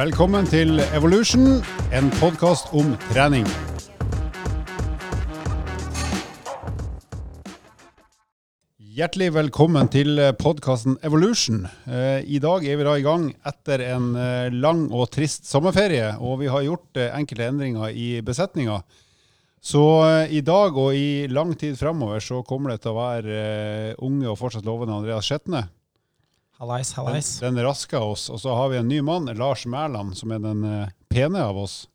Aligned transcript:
Velkommen 0.00 0.46
til 0.48 0.78
Evolution, 0.96 1.58
en 1.92 2.06
podkast 2.16 2.70
om 2.72 2.94
trening. 3.10 3.44
Hjertelig 8.80 9.28
velkommen 9.34 9.90
til 9.92 10.22
podkasten 10.40 10.96
Evolution. 11.04 11.66
Eh, 11.84 12.24
I 12.24 12.40
dag 12.40 12.64
er 12.64 12.80
vi 12.80 12.86
da 12.86 12.94
i 12.96 13.04
gang 13.04 13.26
etter 13.44 13.84
en 13.90 14.06
eh, 14.16 14.48
lang 14.54 14.86
og 14.88 15.10
trist 15.12 15.44
sommerferie, 15.50 16.14
og 16.16 16.40
vi 16.40 16.48
har 16.48 16.64
gjort 16.64 16.96
eh, 16.96 17.12
enkelte 17.18 17.50
endringer 17.52 17.92
i 17.92 18.22
besetninga. 18.24 18.78
Så 19.60 19.84
i 20.32 20.40
dag 20.40 20.80
og 20.80 20.96
i 20.96 21.28
lang 21.28 21.52
tid 21.60 21.76
framover 21.76 22.24
så 22.24 22.40
kommer 22.48 22.72
det 22.72 22.86
til 22.86 22.94
å 22.94 23.02
være 23.02 23.44
unge 24.00 24.32
og 24.32 24.40
fortsatt 24.40 24.64
lovende 24.64 24.96
Andreas 24.96 25.28
Skjetne. 25.28 25.66
Hallais, 26.60 26.92
hallais. 26.98 27.32
Den, 27.40 27.56
den 27.56 27.64
raske 27.64 27.96
av 27.96 28.12
oss. 28.12 28.28
Og 28.28 28.42
så 28.42 28.52
har 28.54 28.68
vi 28.72 28.80
en 28.80 28.88
ny 28.88 29.00
mann, 29.04 29.30
Lars 29.38 29.64
Mæland, 29.66 30.12
som 30.18 30.34
er 30.36 30.42
den 30.44 30.66
pene 31.08 31.40
av 31.40 31.58
oss. 31.58 31.86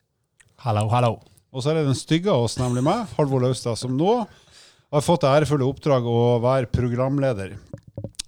Hallo, 0.65 0.87
hallo. 0.89 1.19
Og 1.53 1.63
så 1.63 1.71
er 1.71 1.79
det 1.79 1.85
den 1.87 1.97
stygge 1.97 2.33
av 2.33 2.47
oss, 2.47 2.57
nemlig 2.59 2.81
meg, 2.83 3.05
Halvor 3.15 3.45
Laustad, 3.45 3.77
som 3.79 3.93
nå 3.95 4.17
har 4.25 5.03
fått 5.05 5.23
det 5.23 5.31
ærefulle 5.37 5.67
oppdrag 5.67 6.07
å 6.09 6.39
være 6.43 6.71
programleder. 6.73 7.55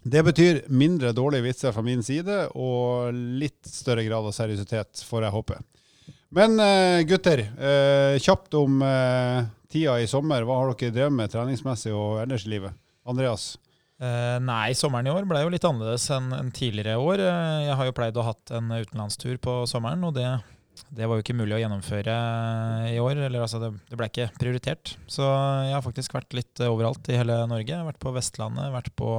Det 0.07 0.23
betyr 0.23 0.61
mindre 0.71 1.11
dårlige 1.15 1.43
vitser 1.43 1.73
fra 1.75 1.83
min 1.83 2.03
side 2.05 2.45
og 2.55 3.11
litt 3.11 3.67
større 3.67 4.05
grad 4.07 4.29
av 4.29 4.35
seriøsitet, 4.35 5.03
får 5.09 5.27
jeg 5.27 5.35
håpe. 5.35 5.59
Men 6.37 6.55
uh, 6.59 7.03
gutter, 7.07 7.43
uh, 7.59 8.15
kjapt 8.23 8.55
om 8.59 8.79
uh, 8.83 9.43
tida 9.71 9.97
i 9.99 10.07
sommer. 10.07 10.47
Hva 10.47 10.61
har 10.61 10.71
dere 10.71 10.95
drevet 10.95 11.15
med 11.17 11.31
treningsmessig 11.31 11.91
og 11.95 12.21
ellers 12.23 12.47
i 12.47 12.53
livet? 12.55 12.75
Andreas? 13.07 13.55
Nei, 13.97 14.75
sommeren 14.77 15.07
i 15.09 15.13
år 15.13 15.25
ble 15.25 15.39
jo 15.41 15.49
litt 15.53 15.65
annerledes 15.65 16.05
enn 16.13 16.29
en 16.35 16.51
tidligere 16.53 16.99
år. 17.01 17.23
Jeg 17.65 17.77
har 17.79 17.89
jo 17.89 17.95
pleid 17.97 18.19
å 18.19 18.25
ha 18.25 18.33
hatt 18.33 18.53
en 18.53 18.69
utenlandstur 18.69 19.39
på 19.41 19.63
sommeren, 19.69 20.05
og 20.05 20.13
det, 20.17 20.27
det, 20.91 21.07
var 21.07 21.17
jo 21.17 21.25
ikke 21.25 21.37
mulig 21.37 21.57
å 21.57 21.61
gjennomføre 21.63 22.17
i 22.91 22.99
år. 23.01 23.23
Eller 23.25 23.41
altså, 23.41 23.61
det, 23.63 23.71
det, 23.89 23.97
ble 23.97 24.11
ikke 24.11 24.29
prioritert. 24.37 24.93
Så 25.09 25.25
jeg 25.25 25.73
har 25.73 25.85
faktisk 25.85 26.13
vært 26.17 26.37
litt 26.37 26.61
overalt 26.67 27.09
i 27.09 27.17
hele 27.17 27.41
Norge. 27.49 27.73
Jeg 27.73 27.81
har 27.81 27.89
Vært 27.89 28.03
på 28.03 28.13
Vestlandet, 28.15 28.69
vært 28.75 28.93
på 28.99 29.17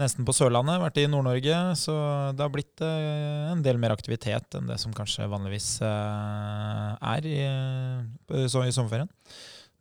nesten 0.00 0.24
på 0.24 0.34
Sørlandet, 0.36 0.80
vært 0.80 1.00
i 1.02 1.08
Nord-Norge. 1.10 1.58
Så 1.78 1.94
det 2.36 2.44
har 2.44 2.52
blitt 2.52 2.84
uh, 2.84 3.52
en 3.52 3.64
del 3.64 3.80
mer 3.80 3.94
aktivitet 3.94 4.56
enn 4.58 4.70
det 4.70 4.78
som 4.80 4.94
kanskje 4.96 5.28
vanligvis 5.30 5.74
eh, 5.84 7.10
er 7.12 7.28
i, 7.28 7.40
i 8.40 8.46
sommerferien. 8.48 9.10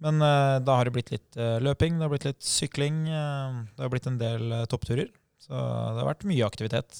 Men 0.01 0.21
uh, 0.23 0.57
da 0.63 0.77
har 0.79 0.87
det 0.87 0.95
blitt 0.95 1.11
litt 1.13 1.37
løping, 1.37 1.97
det 1.97 2.07
har 2.07 2.13
blitt 2.13 2.29
litt 2.29 2.45
sykling, 2.45 3.03
det 3.05 3.83
har 3.83 3.91
blitt 3.93 4.09
en 4.09 4.21
del 4.21 4.55
toppturer. 4.71 5.11
Så 5.41 5.53
det 5.53 6.01
har 6.01 6.07
vært 6.07 6.25
mye 6.29 6.45
aktivitet 6.45 6.99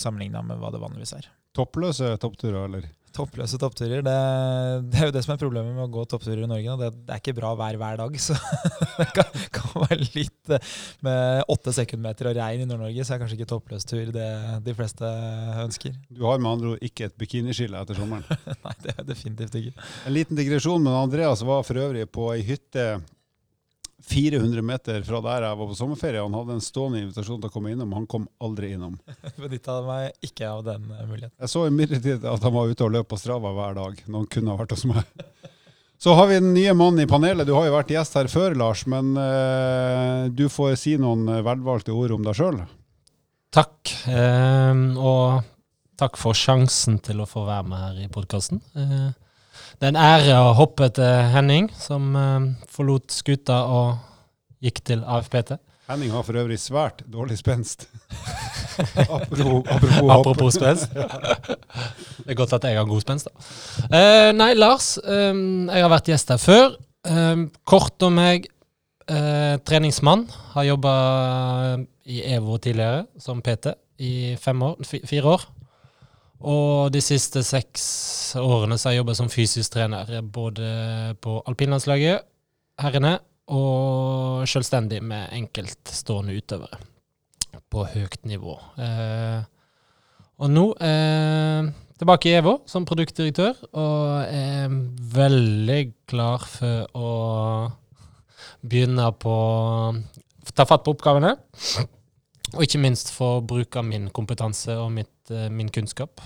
sammenligna 0.00 0.40
med 0.46 0.56
hva 0.56 0.70
det 0.72 0.80
vanligvis 0.80 1.12
er. 1.18 1.26
Toppløse 1.56 2.14
toppturer, 2.20 2.62
eller? 2.64 2.86
Toppløse 3.14 3.58
toppturer. 3.62 4.02
Det, 4.02 4.14
det, 4.90 4.98
er 4.98 5.08
jo 5.08 5.14
det 5.14 5.22
som 5.22 5.34
er 5.34 5.40
problemet 5.40 5.76
med 5.76 5.84
å 5.84 5.92
gå 5.92 6.02
toppturer 6.10 6.42
i 6.42 6.48
Norge. 6.50 6.74
Det, 6.80 6.90
det, 6.96 7.14
er 7.14 7.22
ikke 7.22 7.36
bra 7.36 7.52
vær 7.58 7.78
hver 7.78 8.00
dag. 8.00 8.16
Så 8.18 8.34
det 8.98 9.06
kan, 9.14 9.30
kan 9.54 9.84
være 9.84 10.08
litt 10.16 10.52
eh, 10.54 10.72
Med 11.06 11.52
åtte 11.54 11.74
sekundmeter 11.76 12.30
og 12.30 12.36
regn 12.40 12.64
i 12.64 12.68
Nord-Norge, 12.68 13.06
så 13.06 13.14
er 13.14 13.22
kanskje 13.22 13.38
ikke 13.38 13.50
toppløs 13.54 13.86
tur 13.86 14.10
det 14.14 14.28
de 14.66 14.76
fleste 14.76 15.14
ønsker. 15.62 15.94
Du 16.10 16.24
har 16.26 16.42
med 16.42 16.50
andre 16.56 16.74
ord 16.74 16.86
ikke 16.90 17.08
et 17.08 17.18
bikiniskille 17.20 17.78
etter 17.80 17.98
sommeren? 17.98 18.26
Nei, 18.66 18.76
det 18.82 18.96
er 18.96 19.08
definitivt 19.08 19.58
ikke. 19.60 19.90
En 20.08 20.16
liten 20.16 20.38
digresjon, 20.38 20.82
men 20.82 20.98
Andreas 20.98 21.44
var 21.46 21.62
for 21.66 21.80
øvrig 21.86 22.08
på 22.10 22.32
ei 22.34 22.42
hytte 22.46 22.88
400 24.04 24.62
meter 24.62 25.02
fra 25.06 25.20
der 25.24 25.46
jeg 25.46 25.58
var 25.60 25.68
på 25.70 25.76
sommerferie. 25.78 26.22
Han 26.22 26.36
hadde 26.36 26.58
en 26.58 26.64
stående 26.64 27.00
invitasjon 27.00 27.40
til 27.40 27.50
å 27.50 27.54
komme 27.54 27.72
innom, 27.72 27.94
han 27.96 28.08
kom 28.10 28.26
aldri 28.44 28.74
innom. 28.74 28.98
Benytta 29.40 29.78
meg 29.86 30.26
ikke 30.26 30.50
av 30.50 30.64
den 30.66 30.84
eh, 30.92 31.06
muligheten. 31.08 31.36
Jeg 31.40 31.52
så 31.54 31.64
imidlertid 31.70 32.26
at 32.28 32.44
han 32.44 32.54
var 32.54 32.70
ute 32.70 32.86
og 32.86 32.92
løp 32.94 33.08
på 33.12 33.18
Strava 33.20 33.54
hver 33.56 33.78
dag, 33.78 34.04
når 34.06 34.18
han 34.18 34.30
kunne 34.36 34.52
ha 34.52 34.60
vært 34.60 34.76
hos 34.76 34.86
meg. 34.90 35.02
Så 36.04 36.12
har 36.18 36.26
vi 36.28 36.36
den 36.36 36.50
nye 36.52 36.74
mannen 36.76 37.00
i 37.00 37.08
panelet. 37.08 37.46
Du 37.48 37.54
har 37.56 37.64
jo 37.64 37.76
vært 37.78 37.92
gjest 37.94 38.16
her 38.18 38.26
før, 38.28 38.52
Lars, 38.60 38.82
men 38.90 39.14
uh, 39.16 40.26
du 40.28 40.50
får 40.52 40.74
si 40.76 40.98
noen 41.00 41.22
velvalgte 41.46 41.94
ord 41.96 42.12
om 42.12 42.26
deg 42.26 42.36
sjøl. 42.36 42.58
Takk, 43.54 43.92
uh, 44.10 44.74
og 45.00 45.46
takk 45.96 46.18
for 46.20 46.36
sjansen 46.36 46.98
til 47.00 47.22
å 47.22 47.28
få 47.30 47.46
være 47.46 47.70
med 47.70 47.80
her 47.86 48.02
i 48.04 48.10
podkasten. 48.12 48.60
Uh, 48.76 49.14
det 49.80 49.88
er 49.88 49.92
en 49.92 50.00
ære 50.00 50.40
å 50.40 50.54
hoppe 50.58 50.88
til 50.94 51.30
Henning, 51.34 51.68
som 51.78 52.14
uh, 52.16 52.50
forlot 52.72 53.12
skuta 53.14 53.62
og 53.70 53.96
gikk 54.64 54.80
til 54.86 55.04
AFPT. 55.04 55.56
Henning 55.90 56.14
har 56.14 56.24
for 56.24 56.38
øvrig 56.40 56.56
svært 56.62 57.02
dårlig 57.12 57.36
spenst. 57.36 57.84
apropos, 59.04 59.66
apropos, 59.68 60.12
apropos 60.14 60.56
spenst. 60.56 60.94
det 62.24 62.32
er 62.32 62.38
godt 62.38 62.54
at 62.56 62.64
jeg 62.70 62.78
har 62.78 62.88
god 62.88 63.04
spenst, 63.04 63.28
da. 63.28 63.48
Uh, 63.90 64.30
nei, 64.32 64.54
Lars. 64.56 64.94
Um, 65.04 65.68
jeg 65.68 65.84
har 65.84 65.92
vært 65.92 66.08
gjest 66.08 66.32
her 66.32 66.40
før. 66.40 66.78
Um, 67.04 67.50
kort 67.68 68.06
om 68.06 68.16
meg. 68.16 68.48
Uh, 69.04 69.60
treningsmann. 69.68 70.24
Har 70.54 70.70
jobba 70.70 70.94
i 72.08 72.22
EVO 72.32 72.56
tidligere 72.56 73.04
som 73.20 73.44
PT 73.44 73.74
i 74.00 74.14
år, 74.40 74.80
fire 74.88 75.36
år. 75.36 75.44
Og 76.44 76.92
de 76.92 77.00
siste 77.04 77.40
seks 77.46 77.84
årene 78.36 78.76
så 78.76 78.88
har 78.88 78.94
jeg 78.94 79.02
jobba 79.02 79.14
som 79.16 79.30
fysisk 79.32 79.76
trener, 79.76 80.10
både 80.22 81.14
på 81.24 81.38
alpinlandslaget, 81.48 82.26
herrene, 82.82 83.16
og 83.54 84.44
selvstendig 84.48 85.02
med 85.04 85.32
enkeltstående 85.36 86.36
utøvere 86.36 86.80
på 87.72 87.84
høyt 87.92 88.22
nivå. 88.28 88.54
Eh, 88.80 89.40
og 90.40 90.50
nå 90.50 90.64
eh, 90.82 91.68
tilbake 92.00 92.30
i 92.30 92.36
EVO 92.40 92.56
som 92.70 92.86
produktdirektør, 92.88 93.58
og 93.76 94.24
er 94.26 94.72
veldig 95.14 95.80
klar 96.10 96.44
for 96.48 96.88
å 96.98 97.10
begynne 98.64 99.10
på 99.20 99.38
Ta 100.54 100.66
fatt 100.68 100.82
på 100.84 100.92
oppgavene. 100.92 101.30
Og 102.52 102.60
ikke 102.66 102.78
minst 102.78 103.08
få 103.14 103.38
bruke 103.42 103.80
min 103.82 104.10
kompetanse 104.14 104.76
og 104.78 104.90
mitt, 104.92 105.30
eh, 105.32 105.48
min 105.50 105.70
kunnskap, 105.72 106.20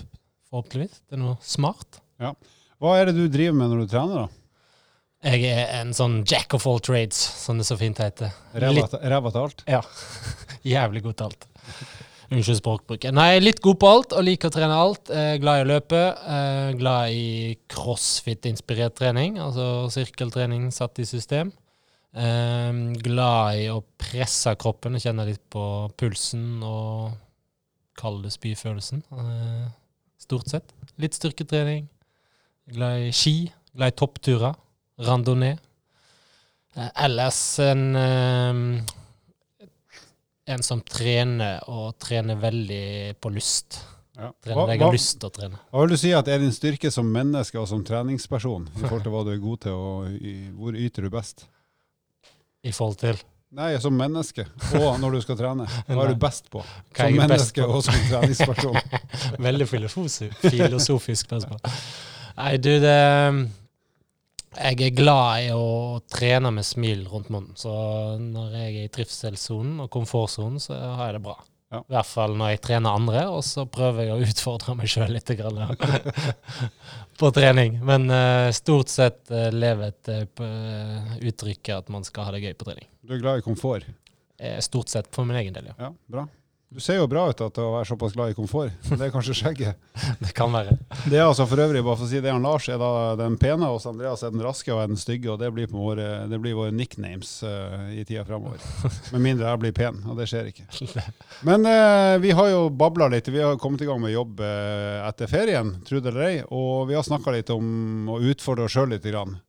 forhåpentligvis. 0.49 1.01
Det 1.07 1.17
er 1.17 1.23
noe 1.23 1.37
smart. 1.45 2.01
Ja. 2.21 2.33
Hva 2.79 2.97
er 2.99 3.09
det 3.09 3.17
du 3.17 3.25
driver 3.31 3.57
med 3.59 3.71
når 3.71 3.83
du 3.83 3.93
trener, 3.93 4.25
da? 4.25 4.39
Jeg 5.29 5.49
er 5.51 5.73
en 5.81 5.89
sånn 5.91 6.21
jack 6.23 6.53
of 6.55 6.63
all 6.69 6.79
trades, 6.79 7.17
som 7.19 7.57
det 7.59 7.65
så 7.67 7.75
fint 7.79 7.97
heter. 7.99 8.31
Ræva 8.55 8.85
til 9.33 9.41
alt? 9.41 9.65
Ja. 9.67 9.81
Jævlig 10.75 11.03
god 11.03 11.17
til 11.19 11.27
alt. 11.27 11.49
Unnskyld 12.29 12.59
språkbruken. 12.59 13.17
Nei, 13.17 13.41
litt 13.41 13.59
god 13.65 13.79
på 13.81 13.89
alt 13.89 14.13
og 14.15 14.23
liker 14.23 14.51
å 14.51 14.53
trene 14.53 14.77
alt. 14.77 15.09
Er 15.11 15.41
glad 15.41 15.59
i 15.59 15.65
å 15.65 15.69
løpe. 15.71 16.01
Er 16.29 16.77
glad 16.79 17.15
i 17.17 17.57
crossfit-inspirert 17.73 18.95
trening, 18.99 19.39
altså 19.41 19.89
sirkeltrening 19.91 20.69
satt 20.71 21.01
i 21.01 21.07
system. 21.09 21.51
Um, 22.13 22.93
glad 22.97 23.59
i 23.59 23.67
å 23.73 23.81
presse 24.01 24.53
kroppen 24.61 24.95
og 24.97 25.03
kjenne 25.03 25.27
litt 25.27 25.43
på 25.51 25.63
pulsen 25.99 26.63
og 26.65 27.11
kalle 27.99 28.23
det 28.23 28.33
spyfølelsen. 28.37 29.03
Stort 30.29 30.51
sett. 30.51 30.73
Litt 31.01 31.15
styrketrening. 31.17 31.87
Glad 32.69 33.07
i 33.07 33.13
ski. 33.17 33.49
Glad 33.73 33.95
i 33.95 33.97
toppturer. 33.97 34.53
Randonee. 35.01 35.57
Uh, 36.77 36.91
ellers 37.01 37.39
en 37.65 37.87
um, 37.97 38.59
en 40.49 40.65
som 40.65 40.81
trener, 40.85 41.63
og 41.69 41.97
trener 42.01 42.37
veldig 42.41 43.15
på 43.21 43.31
lyst. 43.33 43.79
Ja. 44.19 44.29
Trener 44.43 44.57
hva, 44.59 44.67
jeg 44.73 44.83
har 44.83 44.93
lyst 44.93 45.17
til 45.17 45.29
å 45.29 45.33
trene. 45.33 45.63
Hva 45.71 45.83
vil 45.87 45.95
du 45.95 46.01
si 46.01 46.13
at 46.13 46.29
er 46.29 46.41
din 46.41 46.53
styrke 46.53 46.91
som 46.93 47.09
menneske 47.09 47.57
og 47.61 47.65
som 47.71 47.81
treningsperson, 47.85 48.69
i 48.73 48.83
forhold 48.83 49.05
til 49.05 49.15
hva 49.15 49.25
du 49.25 49.33
er 49.33 49.41
god 49.43 49.65
til, 49.65 49.77
og 49.77 50.55
hvor 50.59 50.77
yter 50.77 51.05
du 51.05 51.13
best? 51.13 51.45
I 52.65 52.73
forhold 52.75 53.01
til? 53.01 53.21
Nei, 53.49 53.71
som 53.81 53.95
menneske, 53.97 54.43
og 54.77 54.99
når 55.01 55.15
du 55.15 55.21
skal 55.23 55.37
trene. 55.39 55.65
Hva 55.87 56.03
er 56.03 56.11
du 56.13 56.19
best 56.21 56.51
på? 56.53 56.61
Som 56.93 57.15
menneske 57.17 57.65
og 57.65 57.79
som 57.87 57.95
treningsperson. 58.05 58.77
Veldig 59.47 59.65
filosofisk 59.65 61.25
spørsmål. 61.25 61.63
Nei, 62.37 62.51
du, 62.61 62.69
det 62.83 62.93
Jeg 64.53 64.77
er 64.85 64.93
glad 64.93 65.47
i 65.47 65.49
å 65.55 65.97
trene 66.13 66.53
med 66.53 66.67
smil 66.67 67.07
rundt 67.09 67.33
munnen. 67.33 67.57
Så 67.57 67.73
når 68.21 68.53
jeg 68.59 68.69
er 68.69 68.85
i 68.85 68.93
trivselssonen 68.93 69.81
og 69.81 69.89
komfortsonen, 69.97 70.61
så 70.61 70.77
har 70.77 71.09
jeg 71.09 71.17
det 71.17 71.25
bra. 71.25 71.39
Ja. 71.69 71.83
I 71.83 71.93
hvert 71.93 72.09
fall 72.09 72.33
når 72.37 72.55
jeg 72.55 72.61
trener 72.65 72.97
andre, 72.97 73.23
og 73.29 73.43
så 73.45 73.67
prøver 73.69 74.07
jeg 74.07 74.15
å 74.15 74.25
utfordre 74.25 74.73
meg 74.77 74.89
sjøl 74.89 75.11
litt 75.13 75.29
på 77.19 77.29
trening. 77.35 77.77
Men 77.85 78.09
uh, 78.09 78.49
stort 78.55 78.89
sett 78.89 79.21
uh, 79.29 79.51
lever 79.53 79.91
et 79.91 80.11
uh, 80.41 81.13
uttrykket 81.29 81.75
at 81.75 81.93
man 81.93 82.07
skal 82.07 82.25
ha 82.25 82.33
det 82.33 82.41
gøy 82.47 82.57
på 82.57 82.71
trening. 82.71 82.89
Du 83.05 83.13
er 83.13 83.21
glad 83.21 83.43
i 83.43 83.45
komfort? 83.45 83.87
stort 84.63 84.87
sett 84.87 85.09
for 85.11 85.27
min 85.27 85.35
egen 85.35 85.51
del, 85.51 85.65
ja. 85.67 85.73
ja 85.83 85.87
bra. 86.07 86.21
Du 86.69 86.77
ser 86.79 86.99
jo 86.99 87.07
bra 87.09 87.23
ut 87.31 87.39
til 87.39 87.63
å 87.65 87.71
være 87.73 87.87
såpass 87.89 88.11
glad 88.13 88.29
i 88.29 88.35
komfort, 88.37 88.75
det 88.91 89.07
er 89.07 89.09
kanskje 89.09 89.33
skjegget. 89.39 89.77
Det 90.21 90.35
kan 90.37 90.51
være. 90.53 90.75
Det 91.09 91.17
er 91.17 91.23
altså 91.25 91.47
for 91.49 91.57
øvrig, 91.63 91.81
bare 91.81 91.97
for 91.97 92.05
å 92.05 92.09
si 92.11 92.19
det, 92.21 92.29
han 92.29 92.45
Lars 92.45 92.67
er 92.69 92.77
da 92.77 93.15
den 93.17 93.39
pene, 93.41 93.65
og 93.65 93.81
Andreas 93.89 94.21
er 94.21 94.35
den 94.35 94.43
raske 94.45 94.69
og 94.75 94.83
er 94.83 94.91
den 94.91 94.99
stygge. 95.01 95.31
og 95.33 95.39
Det 95.41 95.49
blir, 95.55 95.65
på 95.71 95.81
våre, 95.81 96.27
det 96.29 96.37
blir 96.43 96.53
våre 96.59 96.75
nicknames 96.75 97.31
uh, 97.41 97.89
i 97.89 98.03
tida 98.05 98.21
fremover. 98.27 98.61
Med 99.15 99.25
mindre 99.25 99.49
jeg 99.49 99.63
blir 99.63 99.75
pen, 99.81 99.97
og 100.05 100.21
det 100.21 100.29
skjer 100.29 100.51
ikke. 100.51 100.67
Men 101.49 101.65
uh, 101.65 102.21
vi 102.21 102.37
har 102.37 102.53
jo 102.53 102.61
babla 102.69 103.09
litt. 103.09 103.33
Vi 103.33 103.41
har 103.41 103.57
kommet 103.57 103.81
i 103.81 103.89
gang 103.89 104.05
med 104.05 104.13
jobb 104.13 104.37
uh, 104.45 105.09
etter 105.09 105.31
ferien, 105.31 105.73
tro 105.89 106.03
det 106.03 106.13
eller 106.13 106.27
ei. 106.27 106.37
Og 106.53 106.85
vi 106.91 106.99
har 106.99 107.07
snakka 107.07 107.33
litt 107.33 107.49
om 107.55 108.13
å 108.13 108.21
utfordre 108.29 108.69
oss 108.69 108.77
sjøl 108.77 108.93
litt. 108.93 109.09
Grann. 109.09 109.39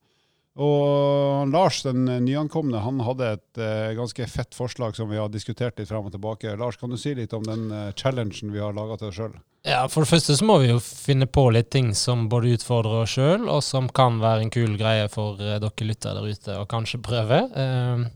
Og 0.59 1.47
Lars, 1.53 1.83
den 1.87 2.09
nyankomne, 2.25 2.81
han 2.83 2.99
hadde 3.07 3.29
et 3.37 3.61
uh, 3.63 3.93
ganske 3.99 4.27
fett 4.27 4.57
forslag 4.57 4.97
som 4.99 5.11
vi 5.13 5.21
har 5.21 5.31
diskutert 5.31 5.79
litt 5.79 5.89
frem 5.89 6.09
og 6.09 6.15
tilbake. 6.15 6.57
Lars, 6.59 6.79
kan 6.81 6.91
du 6.91 6.99
si 6.99 7.15
litt 7.15 7.35
om 7.37 7.47
den 7.47 7.69
uh, 7.71 7.93
challengen 7.95 8.51
vi 8.51 8.63
har 8.63 8.75
laga 8.75 8.99
til 8.99 9.13
oss 9.13 9.21
sjøl? 9.21 9.39
Ja, 9.69 9.85
For 9.93 10.03
det 10.03 10.11
første 10.11 10.35
så 10.39 10.47
må 10.49 10.57
vi 10.63 10.71
jo 10.73 10.81
finne 10.83 11.29
på 11.29 11.45
litt 11.53 11.71
ting 11.71 11.93
som 11.95 12.27
både 12.33 12.57
utfordrer 12.57 13.05
oss 13.05 13.15
sjøl, 13.15 13.47
og 13.47 13.63
som 13.63 13.91
kan 13.95 14.19
være 14.23 14.47
en 14.47 14.55
kul 14.55 14.75
greie 14.81 15.07
for 15.13 15.39
uh, 15.39 15.59
dere 15.63 15.87
lyttere 15.87 16.19
der 16.19 16.35
ute, 16.35 16.57
og 16.59 16.71
kanskje 16.73 17.03
prøve. 17.05 17.45
Uh, 17.55 18.09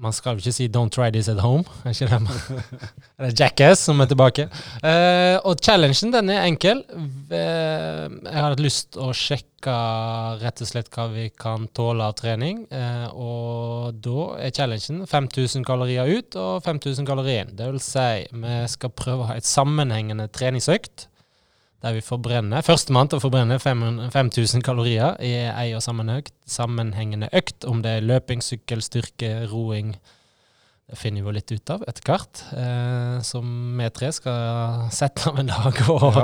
man 0.00 0.12
skal 0.12 0.36
jo 0.36 0.44
ikke 0.44 0.52
si 0.52 0.68
'don't 0.68 0.92
try 0.92 1.10
this 1.10 1.28
at 1.28 1.40
home'. 1.40 1.64
Er 1.84 1.94
ikke 1.94 2.08
det 2.10 2.22
man 2.22 2.62
Det 3.18 3.28
er 3.28 3.36
Jackass 3.40 3.84
som 3.88 4.00
er 4.00 4.08
tilbake. 4.10 4.48
Uh, 4.84 5.40
og 5.48 5.56
challengen 5.64 6.12
den 6.12 6.30
er 6.30 6.44
enkel. 6.44 6.82
Uh, 6.92 8.06
jeg 8.12 8.36
har 8.36 8.50
hatt 8.50 8.60
lyst 8.60 8.96
å 9.00 9.12
sjekke 9.16 9.76
rett 10.42 10.60
og 10.62 10.68
slett 10.68 10.90
hva 10.92 11.08
vi 11.12 11.30
kan 11.32 11.66
tåle 11.74 12.04
av 12.04 12.14
trening. 12.18 12.66
Uh, 12.70 13.08
og 13.16 14.00
da 14.04 14.28
er 14.46 14.54
challengen 14.54 15.06
5000 15.06 15.64
kalorier 15.64 16.06
ut 16.06 16.36
og 16.36 16.62
5000 16.64 17.08
kalorier 17.08 17.46
inn. 17.46 17.56
Det 17.56 17.72
vil 17.72 17.82
si, 17.82 18.26
vi 18.32 18.62
skal 18.68 18.92
prøve 18.92 19.24
å 19.24 19.30
ha 19.32 19.40
et 19.40 19.48
sammenhengende 19.48 20.28
treningsøkt 20.28 21.08
der 21.84 21.96
vi 21.96 22.02
forbrenner 22.04 22.64
Førstemann 22.64 23.10
til 23.10 23.20
å 23.20 23.22
forbrenne 23.22 23.58
5000 23.60 24.64
kalorier 24.64 25.18
i 25.22 25.32
ei 25.46 25.70
og 25.76 25.84
sammenhengende 25.84 27.30
økt, 27.36 27.66
om 27.68 27.82
det 27.84 27.98
er 27.98 28.06
løping, 28.06 28.42
sykkel, 28.44 28.82
styrke, 28.84 29.32
roing. 29.50 29.94
Det 30.86 30.98
finner 31.00 31.24
vi 31.24 31.26
jo 31.26 31.34
litt 31.34 31.50
ut 31.50 31.72
av 31.74 31.82
etter 31.90 32.06
hvert. 32.06 32.42
Eh, 32.54 33.16
som 33.26 33.46
vi 33.78 33.88
tre 33.94 34.12
skal 34.14 34.86
sette 34.94 35.26
av 35.30 35.40
en 35.42 35.50
dag. 35.50 35.80
Og 35.90 36.20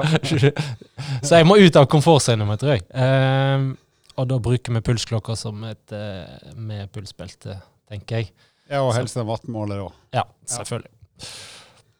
så 1.26 1.40
jeg 1.40 1.48
må 1.48 1.58
ut 1.58 1.78
av 1.78 1.88
komfortsonen 1.90 2.46
min, 2.46 2.60
tror 2.62 2.76
jeg. 2.76 2.86
Eh, 2.94 3.66
og 4.12 4.28
da 4.30 4.38
bruker 4.44 4.76
vi 4.76 4.84
pulsklokka 4.86 5.34
som 5.38 5.64
et 5.66 5.96
eh, 5.96 6.52
med 6.54 6.92
pulsbelte, 6.94 7.58
tenker 7.90 8.22
jeg. 8.22 8.32
Ja, 8.70 8.84
og 8.84 8.94
helst 8.96 9.18
en 9.18 9.28
vattmåler 9.28 9.82
òg. 9.88 9.98
Ja, 10.14 10.28
selvfølgelig. 10.48 10.94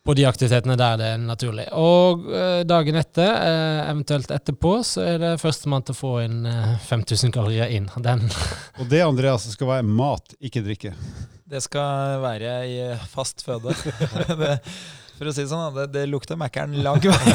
På 0.03 0.15
de 0.19 0.25
aktivitetene 0.27 0.75
der 0.75 0.97
det 0.99 1.09
er 1.15 1.21
naturlig. 1.23 1.69
Og 1.79 2.25
uh, 2.27 2.63
dagen 2.67 2.97
etter, 2.99 3.29
uh, 3.31 3.83
eventuelt 3.87 4.33
etterpå, 4.35 4.81
så 4.87 5.05
er 5.13 5.21
det 5.23 5.37
førstemann 5.39 5.85
til 5.87 5.95
å 5.95 6.01
få 6.01 6.15
inn 6.25 6.41
uh, 6.43 6.73
eh, 6.73 6.89
5000 6.89 7.31
kalorier 7.35 7.71
inn. 7.71 7.87
Den. 8.03 8.25
Og 8.83 8.91
det 8.91 9.05
Andreas, 9.07 9.47
skal 9.55 9.71
være 9.71 9.87
mat, 9.87 10.35
ikke 10.43 10.65
drikke? 10.67 10.97
Det 11.47 11.63
skal 11.63 12.19
være 12.25 12.57
i 12.67 12.77
fast 13.13 13.47
føde. 13.47 13.77
det, 14.43 14.57
for 15.19 15.29
å 15.29 15.33
si 15.35 15.45
det 15.45 15.51
sånn, 15.51 15.75
det, 15.77 15.87
det 15.95 16.05
lukter 16.11 16.39
Mækkern 16.41 16.75
lang 16.85 17.01
vei. 17.05 17.33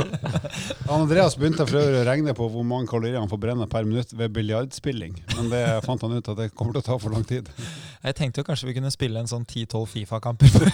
Andreas 0.96 1.36
begynte 1.38 1.66
for 1.68 1.78
å 1.80 2.04
regne 2.06 2.34
på 2.36 2.48
hvor 2.52 2.64
mange 2.66 2.90
kalorier 2.90 3.20
han 3.20 3.30
får 3.30 3.42
brenne 3.42 3.66
per 3.70 3.88
minutt 3.88 4.14
ved 4.16 4.34
biljardspilling, 4.36 5.14
men 5.36 5.52
det 5.52 5.64
fant 5.86 6.02
han 6.06 6.16
ut 6.16 6.32
at 6.32 6.38
det 6.40 6.50
kommer 6.54 6.76
til 6.76 6.82
å 6.84 6.88
ta 6.92 6.98
for 7.02 7.10
lang 7.14 7.26
tid. 7.28 7.50
Jeg 8.04 8.18
tenkte 8.18 8.42
jo 8.42 8.48
kanskje 8.48 8.70
vi 8.70 8.76
kunne 8.78 8.92
spille 8.94 9.20
en 9.20 9.30
sånn 9.30 9.46
10-12 9.46 9.86
Fifa-kamper. 9.94 10.50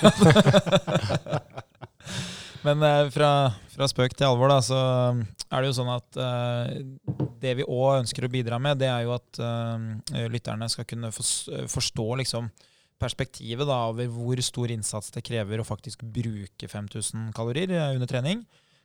Men 2.67 2.83
eh, 2.83 3.09
fra, 3.15 3.31
fra, 3.71 3.87
spøk 3.91 4.17
til 4.17 4.27
alvor, 4.27 4.51
da, 4.51 4.59
så 4.65 4.79
er 5.47 5.63
det 5.63 5.69
jo 5.69 5.77
sånn 5.77 5.93
at 5.93 6.19
uh, 6.19 7.27
det 7.43 7.53
vi 7.61 7.67
òg 7.67 8.01
ønsker 8.01 8.27
å 8.27 8.33
bidra 8.33 8.59
med, 8.63 8.81
det 8.81 8.89
er 8.91 9.05
jo 9.07 9.15
at 9.15 9.39
uh, 9.39 10.27
lytterne 10.33 10.67
skal 10.73 10.89
kunne 10.89 11.13
forstå 11.15 12.09
liksom, 12.23 12.49
perspektivet 13.01 13.69
da, 13.69 13.83
over 13.91 14.09
hvor 14.13 14.41
stor 14.45 14.73
innsats 14.73 15.13
det 15.15 15.25
krever 15.27 15.61
å 15.61 15.67
faktisk 15.67 16.03
bruke 16.03 16.69
5000 16.71 17.31
kalorier 17.37 17.75
eh, 17.77 17.93
under 17.97 18.11
trening, 18.11 18.45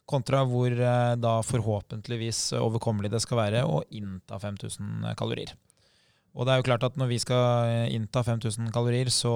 kontra 0.09 0.43
hvor 0.47 0.73
eh, 0.73 1.13
da 1.19 1.37
forhåpentligvis 1.45 2.51
overkommelig 2.59 3.11
det 3.13 3.21
skal 3.23 3.41
være 3.43 3.63
å 3.67 3.81
innta 3.95 4.39
5000 4.41 5.13
kalorier. 5.19 5.55
Og 6.31 6.47
det 6.47 6.53
er 6.53 6.61
jo 6.61 6.67
klart 6.69 6.85
at 6.87 6.99
når 6.99 7.11
vi 7.11 7.21
skal 7.23 7.71
eh, 7.71 7.87
innta 7.95 8.23
5000 8.27 8.71
kalorier, 8.75 9.11
så, 9.11 9.33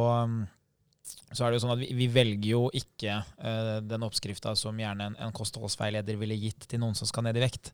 så 1.31 1.45
er 1.45 1.49
det 1.49 1.59
jo 1.59 1.65
sånn 1.65 1.75
at 1.75 1.83
vi, 1.83 1.89
vi 1.95 2.11
velger 2.11 2.51
jo 2.53 2.61
ikke 2.75 3.19
uh, 3.23 3.77
den 3.83 4.05
oppskrifta 4.07 4.55
som 4.59 4.79
gjerne 4.79 5.11
en, 5.11 5.17
en 5.27 5.35
kostholdsveileder 5.35 6.19
ville 6.19 6.37
gitt 6.39 6.67
til 6.71 6.81
noen 6.83 6.95
som 6.97 7.09
skal 7.09 7.27
ned 7.27 7.39
i 7.39 7.43
vekt. 7.43 7.73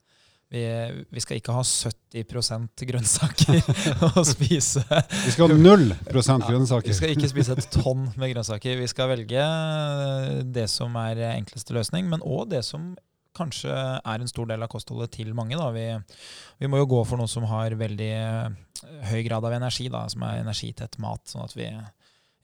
Vi, 0.51 0.61
vi, 1.07 1.21
skal 1.23 1.37
ikke 1.39 1.53
ha 1.55 1.61
70% 1.63 2.81
grønnsaker 2.89 3.69
å 4.19 4.23
spise. 4.27 4.83
Vi 4.83 5.31
skal 5.31 5.47
ha 5.47 5.55
null 5.55 5.93
prosent 6.09 6.43
grønnsaker. 6.43 6.89
Ja, 6.89 6.91
vi 6.91 6.97
skal 6.97 7.13
ikke 7.15 7.29
spise 7.31 7.55
et 7.55 7.69
tonn 7.71 8.09
med 8.19 8.33
grønnsaker. 8.33 8.75
Vi 8.81 8.89
skal 8.91 9.13
velge 9.13 9.45
det 10.43 10.67
som 10.73 10.97
er 10.99 11.23
enkleste 11.29 11.77
løsning, 11.77 12.11
men 12.11 12.25
òg 12.27 12.49
det 12.51 12.65
som 12.67 12.91
kanskje 13.37 13.71
er 13.71 14.19
en 14.19 14.27
stor 14.27 14.49
del 14.49 14.63
av 14.63 14.71
kostholdet 14.71 15.13
til 15.15 15.31
mange. 15.37 15.55
Vi, 15.77 15.87
vi, 16.59 16.69
må 16.69 16.81
jo 16.81 16.89
gå 16.97 17.03
for 17.07 17.21
noe 17.21 17.31
som 17.31 17.47
har 17.47 17.77
veldig 17.79 18.13
høy 19.07 19.21
grad 19.27 19.47
av 19.47 19.55
energi, 19.55 19.87
da, 19.93 20.03
som 20.11 20.25
er 20.27 20.41
energitett 20.41 20.99
mat, 20.99 21.23
sånn 21.31 21.45
at 21.45 21.55
vi 21.55 21.69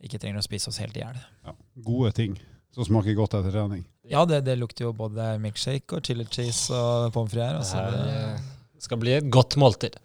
ikke 0.07 0.21
trenger 0.21 0.39
å 0.39 0.45
spise 0.45 0.71
oss 0.71 0.79
helt 0.79 0.97
i 0.97 1.03
hjel. 1.03 1.19
Ja, 1.43 1.57
gode 1.83 2.13
ting. 2.17 2.37
Som 2.75 2.85
smaker 2.85 3.15
godt 3.17 3.35
etter 3.35 3.53
trening. 3.53 3.83
Ja, 4.11 4.25
det, 4.29 4.43
det, 4.47 4.57
lukter 4.59 4.87
jo 4.87 4.93
både 4.95 5.33
milkshake 5.43 5.97
og 5.97 6.05
chili 6.05 6.25
cheese 6.31 6.73
og 6.73 7.11
pommes 7.15 7.33
frites. 7.33 7.73
Altså. 7.75 8.37
Det 8.77 8.85
skal 8.85 9.01
bli 9.01 9.17
et 9.17 9.31
godt 9.33 9.57
måltid. 9.59 9.97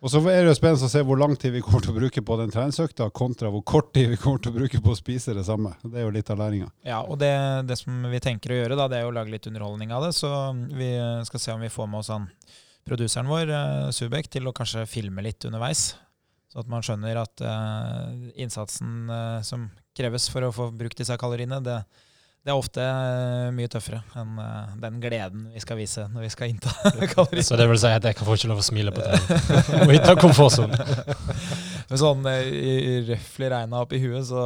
Og 0.00 0.08
så 0.08 0.20
er 0.32 0.38
det 0.40 0.48
jo 0.48 0.56
spennende 0.56 0.86
å 0.88 0.92
se 0.92 1.02
hvor 1.04 1.18
lang 1.20 1.34
tid 1.36 1.52
vi 1.52 1.60
kommer 1.60 1.82
til 1.84 1.92
å 1.92 1.98
bruke 1.98 2.22
på 2.24 2.36
den 2.40 2.52
treningsøkta, 2.52 3.10
kontra 3.12 3.50
hvor 3.52 3.60
kort 3.68 3.90
tid 3.92 4.08
vi 4.08 4.16
kommer 4.20 4.40
til 4.40 4.54
å 4.54 4.56
bruke 4.56 4.80
på 4.80 4.94
å 4.94 4.96
spise 4.96 5.34
det 5.36 5.44
samme. 5.44 5.74
Det 5.82 6.00
er 6.00 6.06
jo 6.06 6.14
litt 6.14 6.30
av 6.32 6.40
læringa. 6.40 6.70
Ja, 6.88 7.02
og 7.04 7.18
det, 7.20 7.34
det, 7.68 7.76
som 7.82 8.06
vi 8.08 8.22
tenker 8.24 8.54
å 8.54 8.60
gjøre, 8.62 8.78
da, 8.80 8.86
det 8.88 9.02
er 9.02 9.10
å 9.10 9.12
lage 9.12 9.34
litt 9.34 9.48
underholdning 9.50 9.92
av 9.92 10.06
det. 10.06 10.14
Så 10.16 10.30
vi 10.72 10.94
skal 11.28 11.44
se 11.44 11.52
om 11.52 11.60
vi 11.60 11.72
får 11.74 11.90
med 11.92 12.00
oss 12.00 12.12
han 12.14 12.30
produseren 12.88 13.28
vår, 13.28 13.52
uh, 13.52 13.90
Subek, 13.92 14.30
til 14.32 14.48
å 14.48 14.54
kanskje 14.56 14.86
filme 14.88 15.24
litt 15.26 15.44
underveis. 15.44 15.90
Så 16.50 16.62
at 16.64 16.70
man 16.72 16.82
skjønner 16.86 17.20
at 17.20 17.44
uh, 17.44 18.08
innsatsen 18.40 19.04
uh, 19.12 19.44
som 19.46 19.68
kreves 19.96 20.30
for 20.32 20.48
å 20.48 20.54
få 20.54 20.70
brukt 20.72 20.96
disse 20.98 21.20
kaloriene, 21.20 21.60
det, 21.66 21.76
det 22.40 22.52
er 22.52 22.56
ofte 22.56 22.80
eh, 22.80 23.50
mye 23.52 23.68
tøffere 23.68 24.00
enn 24.16 24.38
eh, 24.40 24.76
den 24.80 24.96
gleden 25.02 25.42
vi 25.52 25.60
skal 25.60 25.76
vise 25.76 26.06
når 26.08 26.24
vi 26.24 26.30
skal 26.32 26.52
innta 26.52 26.72
kalorier. 27.12 27.44
Så 27.44 27.58
det 27.60 27.66
vil 27.68 27.80
si 27.82 27.90
at 27.92 28.06
jeg 28.08 28.16
kan 28.16 28.28
få 28.28 28.36
ikke 28.38 28.48
lov 28.48 28.62
å 28.62 28.64
smile 28.64 28.94
på 28.96 29.04
trening? 29.04 29.84
Må 29.84 29.96
innta 29.96 30.14
komfortsonen? 30.16 30.72
sånn 32.00 32.24
eh, 32.32 33.04
røftlig 33.10 33.52
regna 33.52 33.84
opp 33.84 33.92
i 33.92 34.00
huet, 34.00 34.24
så 34.30 34.42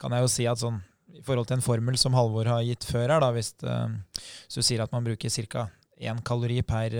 kan 0.00 0.14
jeg 0.14 0.26
jo 0.26 0.30
si 0.34 0.48
at 0.50 0.60
sånn 0.60 0.82
i 1.18 1.24
forhold 1.24 1.48
til 1.48 1.56
en 1.56 1.64
formel 1.64 1.96
som 1.98 2.14
Halvor 2.14 2.46
har 2.46 2.60
gitt 2.62 2.84
før 2.86 3.08
her, 3.08 3.24
da, 3.24 3.32
hvis, 3.34 3.54
hvis 3.58 4.58
du 4.60 4.62
sier 4.62 4.84
at 4.84 4.92
man 4.94 5.02
bruker 5.02 5.32
ca. 5.50 5.64
én 5.98 6.20
kalori 6.22 6.60
per, 6.62 6.94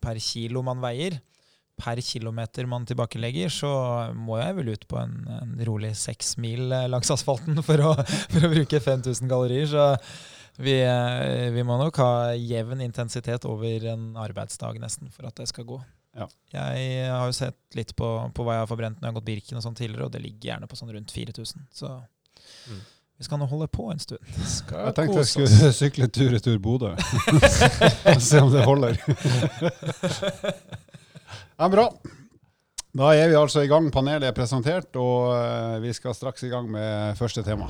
per 0.00 0.20
kilo 0.24 0.62
man 0.64 0.80
veier, 0.80 1.18
per 1.78 2.00
kilometer 2.02 2.66
man 2.66 2.86
tilbakelegger, 2.88 3.52
så 3.52 3.70
må 4.16 4.40
jeg 4.40 4.56
vel 4.58 4.72
ut 4.74 4.88
på 4.90 4.98
en, 5.00 5.14
en 5.38 5.54
rolig 5.68 5.92
seks 5.98 6.36
mil 6.42 6.72
eh, 6.74 6.88
langs 6.90 7.10
asfalten 7.14 7.62
for 7.68 7.84
å, 7.84 7.94
for 8.32 8.48
å 8.48 8.52
bruke 8.52 8.82
5000 8.82 9.30
kalorier. 9.30 9.68
Så 9.70 9.86
vi, 10.58 10.80
eh, 10.82 11.46
vi, 11.54 11.64
må 11.66 11.78
nok 11.78 12.00
ha 12.02 12.10
jevn 12.34 12.82
intensitet 12.82 13.46
over 13.46 13.86
en 13.92 14.10
arbeidsdag 14.18 14.80
nesten 14.82 15.12
for 15.14 15.30
at 15.30 15.38
det 15.38 15.48
skal 15.52 15.68
gå. 15.68 15.78
Ja. 16.18 16.26
Jeg 16.50 17.10
har 17.12 17.26
jo 17.28 17.34
sett 17.36 17.58
litt 17.78 17.94
på, 17.96 18.06
på, 18.34 18.44
hva 18.44 18.56
jeg 18.56 18.64
har 18.64 18.70
forbrent 18.70 18.98
når 18.98 19.06
jeg 19.06 19.12
har 19.12 19.18
gått 19.20 19.28
Birken 19.28 19.60
og 19.60 19.66
sånn 19.68 19.78
tidligere, 19.78 20.08
og 20.08 20.14
det 20.14 20.24
ligger 20.24 20.52
gjerne 20.52 20.70
på 20.70 20.78
sånn 20.80 20.94
rundt 20.96 21.14
4000. 21.14 21.68
Så 21.78 21.92
mm. 21.94 22.80
vi 23.20 23.28
skal 23.28 23.38
nå 23.38 23.46
holde 23.50 23.70
på 23.70 23.86
en 23.92 24.02
stund. 24.02 24.24
jeg 24.26 24.96
tenkte 24.98 25.20
jeg 25.20 25.30
skulle 25.30 25.72
sykle 25.78 26.10
tur-retur 26.10 26.58
Bodø. 26.58 26.96
Se 28.30 28.42
om 28.42 28.50
det 28.50 28.66
holder. 28.66 28.98
Ja, 31.58 31.66
bra. 31.66 31.88
Da 32.94 33.08
er 33.18 33.32
vi 33.32 33.34
altså 33.34 33.64
i 33.66 33.68
gang. 33.70 33.88
Panelet 33.90 34.28
er 34.28 34.34
presentert, 34.36 34.94
og 34.94 35.32
eh, 35.34 35.80
vi 35.82 35.90
skal 35.90 36.14
straks 36.14 36.44
i 36.46 36.50
gang 36.52 36.68
med 36.70 37.18
første 37.18 37.42
tema. 37.42 37.66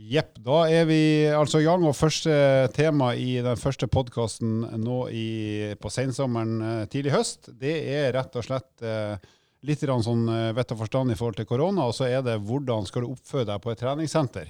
Jepp. 0.00 0.40
Da 0.40 0.62
er 0.72 0.88
vi 0.88 1.02
altså 1.28 1.60
i 1.60 1.68
gang, 1.68 1.84
og 1.84 1.98
første 1.98 2.32
tema 2.72 3.10
i 3.12 3.42
den 3.44 3.60
første 3.60 3.90
podkasten 3.92 4.62
nå 4.80 5.02
i, 5.12 5.28
på 5.76 5.92
sensommeren 5.92 6.56
eh, 6.64 6.84
tidlig 6.88 7.12
høst, 7.12 7.52
det 7.60 7.76
er 7.92 8.14
rett 8.16 8.40
og 8.40 8.46
slett 8.48 8.88
eh, 8.88 9.20
litt 9.68 9.84
sånn 9.84 10.30
vett 10.56 10.72
og 10.72 10.80
forstand 10.86 11.12
i 11.12 11.18
forhold 11.18 11.42
til 11.42 11.50
korona, 11.52 11.90
og 11.90 11.98
så 11.98 12.08
er 12.08 12.24
det 12.24 12.40
hvordan 12.48 12.88
skal 12.88 13.04
du 13.04 13.12
oppføre 13.12 13.50
deg 13.52 13.60
på 13.60 13.74
et 13.74 13.84
treningssenter 13.84 14.48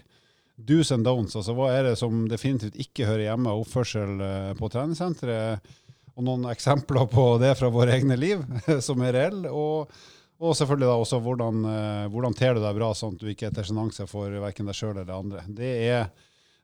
do's 0.56 0.92
and 0.92 1.06
don'ts. 1.06 1.36
Altså 1.36 1.54
hva 1.56 1.70
er 1.74 1.90
det 1.90 1.96
som 2.00 2.26
definitivt 2.30 2.78
ikke 2.80 3.08
hører 3.08 3.28
hjemme 3.28 3.52
av 3.52 3.62
oppførsel 3.62 4.20
eh, 4.24 4.52
på 4.58 4.70
treningssenteret? 4.72 5.72
Og 6.16 6.24
noen 6.24 6.46
eksempler 6.48 7.08
på 7.12 7.24
det 7.42 7.52
fra 7.58 7.68
våre 7.72 7.92
egne 7.98 8.16
liv, 8.16 8.44
som 8.86 9.02
er 9.04 9.18
reelle. 9.18 9.52
Og, 9.52 9.92
Og 10.36 10.52
selvfølgelig 10.56 10.88
da 10.88 10.94
også 11.00 11.20
hvordan, 11.24 11.64
eh, 11.64 12.06
hvordan 12.12 12.34
ter 12.36 12.56
du 12.56 12.60
deg 12.60 12.76
bra, 12.76 12.90
sånn 12.92 13.14
at 13.16 13.22
du 13.22 13.28
ikke 13.32 13.48
er 13.48 13.54
til 13.56 13.70
sjenanse 13.70 14.04
for 14.08 14.32
verken 14.42 14.68
deg 14.68 14.76
sjøl 14.76 14.96
eller 14.98 15.14
andre. 15.16 15.44
Det 15.48 15.70
er 15.88 16.10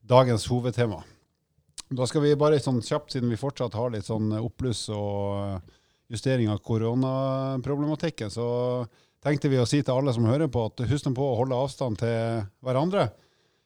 dagens 0.09 0.45
hovedtema. 0.51 0.99
Da 1.93 2.09
skal 2.09 2.25
vi 2.25 2.35
bare 2.41 2.61
sånn 2.61 2.83
kjapt, 2.85 3.13
siden 3.13 3.33
vi 3.33 3.41
fortsatt 3.41 3.77
har 3.77 3.93
litt 3.93 4.09
sånn 4.09 4.33
oppbluss 4.41 4.87
og 4.93 5.61
justering 6.13 6.51
av 6.53 6.61
koronaproblematikken, 6.65 8.33
så 8.33 8.47
tenkte 9.25 9.49
vi 9.53 9.61
å 9.61 9.67
si 9.69 9.81
til 9.81 9.95
alle 9.95 10.13
som 10.13 10.29
hører 10.29 10.51
på, 10.53 10.67
at 10.69 10.85
husk 10.89 11.09
på 11.17 11.29
å 11.29 11.39
holde 11.41 11.57
avstand 11.57 12.01
til 12.03 12.43
hverandre. 12.65 13.09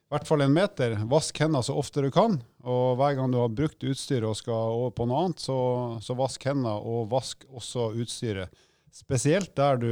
I 0.06 0.14
hvert 0.14 0.28
fall 0.28 0.44
en 0.44 0.54
meter. 0.54 0.92
Vask 1.10 1.38
hendene 1.42 1.64
så 1.66 1.74
ofte 1.74 2.04
du 2.04 2.12
kan. 2.14 2.36
Og 2.62 2.94
hver 2.98 3.16
gang 3.18 3.32
du 3.32 3.40
har 3.40 3.50
brukt 3.50 3.82
utstyret 3.82 4.28
og 4.28 4.38
skal 4.38 4.76
over 4.76 4.92
på 4.94 5.06
noe 5.10 5.24
annet, 5.24 5.42
så, 5.42 5.56
så 5.98 6.14
vask 6.14 6.46
hendene, 6.46 6.76
og 6.78 7.08
vask 7.10 7.42
også 7.50 7.88
utstyret. 7.98 8.54
Spesielt 8.94 9.56
der 9.58 9.80
du 9.82 9.90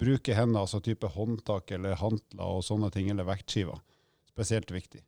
bruker 0.00 0.36
hendene, 0.36 0.66
altså 0.66 0.82
type 0.84 1.08
håndtak 1.08 1.72
eller 1.72 1.96
hantler 2.00 2.58
og 2.58 2.66
sånne 2.66 2.92
ting, 2.92 3.08
eller 3.12 3.28
vektskiver. 3.28 3.80
Spesielt 4.28 4.70
viktig. 4.76 5.00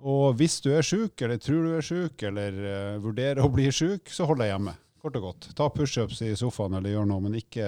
Og 0.00 0.38
hvis 0.38 0.60
du 0.64 0.70
er 0.72 0.86
sjuk, 0.86 1.18
eller 1.20 1.42
tror 1.42 1.66
du 1.66 1.74
er 1.76 1.84
sjuk, 1.84 2.22
eller 2.30 2.62
uh, 2.62 3.02
vurderer 3.02 3.42
å 3.44 3.50
bli 3.52 3.66
sjuk, 3.74 4.08
så 4.14 4.30
hold 4.30 4.40
deg 4.40 4.54
hjemme. 4.54 4.78
Kort 5.02 5.18
og 5.18 5.26
godt. 5.26 5.50
Ta 5.58 5.68
pushups 5.74 6.22
i 6.22 6.32
sofaen 6.38 6.78
eller 6.78 6.94
gjør 6.94 7.10
noe, 7.10 7.26
men 7.26 7.36
ikke, 7.40 7.66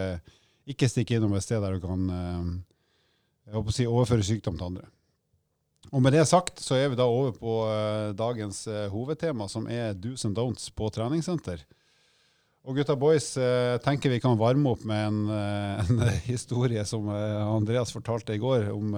ikke 0.69 0.89
stikk 0.89 1.17
innom 1.17 1.35
et 1.37 1.45
sted 1.45 1.61
der 1.65 1.77
du 1.77 1.85
kan 1.85 2.09
uh, 2.09 3.69
si, 3.75 3.85
overføre 3.89 4.25
sykdom 4.31 4.57
til 4.57 4.71
andre. 4.71 4.89
Og 5.93 6.01
med 6.01 6.15
det 6.17 6.25
sagt 6.29 6.63
så 6.65 6.79
er 6.81 6.89
vi 6.89 6.97
da 6.97 7.05
over 7.05 7.35
på 7.37 7.57
uh, 7.69 8.15
dagens 8.17 8.65
hovedtema, 8.93 9.45
som 9.49 9.69
er 9.69 9.93
do's 9.93 10.25
and 10.25 10.39
don'ts 10.39 10.71
på 10.73 10.89
treningssenter. 10.95 11.65
Og 12.63 12.79
gutta 12.79 12.95
boys, 12.95 13.33
eh, 13.37 13.77
tenker 13.83 14.13
vi 14.13 14.21
kan 14.23 14.39
varme 14.39 14.71
opp 14.71 14.85
med 14.87 15.07
en, 15.09 15.23
eh, 15.35 15.83
en 15.91 16.03
historie 16.29 16.85
som 16.87 17.09
eh, 17.11 17.41
Andreas 17.43 17.95
fortalte 17.95 18.37
i 18.37 18.43
går, 18.43 18.71
om 18.71 18.95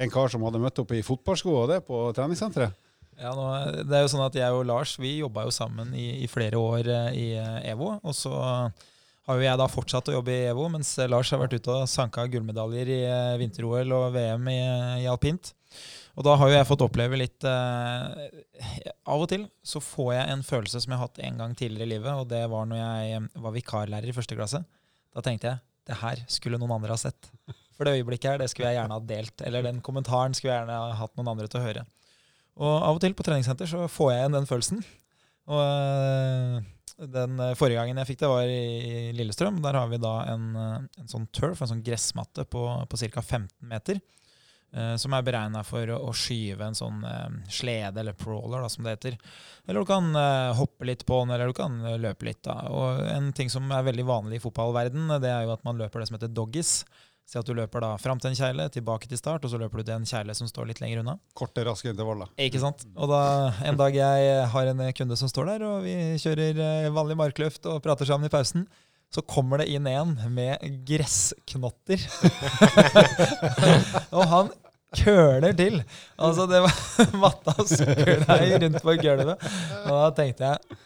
en 0.00 0.12
kar 0.12 0.32
som 0.32 0.46
hadde 0.46 0.62
møtt 0.62 0.78
opp 0.80 0.94
i 0.96 1.04
fotballsko 1.04 1.52
og 1.52 1.66
det 1.74 1.82
på 1.84 2.06
treningssenteret. 2.16 2.72
Ja, 3.20 3.34
nå, 3.36 3.44
det 3.84 3.92
er 3.92 4.06
jo 4.06 4.12
sånn 4.14 4.24
at 4.24 4.36
Jeg 4.38 4.54
og 4.56 4.64
Lars 4.64 4.94
vi 4.96 5.18
jobba 5.18 5.44
jo 5.44 5.52
sammen 5.52 5.92
i, 5.92 6.22
i, 6.24 6.28
flere 6.30 6.56
år 6.56 6.88
i 7.12 7.34
EVO. 7.68 7.98
Og 8.00 8.16
så 8.16 8.32
har 9.30 9.38
jo 9.38 9.46
jeg 9.46 9.60
da 9.60 9.70
fortsatt 9.70 10.10
å 10.10 10.16
jobbe 10.18 10.34
i 10.34 10.48
EVO, 10.50 10.66
mens 10.74 10.92
Lars 11.10 11.30
har 11.32 11.40
vært 11.40 11.54
ute 11.56 11.72
og 11.72 11.88
sanka 11.90 12.26
gullmedaljer 12.30 12.90
i 12.96 13.00
vinter-OL 13.40 13.94
og 13.96 14.06
VM 14.16 14.50
i, 14.50 14.60
i 15.04 15.08
alpint. 15.10 15.52
Og 16.18 16.26
da 16.26 16.34
har 16.36 16.50
jo 16.50 16.56
jeg 16.56 16.66
fått 16.68 16.82
oppleve 16.84 17.16
litt 17.16 17.46
eh, 17.46 18.24
Av 19.08 19.22
og 19.22 19.28
til 19.30 19.44
så 19.62 19.80
får 19.80 20.10
jeg 20.16 20.32
en 20.34 20.42
følelse 20.44 20.82
som 20.82 20.92
jeg 20.92 20.98
har 20.98 21.06
hatt 21.06 21.20
en 21.22 21.38
gang 21.40 21.54
tidligere 21.56 21.86
i 21.86 21.92
livet, 21.94 22.10
og 22.12 22.26
det 22.28 22.42
var 22.50 22.66
når 22.68 22.80
jeg 22.82 23.22
var 23.46 23.54
vikarlærer 23.54 24.10
i 24.10 24.16
første 24.16 24.36
klasse. 24.38 24.60
Da 25.14 25.22
tenkte 25.24 25.52
jeg 25.52 25.62
det 25.88 25.98
her 26.02 26.20
skulle 26.30 26.58
noen 26.60 26.74
andre 26.76 26.92
ha 26.92 27.00
sett. 27.00 27.30
For 27.78 27.88
det 27.88 27.96
øyeblikket 27.96 28.34
her, 28.34 28.42
det 28.42 28.50
skulle 28.52 28.68
jeg 28.68 28.76
gjerne 28.76 28.98
ha 28.98 29.02
delt. 29.08 29.42
Eller 29.46 29.64
den 29.64 29.80
kommentaren 29.84 30.34
skulle 30.36 30.52
jeg 30.52 30.60
gjerne 30.60 30.76
ha 30.76 30.98
hatt 30.98 31.14
noen 31.16 31.30
andre 31.32 31.48
til 31.48 31.62
å 31.62 31.64
høre. 31.64 31.86
Og 32.60 32.74
av 32.74 32.98
og 32.98 33.00
til 33.00 33.14
på 33.16 33.24
treningssenter 33.24 33.70
så 33.70 33.86
får 33.88 34.10
jeg 34.12 34.20
igjen 34.20 34.36
den 34.36 34.50
følelsen. 34.50 34.82
Og 35.48 35.62
eh, 35.62 36.58
den 37.08 37.40
forrige 37.56 37.80
gangen 37.80 38.00
jeg 38.02 38.10
fikk 38.10 38.22
det, 38.22 38.28
var 38.28 38.50
i 38.52 39.10
Lillestrøm. 39.16 39.62
Der 39.64 39.78
har 39.78 39.88
vi 39.88 40.00
da 40.02 40.14
en, 40.28 40.48
en 40.56 41.08
sånn 41.08 41.28
turf, 41.32 41.62
en 41.62 41.70
sånn 41.70 41.84
gressmatte 41.86 42.44
på, 42.44 42.64
på 42.90 43.00
ca. 43.00 43.22
15 43.22 43.48
meter. 43.70 44.02
Uh, 44.70 44.94
som 44.94 45.10
er 45.16 45.24
beregna 45.26 45.64
for 45.66 45.90
å, 45.90 45.96
å, 46.06 46.12
skyve 46.14 46.62
en 46.62 46.76
sånn 46.78 47.00
uh, 47.02 47.26
slede, 47.50 48.04
eller 48.04 48.14
prawler, 48.14 48.62
da, 48.62 48.68
som 48.70 48.86
det 48.86 48.92
heter. 48.94 49.16
Eller 49.66 49.82
du 49.82 49.88
kan 49.88 50.12
uh, 50.14 50.52
hoppe 50.54 50.86
litt 50.86 51.02
på 51.08 51.18
den, 51.24 51.32
eller 51.34 51.50
du 51.50 51.56
kan 51.58 51.80
løpe 51.98 52.28
litt. 52.28 52.44
Da. 52.46 52.68
Og 52.70 53.00
En 53.10 53.32
ting 53.34 53.50
som 53.50 53.66
er 53.74 53.88
veldig 53.88 54.06
vanlig 54.06 54.38
i 54.38 54.44
fotballverden, 54.44 55.10
det 55.24 55.32
er 55.32 55.48
jo 55.48 55.56
at 55.56 55.66
man 55.66 55.80
løper 55.80 55.98
det 55.98 56.10
som 56.10 56.20
heter 56.20 56.30
doggies. 56.30 56.84
Si 57.30 57.38
at 57.38 57.46
du 57.46 57.52
løper 57.54 57.84
da 57.84 57.92
fram 58.02 58.18
til 58.18 58.32
en 58.32 58.34
kjegle, 58.34 58.64
tilbake 58.74 59.06
til 59.06 59.18
start, 59.20 59.44
og 59.46 59.52
så 59.52 59.58
løper 59.60 59.78
du 59.78 59.86
til 59.86 60.00
en 60.00 60.06
kjegle 60.08 60.34
som 60.34 60.48
står 60.50 60.66
litt 60.66 60.80
lenger 60.82 61.04
unna. 61.04 61.14
Korte, 61.38 61.62
raske 61.62 61.92
intervaller. 61.92 62.26
Ikke 62.42 62.58
sant. 62.58 62.82
Og 62.98 63.06
da 63.12 63.20
en 63.70 63.78
dag 63.78 63.94
jeg 63.94 64.48
har 64.50 64.70
en 64.72 64.82
kunde 64.98 65.18
som 65.20 65.30
står 65.30 65.52
der, 65.52 65.66
og 65.68 65.84
vi 65.86 65.94
kjører 66.18 66.90
vanlig 66.90 67.18
markløft 67.20 67.70
og 67.70 67.78
prater 67.84 68.10
sammen 68.10 68.26
i 68.26 68.32
pausen, 68.34 68.66
så 69.14 69.22
kommer 69.22 69.62
det 69.62 69.70
inn 69.70 69.86
en 69.90 70.16
med 70.34 70.82
gressknotter. 70.86 72.02
og 74.16 74.26
han 74.34 74.50
køler 74.98 75.54
til. 75.54 75.80
Altså, 76.18 76.50
det 76.50 76.64
var 76.66 76.74
matta 77.22 77.54
sklei 77.62 78.58
rundt 78.58 78.82
på 78.82 78.98
gulvet. 79.06 79.50
Og 79.86 79.94
da 79.94 80.06
tenkte 80.18 80.50
jeg 80.50 80.80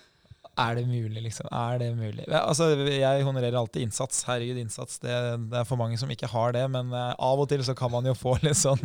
er 0.61 0.78
det 0.78 0.84
mulig, 0.87 1.23
liksom? 1.25 1.49
Er 1.50 1.78
det 1.82 1.90
mulig? 1.99 2.25
Altså, 2.38 2.70
jeg 2.87 3.26
honorerer 3.26 3.58
alltid 3.58 3.88
innsats. 3.88 4.23
Herregud, 4.28 4.58
innsats. 4.62 5.00
Det, 5.02 5.12
det, 5.50 5.61
er 5.61 5.68
for 5.68 5.80
mange 5.80 5.99
som 6.00 6.11
ikke 6.14 6.30
har 6.30 6.54
det, 6.54 6.64
men 6.70 6.92
uh, 6.94 7.12
av 7.12 7.42
og 7.42 7.49
til 7.50 7.64
så 7.66 7.75
kan 7.78 7.90
man 7.92 8.06
jo 8.06 8.14
få 8.18 8.37
litt 8.46 8.58
sånn 8.58 8.82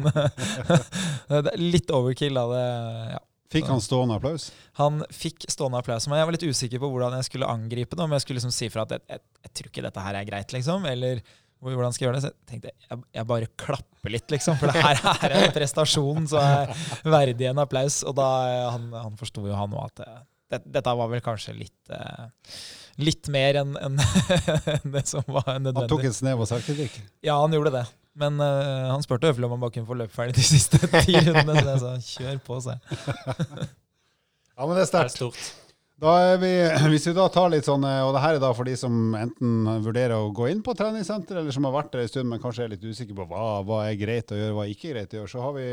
Litt 1.73 1.91
overkill 1.93 2.39
av 2.41 2.55
det. 2.55 2.69
ja. 3.15 3.25
Fikk 3.49 3.65
han 3.65 3.81
stående 3.81 4.13
applaus? 4.19 4.51
Han 4.77 5.01
fikk 5.09 5.47
stående 5.49 5.79
applaus. 5.81 6.05
Men 6.09 6.19
jeg 6.19 6.29
var 6.29 6.35
litt 6.35 6.45
usikker 6.45 6.81
på 6.81 6.89
hvordan 6.93 7.15
jeg 7.17 7.29
skulle 7.31 7.49
angripe 7.49 7.97
det. 7.97 8.05
Om 8.05 8.13
jeg 8.13 8.25
skulle 8.25 8.37
liksom 8.37 8.53
si 8.53 8.69
fra 8.69 8.85
at 8.85 8.93
jeg, 8.93 9.05
jeg, 9.09 9.23
jeg, 9.45 9.53
tror 9.57 9.69
ikke 9.71 9.85
dette 9.87 10.03
her 10.05 10.17
er 10.19 10.27
greit, 10.27 10.53
liksom. 10.53 10.85
Eller 10.89 11.23
hvordan 11.65 11.95
skal 11.95 12.05
jeg 12.05 12.09
gjøre 12.09 12.19
det? 12.19 12.25
Så 12.27 12.29
jeg 12.29 12.51
tenkte 12.51 12.73
jeg, 12.73 12.99
jeg 13.17 13.29
bare 13.31 13.49
klapper 13.59 14.13
litt, 14.13 14.27
liksom. 14.29 14.59
For 14.61 14.69
det 14.69 14.83
her 14.85 15.01
er 15.15 15.37
en 15.39 15.55
prestasjon 15.55 16.29
som 16.29 16.45
er 16.45 16.85
verdig 17.17 17.49
en 17.49 17.63
applaus. 17.65 18.03
Og 18.05 18.17
da 18.21 18.29
han, 18.75 18.91
han 18.93 19.17
forsto 19.17 19.47
jo 19.49 19.57
han 19.57 19.73
òg 19.73 19.89
at 19.89 20.05
det, 20.49 20.63
dette 20.65 20.93
var 21.01 21.09
vel 21.11 21.23
kanskje 21.23 21.55
litt 21.57 21.93
uh, 21.93 22.27
litt 22.99 23.29
mer 23.31 23.61
enn 23.61 23.77
en, 23.79 23.95
det 24.95 25.05
som 25.07 25.23
var 25.27 25.55
nødvendig. 25.55 25.85
Han 25.85 25.91
tok 25.91 26.09
en 26.09 26.15
snev 26.15 26.43
av 26.43 26.49
selvkritikk? 26.49 26.99
Ja, 27.25 27.39
han 27.39 27.55
gjorde 27.55 27.73
det. 27.77 27.85
Men 28.19 28.41
uh, 28.41 28.89
han 28.91 29.03
spurte 29.05 29.29
høflig 29.31 29.47
om 29.47 29.55
han 29.55 29.63
bare 29.63 29.75
kunne 29.77 29.87
få 29.87 29.97
løpe 30.01 30.15
ferdig 30.15 30.35
de 30.39 30.45
siste 30.45 30.81
ti 30.99 31.15
rundene. 31.15 31.63
Så 31.79 31.95
jeg 31.95 32.03
sa 32.03 32.19
kjør 32.19 32.43
på, 32.43 32.59
sa 32.65 32.77
ja, 34.59 34.65
men 34.65 34.75
det 34.75 34.83
er 34.83 34.89
sterkt. 34.89 35.23
Da 35.99 36.13
er 36.23 36.37
vi, 36.39 36.49
hvis 36.93 37.09
vi 37.09 37.13
da 37.15 37.25
tar 37.31 37.49
litt 37.51 37.67
sånn, 37.67 37.83
og 37.83 38.13
det 38.15 38.23
her 38.23 38.37
er 38.37 38.43
da 38.43 38.53
for 38.55 38.67
de 38.67 38.75
som 38.79 39.15
enten 39.19 39.65
vurderer 39.83 40.15
å 40.15 40.29
gå 40.35 40.47
inn 40.47 40.61
på 40.63 40.75
treningssenter, 40.79 41.41
eller 41.41 41.55
som 41.55 41.67
har 41.67 41.75
vært 41.75 41.91
der 41.91 42.05
en 42.05 42.11
stund, 42.11 42.29
men 42.31 42.39
kanskje 42.39 42.65
er 42.65 42.71
litt 42.71 42.85
usikre 42.87 43.17
på 43.17 43.25
hva, 43.27 43.59
hva 43.67 43.81
er 43.89 43.99
greit 43.99 44.31
å 44.31 44.39
gjøre, 44.39 44.53
hva 44.55 44.63
er 44.63 44.71
ikke 44.71 44.93
greit 44.93 45.15
å 45.15 45.19
gjøre, 45.19 45.31
så 45.33 45.43
har 45.43 45.57
vi, 45.57 45.65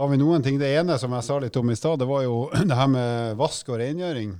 har 0.00 0.08
vi 0.08 0.16
noen 0.16 0.42
ting. 0.42 0.56
Det 0.58 0.70
ene 0.80 0.96
som 0.98 1.12
jeg 1.12 1.26
sa 1.26 1.36
litt 1.42 1.56
om 1.60 1.70
i 1.70 1.76
stad, 1.76 1.98
det 2.00 2.08
var 2.08 2.24
jo 2.24 2.46
det 2.70 2.78
her 2.78 2.88
med 2.88 3.36
vask 3.40 3.68
og 3.68 3.80
rengjøring. 3.82 4.32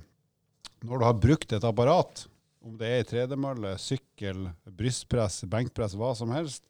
Når 0.81 0.97
du 0.97 1.05
har 1.05 1.21
brukt 1.21 1.53
et 1.53 1.67
apparat, 1.67 2.25
om 2.65 2.73
det 2.77 2.89
er 2.89 3.03
i 3.03 3.07
tredemølle, 3.09 3.75
sykkel, 3.81 4.47
brystpress, 4.65 5.43
benkpress, 5.49 5.93
hva 5.97 6.15
som 6.17 6.33
helst, 6.33 6.63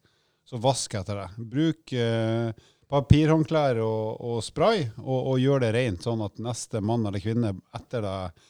så 0.47 0.59
vask 0.59 0.93
etter 0.99 1.21
det. 1.21 1.27
Bruk 1.51 1.93
eh, 1.95 2.51
papirhåndklær 2.91 3.79
og, 3.83 4.19
og 4.27 4.41
spray, 4.43 4.83
og, 4.99 5.19
og, 5.19 5.35
gjør 5.39 5.63
det 5.63 5.71
rent, 5.77 6.03
sånn 6.03 6.23
at 6.25 6.41
neste 6.43 6.81
mann 6.83 7.07
eller 7.07 7.23
kvinne 7.23 7.53
etter 7.77 8.03
deg 8.03 8.47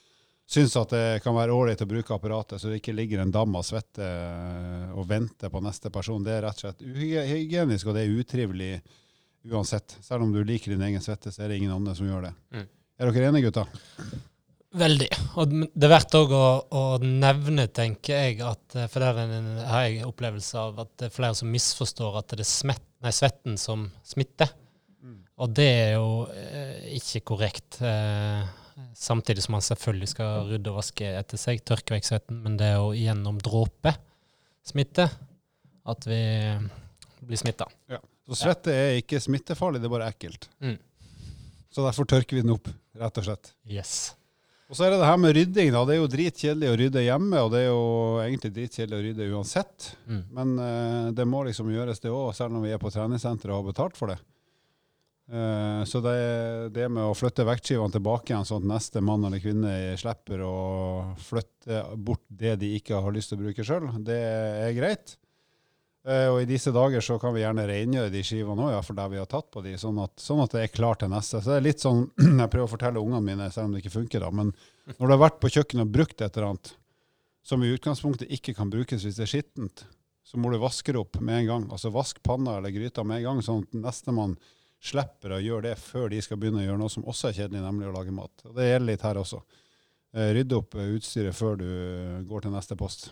syns 0.51 0.73
at 0.75 0.91
det 0.91 1.21
kan 1.23 1.37
være 1.37 1.53
ålreit 1.55 1.83
å 1.85 1.87
bruke 1.87 2.15
apparatet, 2.15 2.59
så 2.59 2.67
det 2.67 2.81
ikke 2.81 2.95
ligger 2.97 3.21
en 3.21 3.31
dam 3.31 3.53
av 3.55 3.63
svette 3.63 4.03
eh, 4.03 4.89
og 4.97 5.05
venter 5.07 5.53
på 5.53 5.61
neste 5.63 5.93
person. 5.93 6.25
Det 6.25 6.33
er 6.33 6.43
rett 6.47 6.57
og 6.57 6.65
slett 6.65 6.81
uhygienisk, 6.81 7.87
og 7.87 7.95
det 7.95 8.03
er 8.03 8.17
utrivelig 8.17 8.73
uansett. 9.49 9.97
Selv 10.05 10.25
om 10.25 10.33
du 10.33 10.41
liker 10.45 10.73
din 10.73 10.83
egen 10.89 11.01
svette, 11.03 11.31
så 11.33 11.43
er 11.43 11.51
det 11.51 11.61
ingen 11.61 11.73
andre 11.73 11.95
som 11.97 12.09
gjør 12.09 12.27
det. 12.27 12.35
Mm. 12.53 12.67
Er 13.01 13.09
dere 13.09 13.31
enige, 13.31 13.49
gutta? 13.49 13.65
Veldig. 14.77 15.09
Og 15.41 15.51
det 15.51 15.83
er 15.87 15.91
verdt 15.91 16.15
òg 16.15 16.31
å, 16.31 16.45
å, 16.79 16.81
nevne, 17.03 17.65
tenker 17.75 18.15
jeg, 18.15 18.37
at 18.45 18.77
eh, 18.79 18.87
for 18.91 19.03
der 19.03 19.17
har 19.67 19.87
jeg 19.87 20.05
opplevelse 20.07 20.61
av 20.61 20.79
at 20.85 20.93
det 21.01 21.09
er 21.09 21.15
flere 21.15 21.35
som 21.35 21.51
misforstår 21.51 22.21
at 22.21 22.31
det 22.31 22.45
er 22.45 22.47
smett, 22.47 22.85
nei, 23.03 23.11
svetten 23.15 23.57
som 23.59 23.89
smitter. 24.07 24.53
Mm. 25.03 25.17
Og 25.43 25.57
det 25.57 25.67
er 25.67 25.91
jo 25.97 26.13
eh, 26.31 26.93
ikke 27.01 27.23
korrekt. 27.33 27.81
Eh, 27.83 28.45
samtidig 28.95 29.43
som 29.43 29.57
man 29.57 29.65
selvfølgelig 29.65 30.13
skal 30.13 30.47
rydde 30.53 30.71
og 30.71 30.79
vaske 30.79 31.09
etter 31.19 31.41
seg, 31.41 31.65
tørke 31.67 31.97
vekk 31.97 32.07
svetten, 32.07 32.39
men 32.45 32.55
det 32.61 32.71
er 32.71 32.79
jo 32.79 32.93
gjennom 32.95 33.43
dråpesmitte 33.43 35.09
at 35.91 36.07
vi 36.07 36.21
blir 37.25 37.43
smitta. 37.43 37.67
Ja. 37.91 37.99
Så 38.31 38.45
svette 38.45 38.71
er 38.71 39.01
ikke 39.01 39.19
smittefarlig, 39.19 39.81
det 39.83 39.89
er 39.89 39.93
bare 39.97 40.07
ekkelt. 40.13 40.47
Mm. 40.63 40.77
Så 41.71 41.83
derfor 41.83 42.07
tørker 42.07 42.37
vi 42.37 42.43
den 42.45 42.55
opp, 42.55 42.71
rett 42.99 43.19
og 43.19 43.27
slett. 43.27 43.51
Yes. 43.67 44.13
Og 44.71 44.77
så 44.79 44.85
er 44.85 44.93
det 44.93 45.01
det 45.01 45.07
her 45.09 45.19
med 45.19 45.33
rydding. 45.35 45.69
da. 45.75 45.83
Det 45.83 45.97
er 45.97 45.99
jo 45.99 46.11
dritkjedelig 46.11 46.67
å 46.71 46.75
rydde 46.79 47.01
hjemme, 47.03 47.39
og 47.43 47.49
det 47.51 47.59
er 47.59 47.65
jo 47.67 47.87
egentlig 48.23 48.53
dritkjedelig 48.55 48.95
å 48.95 49.03
rydde 49.03 49.31
uansett. 49.35 49.87
Mm. 50.07 50.21
Men 50.37 50.53
uh, 50.63 51.07
det 51.15 51.25
må 51.27 51.41
liksom 51.43 51.71
gjøres, 51.73 51.99
det 51.99 52.13
òg, 52.13 52.29
selv 52.37 52.55
om 52.55 52.63
vi 52.63 52.71
er 52.71 52.79
på 52.79 52.91
treningssenteret 52.93 53.51
og 53.51 53.59
har 53.59 53.67
betalt 53.67 53.99
for 53.99 54.13
det. 54.13 54.17
Uh, 55.31 55.83
så 55.87 55.99
det, 56.03 56.15
det, 56.75 56.87
med 56.87 57.03
å 57.03 57.15
flytte 57.15 57.43
vektskivene 57.47 57.91
tilbake 57.97 58.31
igjen, 58.31 58.47
sånn 58.47 58.63
at 58.63 58.71
neste 58.71 59.03
mann 59.03 59.27
eller 59.27 59.43
kvinne 59.43 59.73
slipper 59.99 60.43
å 60.47 60.55
flytte 61.19 61.83
bort 61.99 62.23
det 62.27 62.55
de 62.63 62.71
ikke 62.79 63.03
har 63.03 63.15
lyst 63.15 63.33
til 63.33 63.41
å 63.41 63.43
bruke 63.43 63.67
sjøl, 63.67 63.91
det 64.07 64.21
er 64.23 64.71
greit. 64.79 65.17
Uh, 66.01 66.33
og 66.33 66.39
i 66.41 66.47
disse 66.49 66.71
dager 66.73 67.03
så 67.05 67.19
kan 67.21 67.33
vi 67.35 67.43
gjerne 67.43 67.67
rengjøre 67.69 68.09
de 68.09 68.23
skivene 68.25 68.63
òg, 68.65 68.71
ja, 68.73 68.81
for 68.81 68.97
der 68.97 69.09
vi 69.11 69.19
har 69.21 69.27
tatt 69.29 69.51
på 69.53 69.61
de, 69.61 69.75
sånn 69.77 69.99
at, 70.01 70.15
sånn 70.17 70.41
at, 70.41 70.55
det 70.55 70.63
er 70.65 70.73
klart 70.73 71.03
til 71.03 71.11
neste. 71.13 71.43
Så 71.43 71.53
det 71.53 71.59
er 71.59 71.67
litt 71.67 71.83
sånn 71.83 72.07
jeg 72.41 72.49
prøver 72.49 72.65
å 72.65 72.71
fortelle 72.71 73.03
ungene 73.03 73.21
mine, 73.25 73.49
selv 73.53 73.69
om 73.69 73.75
det 73.75 73.83
ikke 73.83 73.97
funker, 73.99 74.25
da. 74.25 74.31
Men 74.33 74.49
når 74.95 75.03
du 75.03 75.13
har 75.13 75.25
vært 75.27 75.41
på 75.43 75.51
kjøkkenet 75.53 75.85
og 75.85 75.93
brukt 75.99 76.17
et 76.17 76.37
eller 76.37 76.49
annet, 76.49 76.73
som 77.45 77.61
i 77.65 77.69
utgangspunktet 77.73 78.33
ikke 78.33 78.53
kan 78.57 78.69
brukes 78.73 79.05
hvis 79.05 79.17
det 79.17 79.27
er 79.27 79.31
skittent, 79.31 79.85
så 80.25 80.37
må 80.37 80.51
du 80.51 80.59
vaske 80.61 80.93
det 80.93 81.01
opp 81.01 81.17
med 81.21 81.41
en 81.41 81.47
gang. 81.49 81.69
Altså 81.73 81.93
vask 81.93 82.21
panna 82.25 82.57
eller 82.57 82.73
gryta 82.73 83.05
med 83.05 83.21
en 83.21 83.27
gang, 83.29 83.45
sånn 83.45 83.65
at 83.65 83.79
nestemann 83.85 84.37
slipper 84.81 85.35
å 85.35 85.41
gjøre 85.41 85.69
det 85.69 85.77
før 85.81 86.09
de 86.09 86.21
skal 86.25 86.39
begynne 86.41 86.61
å 86.61 86.65
gjøre 86.65 86.81
noe 86.81 86.93
som 86.93 87.05
også 87.09 87.29
er 87.29 87.37
kjedelig, 87.43 87.61
nemlig 87.61 87.89
å 87.89 87.95
lage 87.95 88.13
mat. 88.15 88.45
Og 88.47 88.55
Det 88.57 88.69
gjelder 88.69 88.89
litt 88.89 89.05
her 89.05 89.21
også. 89.21 89.41
Eh, 90.17 90.31
rydde 90.37 90.57
opp 90.57 90.77
utstyret 90.81 91.37
før 91.37 91.59
du 91.61 91.67
går 92.29 92.45
til 92.45 92.55
neste 92.55 92.77
post. 92.79 93.11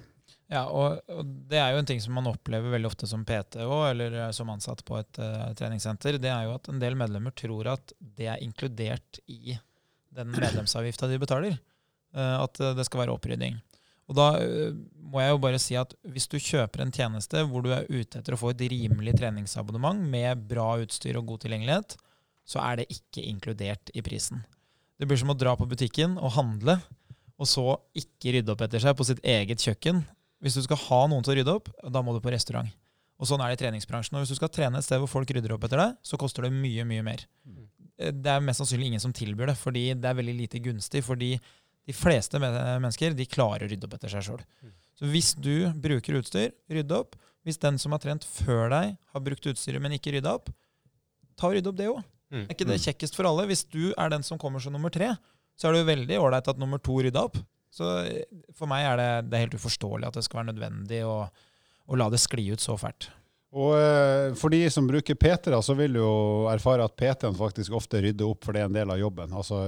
Ja, 0.50 0.64
og, 0.74 0.98
og, 1.14 1.26
det 1.50 1.60
er 1.62 1.76
jo 1.76 1.82
en 1.84 1.88
ting 1.88 2.00
som 2.02 2.16
man 2.18 2.28
opplever 2.32 2.74
veldig 2.74 2.90
ofte 2.90 3.08
som 3.10 3.22
PT 3.26 3.62
òg, 3.62 3.92
eller 3.92 4.16
eh, 4.18 4.32
som 4.34 4.50
ansatt 4.50 4.82
på 4.88 4.98
et 4.98 5.22
uh, 5.22 5.52
treningssenter. 5.58 6.18
Det 6.22 6.32
er 6.34 6.48
jo 6.48 6.56
at 6.58 6.72
en 6.72 6.82
del 6.82 6.98
medlemmer 6.98 7.36
tror 7.38 7.70
at 7.76 7.94
det 8.02 8.32
er 8.34 8.42
inkludert 8.42 9.22
i 9.30 9.60
den 10.18 10.34
medlemsavgifta 10.34 11.10
de 11.12 11.22
betaler. 11.22 11.60
Uh, 12.18 12.42
at 12.42 12.58
det 12.80 12.88
skal 12.88 13.04
være 13.04 13.14
opprydding. 13.14 13.62
Og 14.10 14.18
da 14.18 14.32
uh, 14.42 14.74
må 14.98 15.22
jeg 15.22 15.36
jo 15.36 15.42
bare 15.46 15.62
si 15.62 15.78
at 15.78 15.94
hvis 16.10 16.26
du 16.32 16.40
kjøper 16.42 16.82
en 16.82 16.98
tjeneste 16.98 17.46
hvor 17.46 17.62
du 17.62 17.70
er 17.76 17.86
ute 17.86 18.18
etter 18.18 18.34
å 18.34 18.42
få 18.42 18.56
et 18.56 18.66
rimelig 18.74 19.20
treningsabonnement 19.22 20.02
med 20.02 20.50
bra 20.50 20.72
utstyr 20.82 21.22
og 21.22 21.30
god 21.30 21.46
tilgjengelighet, 21.46 22.00
så 22.50 22.66
er 22.66 22.82
det 22.82 22.90
ikke 22.90 23.22
inkludert 23.22 23.94
i 23.94 24.02
prisen. 24.02 24.42
Det 24.98 25.06
blir 25.06 25.22
som 25.22 25.30
å 25.30 25.38
dra 25.38 25.54
på 25.54 25.70
butikken 25.70 26.18
og 26.18 26.34
handle, 26.42 26.82
og 27.38 27.48
så 27.48 27.76
ikke 27.96 28.34
rydde 28.34 28.58
opp 28.58 28.66
etter 28.66 28.82
seg 28.82 28.98
på 28.98 29.06
sitt 29.06 29.22
eget 29.22 29.62
kjøkken 29.62 30.02
hvis 30.44 30.56
du 30.56 30.64
skal 30.66 30.80
ha 30.88 31.02
noen 31.12 31.26
til 31.26 31.34
å 31.34 31.38
rydde 31.40 31.56
opp, 31.60 31.72
da 31.84 32.04
må 32.06 32.16
du 32.16 32.22
på 32.24 32.32
restaurant. 32.34 32.70
Og 33.20 33.28
sånn 33.28 33.42
er 33.44 33.52
det 33.52 33.60
i 33.60 33.64
treningsbransjen. 33.66 34.16
Og 34.16 34.24
hvis 34.24 34.32
du 34.32 34.40
skal 34.40 34.52
trene 34.54 34.80
et 34.80 34.86
sted 34.86 35.02
hvor 35.02 35.12
folk 35.12 35.32
rydder 35.36 35.52
opp 35.56 35.66
etter 35.68 35.82
deg, 35.82 35.98
så 36.08 36.20
koster 36.20 36.48
det 36.48 36.54
mye, 36.56 36.86
mye 36.88 37.04
mer. 37.04 37.26
Mm. 37.44 37.66
Eh, 38.00 38.14
det 38.16 38.32
er 38.32 38.46
mest 38.46 38.64
sannsynlig 38.64 38.94
ingen 38.94 39.04
som 39.04 39.16
tilbyr 39.16 39.52
det, 39.52 39.58
fordi 39.60 39.90
det 40.00 40.08
er 40.08 40.20
veldig 40.22 40.36
lite 40.38 40.62
gunstig. 40.64 41.04
Fordi 41.04 41.34
de 41.36 41.96
fleste 41.96 42.40
mennesker 42.40 43.18
de 43.18 43.28
klarer 43.28 43.68
å 43.68 43.72
rydde 43.72 43.90
opp 43.90 43.98
etter 43.98 44.14
seg 44.14 44.24
sjøl. 44.30 44.46
Mm. 44.64 44.78
Så 45.00 45.12
hvis 45.12 45.34
du 45.36 45.54
bruker 45.80 46.20
utstyr, 46.22 46.54
rydde 46.72 46.96
opp. 46.96 47.20
Hvis 47.48 47.60
den 47.60 47.80
som 47.82 47.96
har 47.96 48.02
trent 48.04 48.26
før 48.28 48.72
deg, 48.72 48.96
har 49.14 49.26
brukt 49.26 49.52
utstyret, 49.52 49.82
men 49.84 49.96
ikke 49.96 50.12
rydda 50.16 50.34
opp, 50.40 50.50
ta 51.40 51.48
og 51.48 51.56
rydde 51.56 51.72
opp 51.72 51.78
det 51.80 51.92
òg. 51.92 52.02
Mm. 52.30 52.44
Er 52.46 52.52
ikke 52.54 52.68
det 52.68 52.82
kjekkest 52.84 53.16
for 53.18 53.28
alle? 53.28 53.48
Hvis 53.50 53.64
du 53.68 53.92
er 53.96 54.12
den 54.12 54.24
som 54.28 54.40
kommer 54.40 54.62
som 54.64 54.76
nummer 54.76 54.92
tre, 54.94 55.12
så 55.60 55.68
er 55.68 55.76
det 55.76 55.82
jo 55.82 55.90
veldig 55.90 56.20
ålreit 56.22 56.52
at 56.52 56.60
nummer 56.62 56.80
to 56.84 57.00
rydda 57.04 57.24
opp. 57.28 57.40
Så 57.74 57.92
eh, 58.04 58.26
for 58.58 58.70
meg 58.72 58.88
er 58.88 59.00
det, 59.00 59.12
det 59.30 59.38
er 59.38 59.48
helt 59.48 59.60
uforståelig 59.60 60.10
at 60.10 60.20
det 60.20 60.26
skal 60.26 60.42
være 60.42 60.52
nødvendig 60.54 61.04
å, 61.08 61.22
å 61.90 62.00
la 62.00 62.10
det 62.12 62.22
skli 62.22 62.50
ut 62.54 62.64
så 62.64 62.78
fælt. 62.80 63.12
Og 63.50 63.74
eh, 63.74 64.36
For 64.38 64.54
de 64.54 64.62
som 64.70 64.88
bruker 64.88 65.18
PT, 65.18 65.50
da, 65.50 65.62
så 65.66 65.74
vil 65.78 65.96
du 65.98 66.02
jo 66.04 66.14
erfare 66.52 66.86
at 66.86 66.96
PT-en 67.00 67.38
faktisk 67.38 67.74
ofte 67.80 68.02
rydder 68.04 68.30
opp, 68.30 68.44
for 68.46 68.54
det 68.54 68.62
er 68.62 68.70
en 68.70 68.76
del 68.78 68.94
av 68.94 69.00
jobben. 69.02 69.34
Altså 69.34 69.64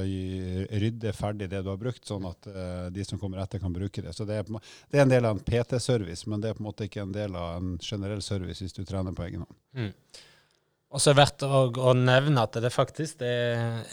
rydde 0.84 1.14
ferdig 1.18 1.50
det 1.50 1.64
du 1.66 1.72
har 1.72 1.80
brukt, 1.82 2.04
sånn 2.06 2.28
at 2.30 2.50
uh, 2.50 2.90
de 2.94 3.06
som 3.08 3.22
kommer 3.22 3.42
etter, 3.42 3.62
kan 3.62 3.74
bruke 3.74 4.04
det. 4.06 4.14
Så 4.14 4.28
det 4.30 4.38
er, 4.38 4.52
det 4.92 5.00
er 5.00 5.06
en 5.08 5.14
del 5.14 5.26
av 5.26 5.38
en 5.38 5.46
PT-service, 5.46 6.30
men 6.30 6.44
det 6.44 6.52
er 6.52 6.60
på 6.60 6.62
en 6.62 6.70
måte 6.70 6.86
ikke 6.86 7.02
en 7.08 7.16
del 7.16 7.38
av 7.38 7.58
en 7.58 7.74
generell 7.82 8.22
service 8.22 8.62
hvis 8.62 8.78
du 8.78 8.84
trener 8.86 9.18
på 9.18 9.26
egen 9.26 9.48
hånd. 9.48 9.58
Mm. 9.74 10.22
Og 10.92 11.00
så 11.00 11.12
er 11.12 11.16
det 11.16 11.22
verdt 11.22 11.44
å, 11.48 11.60
å, 11.72 11.92
nevne 11.96 12.44
at 12.44 12.58
det 12.60 12.72
faktisk 12.74 13.22
det, 13.22 13.32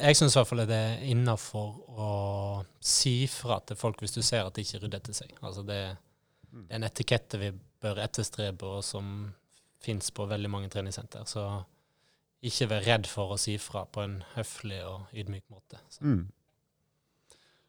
Jeg 0.00 0.18
syns 0.18 0.34
i 0.34 0.40
hvert 0.40 0.50
fall 0.50 0.64
det 0.66 0.78
er 0.78 1.02
innafor 1.06 1.68
å 1.94 2.12
si 2.82 3.20
fra 3.30 3.60
til 3.66 3.78
folk 3.78 4.02
hvis 4.02 4.16
du 4.16 4.22
ser 4.26 4.46
at 4.46 4.56
de 4.56 4.64
ikke 4.66 4.80
rydder 4.82 4.98
etter 4.98 5.14
seg. 5.14 5.34
Altså 5.38 5.62
det, 5.66 5.78
det, 6.50 6.64
er 6.66 6.80
en 6.80 6.86
etikette 6.88 7.38
vi 7.38 7.52
bør 7.54 8.00
etterstrebe, 8.02 8.66
og 8.66 8.82
som 8.82 9.28
fins 9.82 10.10
på 10.10 10.26
veldig 10.26 10.50
mange 10.50 10.70
treningssenter. 10.72 11.22
Så 11.30 11.44
ikke 12.42 12.68
vær 12.72 12.86
redd 12.86 13.06
for 13.10 13.34
å 13.34 13.38
si 13.38 13.54
fra 13.62 13.84
på 13.86 14.02
en 14.02 14.18
høflig 14.34 14.80
og 14.86 15.14
ydmyk 15.14 15.44
måte. 15.54 15.78
Så. 15.94 16.02
Mm. 16.02 16.26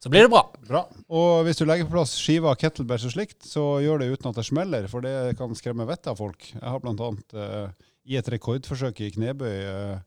så 0.02 0.10
blir 0.10 0.26
det 0.26 0.32
bra. 0.34 0.42
Bra. 0.66 0.84
Og 1.06 1.44
hvis 1.46 1.62
du 1.62 1.68
legger 1.68 1.86
på 1.86 2.00
plass 2.00 2.16
skiver, 2.18 2.58
kettlebells 2.58 3.06
og 3.06 3.14
slikt, 3.14 3.44
så 3.46 3.68
gjør 3.86 4.02
det 4.02 4.10
uten 4.16 4.32
at 4.32 4.42
det 4.42 4.48
smeller, 4.50 4.90
for 4.90 5.06
det 5.06 5.38
kan 5.38 5.54
skremme 5.58 5.86
vettet 5.90 6.16
av 6.16 6.18
folk. 6.22 6.50
Jeg 6.56 6.66
har 6.66 6.82
blant 6.82 7.06
annet 7.06 7.38
uh, 7.38 7.89
i 8.08 8.20
et 8.20 8.30
rekordforsøk 8.32 9.02
i 9.06 9.12
knebøy 9.16 9.58
uh, 9.70 9.98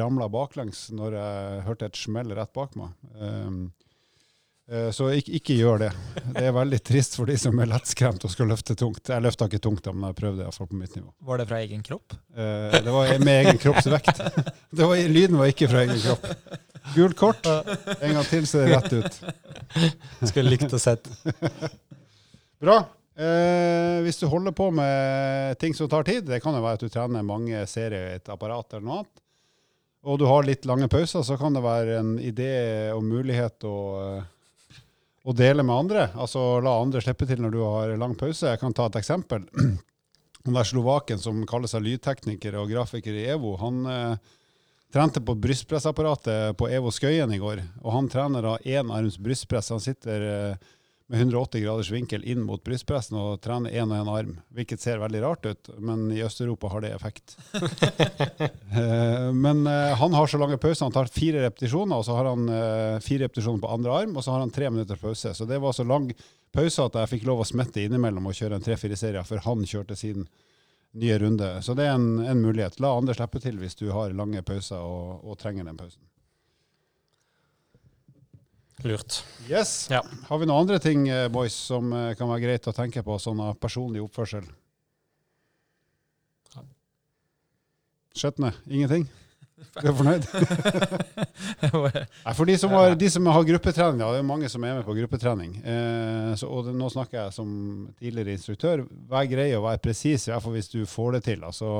ramla 0.00 0.28
baklengs 0.32 0.88
når 0.94 1.18
jeg 1.18 1.64
hørte 1.66 1.90
et 1.90 1.98
smell 1.98 2.32
rett 2.34 2.52
bak 2.56 2.78
meg. 2.78 2.94
Um, 3.20 3.66
så 4.66 5.12
ikke, 5.14 5.30
ikke, 5.38 5.54
gjør 5.60 5.76
det. 5.84 5.88
Det 6.34 6.40
er 6.48 6.54
veldig 6.56 6.80
trist 6.82 7.12
for 7.14 7.30
de 7.30 7.36
som 7.38 7.54
er 7.62 7.68
lettskremt 7.70 8.24
og 8.26 8.32
skal 8.32 8.48
løfte 8.50 8.74
tungt. 8.74 9.12
Jeg 9.12 9.22
løfta 9.22 9.46
ikke 9.46 9.60
tungt, 9.62 9.86
men 9.92 10.08
jeg 10.08 10.16
prøvde 10.18 10.42
iallfall 10.42 10.66
på 10.66 10.80
mitt 10.80 10.96
nivå. 10.98 11.12
Var 11.28 11.38
det 11.38 11.46
fra 11.46 11.60
egen 11.62 11.84
kropp? 11.86 12.16
Uh, 12.34 12.74
det 12.74 12.96
var 12.96 13.12
med 13.22 13.44
egen 13.44 13.60
kroppsvekt. 13.62 14.24
Var, 14.74 14.96
lyden 15.06 15.38
var 15.38 15.52
ikke 15.52 15.70
fra 15.70 15.84
egen 15.84 16.02
kropp. 16.02 16.26
Gult 16.96 17.16
kort. 17.16 17.46
En 17.46 18.18
gang 18.18 18.26
til, 18.26 18.46
så 18.50 18.64
er 18.64 18.66
det 18.66 18.76
rett 18.76 18.92
ut. 18.98 19.20
Skulle 20.32 20.50
likt 20.50 20.74
å 20.74 20.82
sett. 20.82 21.06
Bra. 22.62 22.80
Eh, 23.16 24.02
hvis 24.04 24.18
du 24.20 24.26
holder 24.28 24.52
på 24.52 24.68
med 24.76 25.56
ting 25.58 25.74
som 25.74 25.88
tar 25.88 26.04
tid, 26.04 26.26
det 26.28 26.42
kan 26.44 26.56
jo 26.56 26.60
være 26.60 26.76
at 26.76 26.84
du 26.84 26.92
trener 26.92 27.24
mange 27.24 27.62
serier 27.70 28.10
i 28.10 28.18
et 28.18 28.28
apparat 28.28 28.74
eller 28.74 28.84
noe 28.84 28.98
annet, 29.00 29.22
og 30.06 30.18
du 30.20 30.26
har 30.28 30.44
litt 30.44 30.68
lange 30.68 30.88
pauser, 30.92 31.24
så 31.24 31.38
kan 31.40 31.56
det 31.56 31.64
være 31.64 31.96
en 31.98 32.12
idé 32.20 32.52
og 32.94 33.02
mulighet 33.02 33.64
å, 33.66 33.78
å 35.26 35.34
dele 35.34 35.64
med 35.66 35.74
andre. 35.74 36.04
Altså 36.14 36.60
la 36.62 36.76
andre 36.78 37.02
slippe 37.02 37.26
til 37.26 37.40
når 37.42 37.56
du 37.56 37.58
har 37.64 37.96
lang 37.98 38.14
pause. 38.18 38.52
Jeg 38.52 38.60
kan 38.60 38.76
ta 38.76 38.86
et 38.86 39.00
eksempel. 39.00 39.48
Den 40.46 40.54
der 40.54 40.68
slovaken 40.68 41.18
som 41.18 41.40
kaller 41.48 41.72
seg 41.72 41.82
lydtekniker 41.88 42.54
og 42.60 42.70
grafiker 42.70 43.16
i 43.18 43.24
EVO, 43.32 43.56
han 43.64 43.80
eh, 43.90 44.36
trente 44.94 45.24
på 45.26 45.34
brystpressapparatet 45.42 46.54
på 46.60 46.70
EVO 46.70 46.92
Skøyen 46.94 47.34
i 47.34 47.40
går. 47.42 47.64
Og 47.82 47.90
han 47.96 48.12
trener 48.12 48.46
da 48.46 48.54
énarms 48.62 49.18
brystpress. 49.18 49.72
Han 49.74 49.82
sitter 49.82 50.28
eh, 50.30 50.70
med 51.06 51.20
180 51.20 51.62
graders 51.62 51.90
vinkel 51.90 52.24
inn 52.26 52.42
mot 52.42 52.62
brystpressen 52.66 53.14
og 53.20 53.38
trene 53.44 53.70
én 53.70 53.92
og 53.92 54.00
én 54.00 54.08
arm, 54.10 54.32
hvilket 54.54 54.82
ser 54.82 54.98
veldig 54.98 55.20
rart 55.22 55.46
ut, 55.46 55.68
men 55.78 56.08
i 56.10 56.22
Øst-Europa 56.26 56.70
har 56.72 56.86
det 56.86 56.94
effekt. 56.96 57.36
Eh, 58.76 59.32
men 59.32 59.62
uh, 59.64 59.94
han 59.96 60.12
har 60.12 60.26
så 60.28 60.36
lange 60.36 60.58
pauser. 60.60 60.84
Han 60.84 60.92
tar 60.92 61.08
fire 61.08 61.40
repetisjoner, 61.46 61.96
og 61.96 62.04
så 62.04 62.12
har 62.18 62.26
han 62.28 62.42
uh, 62.50 62.98
fire 63.00 63.24
repetisjoner 63.24 63.62
på 63.62 63.70
andre 63.72 63.94
arm, 64.02 64.12
og 64.18 64.24
så 64.24 64.34
har 64.34 64.42
han 64.42 64.52
tre 64.52 64.68
minutter 64.68 64.98
pause. 65.00 65.32
Så 65.32 65.46
det 65.48 65.56
var 65.62 65.72
så 65.72 65.86
lang 65.88 66.10
pause 66.52 66.84
at 66.84 66.98
jeg 67.00 67.12
fikk 67.14 67.24
lov 67.24 67.40
å 67.40 67.46
smette 67.48 67.86
innimellom 67.86 68.28
og 68.28 68.36
kjøre 68.36 68.58
en 68.58 68.66
tre-fire 68.66 68.98
serier 69.00 69.24
før 69.24 69.40
han 69.46 69.64
kjørte 69.64 69.96
sin 69.96 70.26
nye 71.00 71.16
runde. 71.22 71.48
Så 71.64 71.72
det 71.78 71.86
er 71.88 71.96
en, 71.96 72.18
en 72.20 72.42
mulighet. 72.42 72.76
La 72.84 72.92
andre 72.98 73.16
slippe 73.16 73.40
til 73.40 73.56
hvis 73.62 73.80
du 73.80 73.86
har 73.96 74.12
lange 74.18 74.44
pauser 74.44 74.82
og, 74.82 75.24
og 75.24 75.40
trenger 75.40 75.64
den 75.64 75.80
pausen. 75.80 76.04
Lurt. 78.86 79.20
Yes. 79.50 79.88
Ja. 79.90 80.02
Har 80.28 80.40
vi 80.40 80.48
noen 80.48 80.64
andre 80.64 80.78
ting 80.82 81.08
eh, 81.10 81.26
boys, 81.32 81.56
som 81.68 81.92
eh, 81.92 82.14
kan 82.18 82.30
være 82.30 82.44
greit 82.46 82.70
å 82.70 82.74
tenke 82.76 83.02
på, 83.06 83.18
sånn 83.22 83.42
av 83.44 83.58
personlig 83.62 84.04
oppførsel? 84.04 84.46
Skjøtne? 88.16 88.54
Ingenting? 88.72 89.04
Du 89.76 89.88
er 89.88 89.94
fornøyd? 89.96 90.24
Nei, 92.24 92.32
for 92.36 92.48
de 92.48 92.56
som, 92.60 92.72
har, 92.76 92.94
de 92.96 93.08
som 93.12 93.28
har 93.32 93.46
gruppetrening, 93.48 94.00
det 94.00 94.20
er 94.20 94.26
mange 94.28 94.48
som 94.52 94.64
er 94.64 94.78
med 94.78 94.84
på 94.88 94.96
gruppetrening. 94.96 95.54
Eh, 95.64 96.32
så, 96.36 96.48
og 96.48 96.68
det, 96.68 96.74
nå 96.76 96.88
snakker 96.92 97.22
jeg 97.22 97.36
som 97.36 97.50
tidligere 98.00 98.36
instruktør. 98.36 98.84
Vær 99.08 99.28
grei 99.30 99.50
og 99.56 99.64
vær 99.68 99.80
presis, 99.80 100.28
i 100.28 100.32
hvert 100.32 100.44
fall 100.44 100.56
hvis 100.56 100.72
du 100.72 100.82
får 100.88 101.16
det 101.16 101.22
til. 101.28 101.44
Altså, 101.48 101.70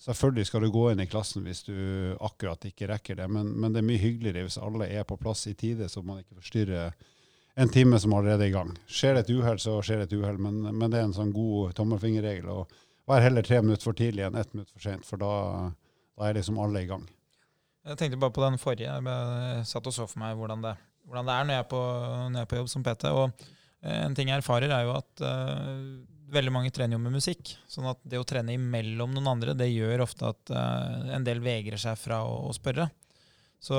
Selvfølgelig 0.00 0.46
skal 0.48 0.64
du 0.64 0.70
gå 0.72 0.86
inn 0.90 1.02
i 1.02 1.08
klassen 1.10 1.44
hvis 1.44 1.62
du 1.66 1.76
akkurat 2.24 2.62
ikke 2.64 2.88
rekker 2.88 3.18
det, 3.18 3.26
men, 3.28 3.50
men, 3.52 3.74
det 3.74 3.82
er 3.82 3.88
mye 3.90 4.00
hyggeligere 4.00 4.46
hvis 4.46 4.56
alle 4.60 4.88
er 4.88 5.04
på 5.04 5.18
plass 5.20 5.44
i 5.50 5.52
tide, 5.52 5.90
så 5.92 6.00
man 6.00 6.22
ikke 6.22 6.38
forstyrrer 6.38 6.94
en 7.60 7.68
time 7.68 7.98
som 8.00 8.14
allerede 8.16 8.46
er 8.46 8.52
i 8.52 8.54
gang. 8.54 8.70
Skjer 8.88 9.18
det 9.18 9.26
et 9.26 9.32
uhell, 9.34 9.60
så 9.60 9.76
skjer 9.84 10.00
det 10.00 10.08
et 10.08 10.16
uhell, 10.16 10.38
men, 10.40 10.62
men, 10.70 10.86
det 10.88 11.02
er 11.02 11.08
en 11.08 11.16
sånn 11.16 11.34
god 11.36 11.74
tommelfingerregel. 11.76 12.48
og 12.48 12.72
Vær 13.10 13.26
heller 13.26 13.44
tre 13.44 13.58
minutter 13.60 13.90
for 13.90 13.98
tidlig 13.98 14.24
enn 14.24 14.38
ett 14.40 14.54
minutt 14.54 14.70
for 14.72 14.86
sent, 14.86 15.04
for 15.04 15.20
da, 15.20 15.32
da, 16.16 16.28
er 16.28 16.38
liksom 16.38 16.60
alle 16.62 16.84
i 16.84 16.88
gang. 16.88 17.04
Jeg 17.90 18.00
tenkte 18.00 18.20
bare 18.22 18.32
på 18.36 18.44
den 18.46 18.56
forrige. 18.60 18.94
Jeg 18.94 19.66
satt 19.68 19.88
og 19.88 19.96
så 19.96 20.06
for 20.08 20.22
meg 20.22 20.38
hvordan 20.38 20.64
det, 20.64 20.76
hvordan 21.08 21.28
det 21.28 21.36
er 21.36 21.48
når 21.48 21.58
jeg, 21.58 21.68
på, 21.74 21.82
når 21.82 22.38
jeg, 22.38 22.46
er 22.46 22.50
på, 22.54 22.60
jobb 22.62 22.72
som 22.72 22.86
PT. 22.86 23.12
og 23.12 23.44
En 23.80 24.16
ting 24.16 24.32
jeg 24.32 24.40
erfarer, 24.40 24.72
er 24.72 24.88
jo 24.88 24.96
at 24.96 25.24
uh, 25.24 26.00
veldig 26.32 26.52
mange 26.54 26.72
trener 26.74 26.96
jo 26.96 27.02
med 27.02 27.14
musikk. 27.18 27.54
sånn 27.70 27.88
at 27.90 28.00
det 28.02 28.20
å 28.20 28.26
trene 28.26 28.54
imellom 28.56 29.12
noen 29.14 29.30
andre, 29.32 29.54
det 29.58 29.70
gjør 29.70 30.04
ofte 30.06 30.30
at 30.30 30.52
uh, 30.54 31.14
en 31.16 31.26
del 31.26 31.42
vegrer 31.44 31.80
seg 31.80 31.98
fra 31.98 32.22
å, 32.26 32.46
å, 32.48 32.54
spørre. 32.56 32.88
Så 33.60 33.76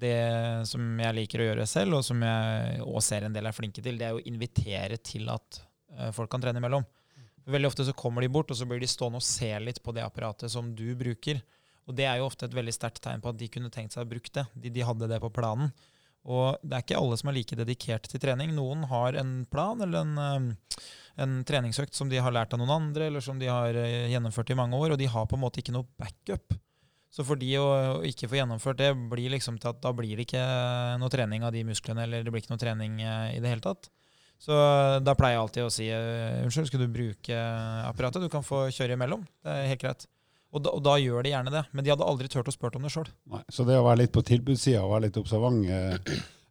det 0.00 0.66
som 0.66 0.98
jeg 0.98 1.14
liker 1.14 1.42
å 1.42 1.48
gjøre 1.50 1.68
selv, 1.70 2.00
og 2.00 2.06
som 2.06 2.22
jeg 2.26 2.80
også 2.82 3.06
ser 3.12 3.28
en 3.28 3.36
del 3.36 3.46
er 3.46 3.54
flinke 3.54 3.84
til, 3.84 3.98
det 4.00 4.08
er 4.08 4.18
å 4.18 4.24
invitere 4.26 4.98
til 4.98 5.30
at 5.32 5.60
uh, 5.94 6.10
folk 6.16 6.32
kan 6.32 6.42
trene 6.42 6.62
imellom. 6.62 6.86
Veldig 7.44 7.68
ofte 7.68 7.84
så 7.86 7.94
kommer 7.96 8.24
de 8.24 8.32
bort, 8.32 8.50
og 8.50 8.58
så 8.58 8.66
blir 8.68 8.80
de 8.80 8.88
stående 8.88 9.20
og 9.20 9.26
se 9.26 9.52
litt 9.60 9.82
på 9.84 9.92
det 9.94 10.04
apparatet 10.04 10.50
som 10.50 10.72
du 10.74 10.86
bruker. 10.98 11.42
Og 11.84 11.96
det 11.96 12.06
er 12.08 12.18
jo 12.18 12.28
ofte 12.30 12.48
et 12.48 12.56
veldig 12.56 12.72
sterkt 12.72 13.02
tegn 13.04 13.20
på 13.20 13.30
at 13.30 13.40
de 13.40 13.50
kunne 13.52 13.72
tenkt 13.72 13.94
seg 13.94 14.06
å 14.06 14.08
bruke 14.08 14.32
det. 14.32 14.46
De, 14.56 14.72
de 14.72 14.86
hadde 14.88 15.08
det 15.10 15.20
på 15.20 15.32
planen. 15.36 15.72
Og 16.24 16.56
det 16.64 16.76
er 16.76 16.84
ikke 16.86 17.00
alle 17.00 17.18
som 17.20 17.30
er 17.30 17.36
like 17.36 17.58
dedikert 17.58 18.08
til 18.08 18.22
trening. 18.22 18.54
Noen 18.56 18.86
har 18.88 19.18
en 19.20 19.42
plan 19.50 19.80
eller 19.84 20.06
en, 20.06 20.14
eh, 20.18 20.86
en, 21.20 21.40
treningsøkt 21.46 21.94
som 21.96 22.10
de 22.10 22.20
har 22.22 22.34
lært 22.34 22.54
av 22.54 22.60
noen 22.60 22.74
andre, 22.74 23.08
eller 23.08 23.24
som 23.24 23.38
de 23.40 23.50
har 23.50 23.76
eh, 23.78 24.10
gjennomført 24.12 24.50
i 24.50 24.58
mange 24.58 24.78
år, 24.78 24.94
og 24.94 25.00
de 25.00 25.10
har 25.10 25.26
på 25.30 25.38
en 25.38 25.44
måte 25.44 25.62
ikke 25.62 25.74
noe 25.74 25.88
backup. 26.00 26.56
Så 27.14 27.22
for 27.26 27.38
de 27.38 27.52
å, 27.60 27.66
ikke 28.06 28.26
få 28.30 28.40
gjennomført 28.40 28.80
det, 28.80 28.90
blir 29.10 29.30
liksom 29.36 29.60
til 29.62 29.70
at 29.70 29.82
da 29.84 29.92
blir 29.94 30.16
det 30.18 30.26
ikke 30.26 30.46
noe 30.98 31.12
trening 31.12 31.46
av 31.46 31.54
de 31.54 31.62
musklene, 31.66 32.08
eller 32.08 32.24
det 32.24 32.34
blir 32.34 32.42
ikke 32.42 32.54
noe 32.54 32.64
trening 32.64 32.98
eh, 33.04 33.36
i 33.36 33.42
det 33.44 33.52
hele 33.52 33.64
tatt. 33.64 33.90
Så 34.42 34.56
da 35.00 35.14
pleier 35.16 35.38
jeg 35.38 35.44
alltid 35.44 35.64
å 35.64 35.72
si 35.72 35.86
eh, 35.94 36.42
unnskyld, 36.42 36.68
skal 36.68 36.82
du 36.82 36.90
bruke 36.92 37.38
apparatet? 37.86 38.24
Du 38.24 38.32
kan 38.32 38.44
få 38.44 38.66
kjøre 38.74 38.98
imellom. 38.98 39.22
Det 39.44 39.54
er 39.54 39.70
helt 39.70 39.84
greit. 39.84 40.08
Og 40.54 40.62
da, 40.62 40.70
og 40.74 40.82
da 40.86 40.94
gjør 41.00 41.24
de 41.24 41.32
gjerne 41.32 41.52
det. 41.54 41.62
Men 41.72 41.86
de 41.86 41.92
hadde 41.94 42.06
aldri 42.06 42.30
turt 42.30 42.50
å 42.50 42.54
spørre 42.54 42.78
om 42.78 42.86
det 42.86 42.92
sjøl. 42.94 43.08
Så 43.50 43.66
det 43.66 43.78
å 43.78 43.86
være 43.86 44.04
litt 44.04 44.14
på 44.14 44.22
tilbudssida 44.26 44.84
og 44.84 44.92
være 44.94 45.08
litt 45.08 45.18
observant 45.18 45.64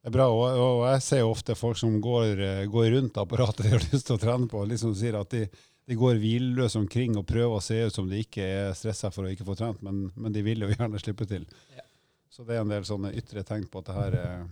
eh, 0.04 0.08
er 0.10 0.16
bra. 0.16 0.28
Og, 0.32 0.44
og 0.60 0.82
jeg 0.92 1.06
ser 1.06 1.24
jo 1.24 1.32
ofte 1.32 1.56
folk 1.58 1.80
som 1.80 1.96
går, 2.04 2.42
eh, 2.44 2.66
går 2.72 2.92
rundt 2.98 3.22
apparatet 3.22 3.63
de 3.66 3.76
har 3.76 3.88
lyst 3.92 4.10
til 4.10 4.18
å 4.18 4.22
trene 4.22 4.50
på, 4.52 4.66
liksom 4.70 4.96
sier 5.00 5.20
at 5.20 5.32
de, 5.34 5.48
de 5.88 6.00
går 6.00 6.20
hvilløse 6.22 6.80
omkring 6.80 7.18
og 7.20 7.28
prøver 7.30 7.58
å 7.58 7.63
se 7.63 7.80
ut 7.88 7.96
som 7.96 8.10
de 8.10 8.22
ikke 8.24 8.44
er 8.44 8.78
stressa 8.78 9.12
for 9.13 9.28
å 9.28 9.34
ikke 9.34 9.48
få 9.48 9.58
trent, 9.60 9.82
men, 9.86 10.06
men 10.16 10.36
de 10.36 10.46
vil 10.46 10.68
jo 10.68 10.72
gjerne 10.76 11.02
slippe 11.02 11.28
til. 11.30 11.48
Ja. 11.76 11.88
Så 12.34 12.46
det 12.48 12.58
er 12.58 12.63
en 12.63 12.72
del 12.72 12.86
sånne 12.88 13.13
ytre 13.13 13.44
tegn 13.46 13.68
på 13.70 13.84
at 13.84 13.92
det 13.92 13.98
her 13.98 14.16
er, 14.18 14.48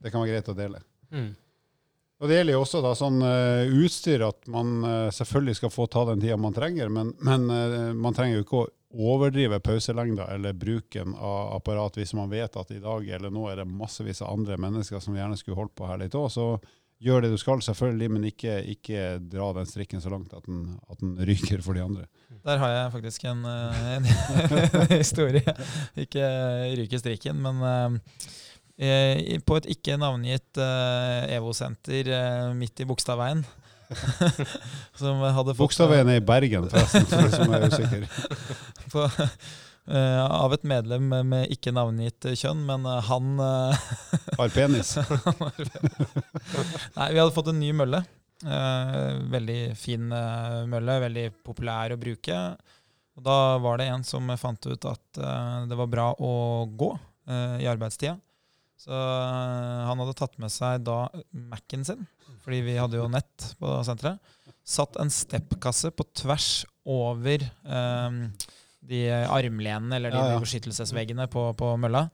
det 0.00 0.10
kan 0.12 0.20
være 0.20 0.34
greit 0.34 0.50
å 0.52 0.58
dele. 0.58 0.82
Mm. 1.10 1.30
Og 2.20 2.28
Det 2.28 2.36
gjelder 2.36 2.52
jo 2.52 2.60
også 2.60 2.82
da 2.84 2.90
sånn 2.98 3.22
eh, 3.24 3.70
utstyr, 3.80 4.26
at 4.26 4.48
man 4.52 4.74
eh, 4.84 5.06
selvfølgelig 5.16 5.56
skal 5.56 5.72
få 5.72 5.86
ta 5.88 6.04
den 6.10 6.20
tida 6.20 6.36
man 6.36 6.52
trenger, 6.56 6.90
men, 6.92 7.14
men 7.24 7.46
eh, 7.54 7.92
man 7.96 8.16
trenger 8.16 8.36
jo 8.36 8.44
ikke 8.44 8.58
å 8.58 8.66
overdrive 8.90 9.60
pauselengda 9.60 10.26
eller 10.34 10.52
bruken 10.52 11.14
av 11.14 11.54
apparat 11.56 11.98
hvis 12.00 12.14
man 12.18 12.30
vet 12.30 12.56
at 12.58 12.70
i 12.74 12.80
dag 12.82 13.06
eller 13.08 13.30
nå 13.30 13.46
er 13.50 13.62
det 13.62 13.70
massevis 13.70 14.22
av 14.22 14.32
andre 14.34 14.58
mennesker 14.58 15.02
som 15.02 15.14
gjerne 15.14 15.38
skulle 15.38 15.58
holdt 15.60 15.76
på 15.78 15.86
her 15.86 16.00
litt 16.02 16.16
òg. 16.18 16.26
Så 16.34 16.46
gjør 17.00 17.24
det 17.24 17.30
du 17.32 17.38
skal, 17.40 17.62
selvfølgelig, 17.64 18.10
men 18.12 18.26
ikke, 18.28 18.58
ikke 18.74 19.04
dra 19.32 19.52
den 19.56 19.68
strikken 19.68 20.02
så 20.02 20.12
langt 20.12 20.34
at 20.36 20.44
den, 20.48 20.74
at 20.90 21.00
den 21.00 21.14
ryker 21.30 21.62
for 21.64 21.78
de 21.78 21.84
andre. 21.84 22.04
Der 22.44 22.60
har 22.60 22.74
jeg 22.74 22.92
faktisk 22.96 23.24
en, 23.30 23.44
eh, 23.48 23.94
en, 23.96 24.10
historie. 25.00 25.56
Ikke 25.96 26.26
ryke 26.76 27.00
strikken, 27.00 27.40
men 27.40 28.00
eh, 28.76 29.38
på 29.46 29.56
et 29.60 29.70
ikke 29.76 29.96
navngitt 30.00 30.60
eh, 30.60 31.32
EVO-senter 31.38 32.12
midt 32.58 32.84
i 32.84 32.88
Bogstadveien 32.88 33.46
som 35.00 35.18
hadde 35.18 35.54
fått 35.54 35.64
Bogstadveien 35.64 36.10
er 36.12 36.20
i 36.20 36.24
Bergen, 36.24 36.68
forresten, 36.70 37.06
for 37.10 37.26
de 37.26 37.30
som 37.34 37.54
er 37.56 37.64
usikre. 37.66 38.06
på, 38.92 39.06
uh, 39.06 40.24
av 40.44 40.54
et 40.54 40.66
medlem 40.68 41.08
med, 41.10 41.50
ikke 41.54 41.74
navngitt 41.74 42.30
kjønn, 42.38 42.62
men 42.68 42.86
eh, 42.86 43.10
han 43.10 43.42
eh, 43.42 43.90
Har 44.40 44.54
penis. 44.54 44.96
Nei, 46.96 47.08
vi 47.12 47.20
hadde 47.20 47.34
fått 47.34 47.50
en 47.52 47.60
ny 47.60 47.72
mølle. 47.76 48.04
Eh, 48.40 49.18
veldig 49.32 49.60
fin 49.76 50.12
eh, 50.16 50.60
mølle, 50.70 51.00
veldig 51.02 51.26
populær 51.44 51.92
å 51.92 52.00
bruke. 52.00 52.38
Og 53.18 53.24
da 53.26 53.36
var 53.60 53.80
det 53.80 53.90
en 53.92 54.04
som 54.06 54.30
fant 54.40 54.70
ut 54.70 54.86
at 54.88 55.20
eh, 55.20 55.56
det 55.68 55.76
var 55.76 55.90
bra 55.92 56.06
å 56.16 56.32
gå 56.64 56.90
eh, 57.28 57.58
i 57.64 57.68
arbeidstida. 57.68 58.16
Så 58.80 58.94
eh, 58.96 59.80
han 59.90 60.00
hadde 60.00 60.16
tatt 60.16 60.38
med 60.40 60.52
seg 60.54 60.86
da 60.86 61.02
Mac-en 61.36 61.84
sin, 61.84 62.06
fordi 62.44 62.62
vi 62.70 62.78
hadde 62.80 62.96
jo 63.00 63.10
nett 63.12 63.50
på 63.60 63.74
senteret. 63.84 64.22
Satt 64.64 64.96
en 65.02 65.12
steppkasse 65.12 65.90
på 65.92 66.06
tvers 66.16 66.64
over 66.88 67.44
eh, 67.44 68.18
de 68.90 69.04
armlenene, 69.24 69.96
eller 69.96 70.12
de 70.14 70.18
Ja, 70.20 70.34
ja. 70.34 70.42
beskyttelsesveggene 70.42 71.28
på, 71.32 71.46
på 71.58 71.72
mølla, 71.80 72.08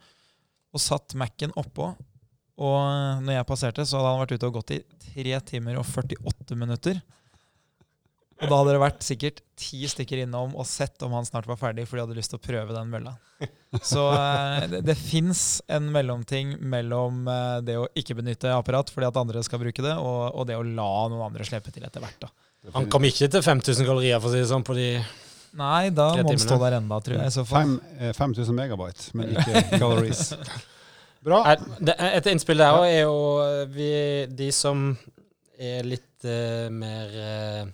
og 0.76 0.82
satt 0.82 1.16
Mac-en 1.18 1.54
oppå. 1.56 1.90
Og 2.56 3.20
når 3.24 3.36
jeg 3.40 3.48
passerte, 3.48 3.84
så 3.88 3.98
hadde 4.00 4.14
han 4.14 4.22
vært 4.24 4.36
ute 4.38 4.48
og 4.48 4.58
gått 4.60 4.74
i 4.76 4.80
3 5.12 5.40
timer 5.52 5.76
og 5.80 5.88
48 5.88 6.56
minutter. 6.56 7.00
Og 8.36 8.50
da 8.50 8.56
hadde 8.60 8.72
det 8.76 8.80
vært 8.82 9.04
sikkert 9.04 9.38
ti 9.56 9.78
stykker 9.88 10.20
innom 10.26 10.52
og 10.60 10.66
sett 10.68 11.00
om 11.06 11.14
han 11.16 11.24
snart 11.24 11.46
var 11.48 11.56
ferdig, 11.56 11.86
for 11.88 11.96
de 11.96 12.02
hadde 12.04 12.16
lyst 12.18 12.34
til 12.34 12.36
å 12.40 12.44
prøve 12.44 12.74
den 12.76 12.90
mølla. 12.92 13.14
Så 13.80 14.02
eh, 14.12 14.66
det, 14.72 14.82
det 14.90 14.96
fins 15.00 15.62
en 15.72 15.88
mellomting 15.92 16.54
mellom 16.60 17.22
eh, 17.32 17.58
det 17.64 17.78
å 17.80 17.86
ikke 17.96 18.18
benytte 18.18 18.52
apparat 18.52 18.92
fordi 18.92 19.08
at 19.08 19.20
andre 19.20 19.40
skal 19.44 19.62
bruke 19.64 19.84
det, 19.84 19.94
og, 19.96 20.36
og 20.36 20.44
det 20.50 20.56
å 20.60 20.64
la 20.68 20.90
noen 21.12 21.24
andre 21.30 21.48
slippe 21.48 21.72
til 21.72 21.84
etter 21.88 22.04
hvert. 22.04 22.26
da. 22.26 22.32
Han 22.76 22.88
kom 22.92 23.04
ikke 23.08 23.28
til 23.32 23.44
5000 23.44 23.88
kalorier, 23.88 24.20
for 24.20 24.28
å 24.28 24.36
si 24.36 24.42
det 24.44 24.50
sånn, 24.52 24.64
på 24.68 24.76
de 24.76 24.90
Nei, 25.56 25.90
da 25.94 26.10
må 26.18 26.24
den 26.28 26.38
stå 26.42 26.58
der 26.60 26.76
enda, 26.78 26.98
tror 27.00 27.16
jeg. 27.18 27.26
i 27.26 27.34
så 27.34 27.44
fall. 27.48 27.76
Eh, 27.98 28.12
5000 28.16 28.54
megabyte, 28.56 29.06
men 29.16 29.32
ikke 29.36 29.62
calories. 29.78 30.30
Bra. 31.26 31.40
Et 31.56 32.26
innspill 32.30 32.60
der 32.60 32.76
òg 32.76 32.84
er 32.86 33.00
jo 33.06 33.16
eh, 33.42 33.62
vi, 33.74 33.90
de 34.38 34.50
som 34.54 34.90
er 35.58 35.82
litt 35.88 36.26
uh, 36.28 36.68
mer 36.70 37.14
uh, 37.16 37.64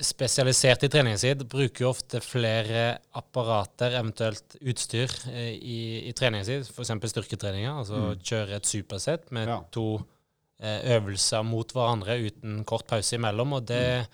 spesialisert 0.00 0.86
i 0.86 0.90
treningen 0.90 1.18
sin, 1.20 1.42
bruker 1.50 1.84
jo 1.84 1.90
ofte 1.92 2.20
flere 2.24 2.84
apparater, 3.18 3.94
eventuelt 3.98 4.56
utstyr, 4.62 5.12
uh, 5.28 5.50
i, 5.54 5.78
i 6.08 6.14
treningen 6.16 6.46
sin. 6.48 6.64
F.eks. 6.70 6.94
styrketreninger. 7.12 7.72
Altså 7.82 8.00
Mm. 8.04 8.22
kjøre 8.22 8.56
et 8.60 8.66
supersett 8.70 9.30
med 9.34 9.48
Ja. 9.48 9.60
to 9.74 10.00
øvelser 10.64 11.42
mot 11.44 11.72
hverandre 11.74 12.14
uten 12.24 12.62
kort 12.64 12.86
pause 12.88 13.16
imellom. 13.18 13.52
Og 13.58 13.66
det, 13.68 14.06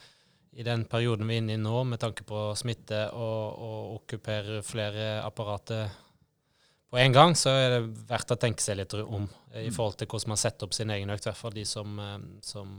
i 0.52 0.62
den 0.66 0.84
perioden 0.90 1.28
vi 1.28 1.36
er 1.36 1.42
inne 1.44 1.54
i 1.54 1.60
nå, 1.62 1.84
med 1.86 2.00
tanke 2.02 2.24
på 2.26 2.50
smitte 2.58 3.04
og, 3.14 3.58
og 3.62 4.00
okkupere 4.00 4.62
flere 4.66 5.20
apparater 5.22 5.90
på 6.90 6.98
en 6.98 7.12
gang, 7.14 7.36
så 7.38 7.52
er 7.54 7.68
det 7.76 7.82
verdt 8.08 8.32
å 8.34 8.38
tenke 8.40 8.62
seg 8.64 8.80
litt 8.80 8.94
om 8.98 9.28
i 9.54 9.68
forhold 9.70 9.96
til 10.00 10.08
hvordan 10.10 10.32
man 10.32 10.40
setter 10.42 10.66
opp 10.66 10.74
sin 10.74 10.90
egen 10.90 11.10
økt. 11.14 11.22
I 11.26 11.30
hvert 11.30 11.38
fall 11.38 11.54
de 11.54 11.62
som, 11.68 11.98
eh, 12.02 12.18
som 12.42 12.72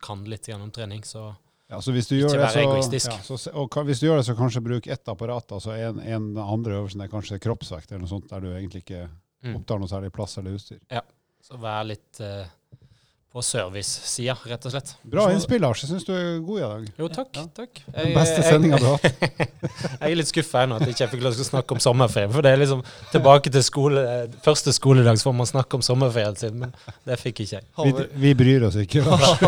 kan 0.00 0.24
litt 0.24 0.48
gjennom 0.48 0.70
trening. 0.72 1.02
Så 1.04 1.34
Ja, 1.68 1.82
så 1.84 1.92
hvis 1.92 2.06
du 2.08 2.14
Ikke 2.16 2.30
gjør 2.32 2.38
det, 2.46 2.52
så, 2.54 2.60
egoistisk. 2.64 3.10
ja, 3.12 3.36
så, 3.36 3.50
og 3.52 3.66
kan, 3.70 3.84
hvis 3.84 4.00
du 4.00 4.06
gjør 4.06 4.16
det, 4.22 4.24
så 4.24 4.34
kanskje 4.38 4.62
bruk 4.64 4.86
ett 4.88 5.04
apparat. 5.12 5.52
altså 5.52 5.72
En, 5.76 5.98
en 6.00 6.38
andre 6.40 6.78
øvelsen 6.80 7.02
er 7.04 7.08
kanskje 7.12 7.38
kroppsvekt, 7.44 7.90
eller 7.92 8.06
noe 8.06 8.08
sånt, 8.08 8.30
der 8.30 8.40
du 8.40 8.52
egentlig 8.54 8.84
ikke 8.86 9.08
Mm. 9.38 9.54
opptar 9.54 9.78
noe 9.78 9.86
særlig 9.86 10.08
plass 10.10 10.32
eller 10.38 10.56
utstyr. 10.56 10.80
Ja, 10.90 11.00
Så 11.40 11.54
vær 11.62 11.84
litt 11.86 12.18
eh, 12.20 12.48
på 13.38 13.44
service-sida, 13.46 14.34
rett 14.50 14.64
og 14.66 14.72
slett. 14.72 14.92
Bra 15.06 15.28
innspill, 15.30 15.60
Lars. 15.62 15.84
Jeg 15.84 15.92
syns 15.92 16.06
du 16.06 16.10
er 16.14 16.40
god 16.42 16.58
i 16.58 16.62
dag. 16.64 16.86
Jo, 16.98 17.08
takk. 17.12 17.28
Ja. 17.36 17.44
takk. 17.54 17.82
Den 17.94 18.14
beste 18.16 18.42
sendinga 18.42 18.80
du 18.82 18.86
har 18.88 18.96
hatt. 18.98 19.20
jeg 20.00 20.08
er 20.08 20.16
litt 20.18 20.30
skuffa 20.30 20.64
ennå 20.66 20.78
at 20.80 20.88
jeg 20.88 20.96
ikke 20.96 21.10
fikk 21.12 21.26
lov 21.26 21.36
til 21.36 21.44
å 21.44 21.48
snakke 21.48 21.76
om 21.76 21.82
sommerferie. 21.82 22.30
For 22.34 22.46
det 22.46 22.54
er 22.54 22.62
liksom 22.64 22.80
tilbake 23.12 23.52
til 23.54 23.64
skole, 23.66 24.02
første 24.44 24.74
skoledag, 24.74 25.20
så 25.20 25.28
får 25.28 25.36
man 25.38 25.50
snakke 25.50 25.78
om 25.78 25.84
sommerferien 25.86 26.40
sin. 26.40 26.56
Men 26.64 26.74
det 27.06 27.20
fikk 27.20 27.44
ikke 27.44 27.60
jeg. 27.60 27.68
Vi, 27.78 28.08
vi 28.24 28.32
bryr 28.42 28.66
oss 28.70 28.78
ikke. 28.82 29.04
Lars. 29.06 29.44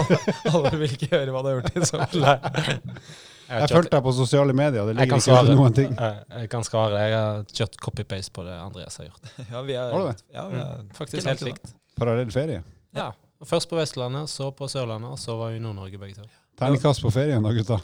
Alle 0.53 0.73
vil 0.85 0.95
ikke 0.95 1.11
høre 1.17 1.35
hva 1.35 1.43
du 1.43 1.51
har 1.51 1.59
gjort 1.59 1.75
i 1.75 1.91
sommer. 1.91 2.15
Jeg, 3.51 3.59
har 3.59 3.65
Jeg 3.67 3.75
fulgte 3.81 3.97
deg 3.97 4.05
på 4.07 4.11
sosiale 4.15 4.55
medier. 4.55 4.85
Det 4.87 4.93
ligger 4.95 5.19
ikke 5.19 5.39
ute 5.43 5.55
noen 5.59 5.73
ting. 5.75 5.89
Jeg, 5.99 6.21
jeg 6.37 6.51
kan 6.53 6.63
svare. 6.63 7.01
Jeg 7.03 7.17
har 7.17 7.41
kjørt 7.51 7.81
copy-paste 7.83 8.31
på 8.37 8.45
det 8.47 8.55
Andreas 8.55 9.01
har 9.01 9.09
gjort. 9.09 9.33
Ja, 9.41 9.63
vi 9.67 9.75
er, 9.75 9.89
Har 9.91 10.05
du 10.05 10.07
det? 10.13 10.23
Ja, 10.37 10.45
vi 10.53 10.61
er 10.63 10.85
Faktisk 10.95 11.27
helt 11.27 11.43
likt. 11.49 11.73
Parallell 11.99 12.31
ferie. 12.31 12.63
Ja. 12.95 13.09
Og 13.41 13.49
Først 13.49 13.71
på 13.71 13.79
Vestlandet, 13.79 14.29
så 14.29 14.51
på 14.53 14.69
Sørlandet, 14.69 15.15
og 15.15 15.19
så 15.21 15.37
var 15.39 15.55
vi 15.55 15.57
i 15.57 15.63
Nord-Norge 15.65 15.99
begge 16.01 16.19
to. 16.19 16.27
Terningkast 16.61 17.01
på 17.01 17.13
ferien 17.15 17.43
da, 17.45 17.55
gutta. 17.57 17.79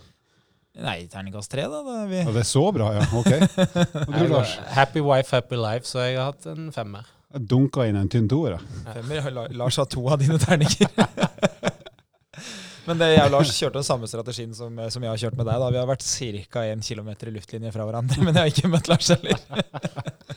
Nei, 0.84 1.06
terningkast 1.08 1.48
tre, 1.48 1.64
da. 1.72 1.78
Det 1.86 1.94
er 2.02 2.08
vi. 2.10 2.18
Ja, 2.20 2.32
det 2.36 2.42
er 2.42 2.48
så 2.50 2.64
bra, 2.76 2.90
ja. 2.98 3.06
Ok. 3.16 3.30
Du, 4.12 4.26
Lars? 4.34 4.56
happy 4.76 5.00
wife, 5.00 5.32
happy 5.32 5.56
life, 5.56 5.88
så 5.88 6.04
jeg 6.04 6.18
har 6.20 6.34
hatt 6.34 6.44
en 6.52 6.68
femmer. 6.74 7.08
Jeg 7.32 7.48
dunka 7.48 7.86
inn 7.88 7.96
en 7.98 8.10
tynn 8.12 8.28
toer. 8.28 8.58
jeg. 8.58 8.82
Femmer. 8.98 9.30
Lars 9.56 9.80
har 9.80 9.88
to 9.92 10.04
av 10.12 10.20
dine 10.20 10.36
terninger. 10.40 10.92
Men 12.86 13.00
det, 13.00 13.08
jeg 13.16 13.24
og 13.24 13.32
Lars 13.34 13.50
kjørte 13.56 13.80
den 13.80 13.86
samme 13.88 14.06
strategien 14.06 14.52
som, 14.54 14.76
som 14.92 15.02
jeg 15.02 15.10
har 15.10 15.18
kjørt 15.24 15.40
med 15.40 15.48
deg. 15.48 15.58
da. 15.58 15.70
Vi 15.74 15.80
har 15.80 15.88
vært 15.88 16.04
ca. 16.06 16.62
1 16.76 16.84
km 16.86 17.08
i 17.16 17.32
luftlinje 17.34 17.72
fra 17.74 17.88
hverandre, 17.88 18.20
men 18.26 18.36
jeg 18.36 18.44
har 18.44 18.52
ikke 18.52 18.70
møtt 18.70 18.92
Lars 18.92 19.08
heller. 19.10 19.40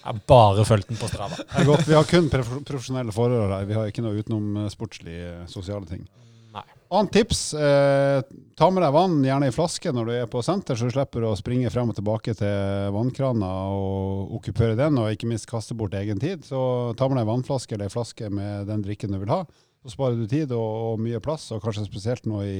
Jeg 0.09 0.15
har 0.17 0.23
bare 0.31 0.63
fulgt 0.65 0.87
den 0.89 0.97
på 0.97 1.05
Strava. 1.11 1.35
Det 1.37 1.59
er 1.61 1.67
godt. 1.69 1.83
Vi 1.85 1.93
har 1.93 2.07
kun 2.09 2.29
prof- 2.33 2.63
profesjonelle 2.65 3.13
forhold 3.13 3.51
her. 3.53 3.67
Vi 3.69 3.75
har 3.77 3.91
ikke 3.91 4.01
noe 4.01 4.17
utenom 4.17 4.55
eh, 4.63 4.69
sportslige 4.73 5.27
eh, 5.35 5.43
sosiale 5.51 5.85
ting. 5.85 6.01
Nei. 6.49 6.63
Annet 6.97 7.11
tips. 7.13 7.41
Eh, 7.53 8.23
ta 8.57 8.69
med 8.73 8.81
deg 8.81 8.95
vann, 8.95 9.19
gjerne 9.21 9.51
i 9.51 9.53
flaske 9.53 9.93
når 9.93 10.09
du 10.09 10.13
er 10.15 10.31
på 10.33 10.41
senter, 10.41 10.73
så 10.79 10.87
du 10.89 10.95
slipper 10.95 11.27
å 11.29 11.35
springe 11.37 11.69
frem 11.69 11.91
og 11.93 11.99
tilbake 11.99 12.33
til 12.39 12.89
vannkrana 12.95 13.51
og 13.75 14.33
okkupere 14.39 14.73
den, 14.79 14.97
og 14.97 15.11
ikke 15.13 15.29
minst 15.29 15.45
kaste 15.51 15.77
bort 15.77 15.93
egen 15.99 16.17
tid. 16.23 16.41
Så 16.47 16.57
ta 16.97 17.05
med 17.11 17.21
deg 17.21 17.29
vannflaske 17.29 17.77
eller 17.77 17.85
en 17.91 17.93
flaske 17.93 18.31
med 18.33 18.65
den 18.71 18.81
drikken 18.87 19.13
du 19.13 19.19
vil 19.21 19.29
ha. 19.35 19.43
Så 19.85 19.93
sparer 19.93 20.17
du 20.17 20.25
tid 20.25 20.49
og, 20.57 20.65
og 20.95 21.05
mye 21.05 21.21
plass, 21.21 21.45
og 21.53 21.61
kanskje 21.61 21.85
spesielt 21.85 22.25
nå 22.25 22.41
i, 22.49 22.59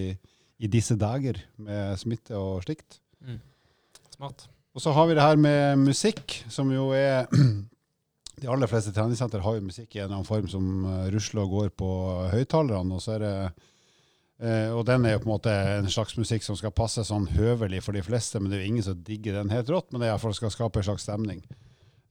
i 0.62 0.69
disse 0.69 0.93
dager 1.01 1.41
med 1.57 1.97
smitte 1.97 2.38
og 2.38 2.62
slikt. 2.69 3.01
Mm. 3.25 3.41
Smart. 4.19 4.45
Og 4.80 4.84
så 4.84 4.94
har 4.96 5.10
vi 5.10 5.15
det 5.18 5.24
her 5.26 5.36
med 5.36 5.82
musikk, 5.84 6.38
som 6.48 6.70
jo 6.72 6.94
er 6.96 7.28
De 8.39 8.48
aller 8.48 8.70
fleste 8.72 8.94
treningssenter 8.96 9.42
har 9.44 9.58
jo 9.58 9.65
musikk 9.65 9.92
i 9.92 10.00
en 10.00 10.06
eller 10.06 10.22
annen 10.22 10.28
form 10.30 10.46
som 10.48 10.86
eh, 10.88 11.10
rusler 11.12 11.42
og 11.44 11.52
går 11.52 11.74
på 11.76 11.89
høyttalerne. 12.32 12.96
Og, 12.96 13.02
så 13.04 13.18
er 13.18 13.26
det, 13.26 13.32
eh, 14.39 14.70
og 14.72 14.86
den 14.88 15.04
er 15.04 15.18
jo 15.18 15.26
på 15.26 15.28
en 15.28 15.34
måte 15.34 15.56
en 15.74 15.92
slags 15.92 16.15
musikk 16.15 16.48
som 16.48 16.56
skal 16.56 16.72
passe 16.72 17.04
sånn 17.04 17.28
høvelig 17.34 17.82
for 17.84 18.00
de 18.00 18.06
fleste, 18.06 18.39
men 18.39 18.48
det 18.48 18.56
er 18.56 18.63
jo 18.63 18.70
ingen 18.72 18.88
som 18.88 19.04
digger 19.04 19.36
den 19.42 19.52
helt 19.52 19.74
rått, 19.76 19.89
men 19.92 20.00
det 20.00 20.08
er 20.08 20.13
iallfall 20.13 20.38
skal 20.39 20.56
skape 20.56 20.80
en 20.80 20.88
slags 20.88 21.04
stemning. 21.10 21.44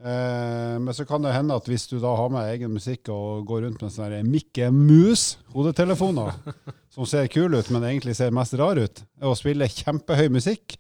Eh, 0.05 0.77
men 0.77 0.93
så 0.93 1.09
kan 1.09 1.25
det 1.25 1.33
hende 1.39 1.57
at 1.57 1.73
hvis 1.73 1.89
du 1.89 1.97
da 2.05 2.13
har 2.21 2.29
med 2.37 2.53
egen 2.53 2.77
musikk 2.77 3.09
og 3.17 3.49
går 3.49 3.65
rundt 3.65 3.81
med 3.87 3.97
sånne 3.97 4.21
Mikke 4.29 4.69
Mus-hodetelefoner, 4.77 6.37
som 6.99 7.09
ser 7.09 7.33
kule 7.33 7.65
ut, 7.65 7.73
men 7.73 7.89
egentlig 7.95 8.21
ser 8.21 8.37
mest 8.37 8.61
rar 8.61 8.77
ut, 8.77 9.07
og 9.25 9.41
spiller 9.41 9.73
kjempehøy 9.81 10.29
musikk, 10.37 10.77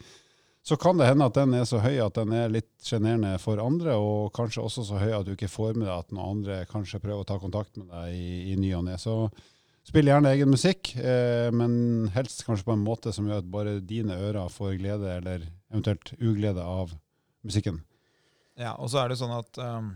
så 0.68 0.76
kan 0.76 0.98
det 1.00 1.06
hende 1.08 1.24
at 1.24 1.36
den 1.38 1.54
er 1.56 1.62
så 1.68 1.78
høy 1.80 1.96
at 2.04 2.18
den 2.18 2.32
er 2.36 2.50
litt 2.52 2.70
sjenerende 2.84 3.38
for 3.40 3.60
andre, 3.62 3.94
og 3.96 4.34
kanskje 4.36 4.64
også 4.66 4.84
så 4.84 4.98
høy 5.00 5.14
at 5.16 5.24
du 5.24 5.32
ikke 5.32 5.48
får 5.48 5.78
med 5.78 5.86
deg 5.86 5.94
at 5.94 6.10
noen 6.12 6.34
andre 6.38 6.58
kanskje 6.68 7.00
prøver 7.00 7.24
å 7.24 7.28
ta 7.28 7.38
kontakt 7.40 7.78
med 7.80 7.88
deg 7.88 8.16
i, 8.16 8.52
i 8.52 8.56
ny 8.60 8.74
og 8.76 8.84
ne. 8.90 8.98
Så, 9.00 9.22
Spill 9.88 10.10
gjerne 10.10 10.34
egen 10.34 10.50
musikk, 10.52 10.90
eh, 11.00 11.48
men 11.54 12.10
helst 12.12 12.42
kanskje 12.44 12.66
på 12.66 12.74
en 12.74 12.82
måte 12.84 13.08
som 13.16 13.24
gjør 13.24 13.40
at 13.40 13.46
bare 13.48 13.78
dine 13.80 14.18
ører 14.20 14.50
får 14.52 14.74
glede, 14.82 15.14
eller 15.14 15.46
eventuelt 15.70 16.12
uglede, 16.18 16.60
av 16.60 16.92
musikken. 17.46 17.78
Ja, 18.60 18.74
og 18.74 18.90
så 18.92 19.00
er 19.00 19.08
det 19.08 19.16
sånn 19.16 19.32
at 19.32 19.60
um, 19.62 19.88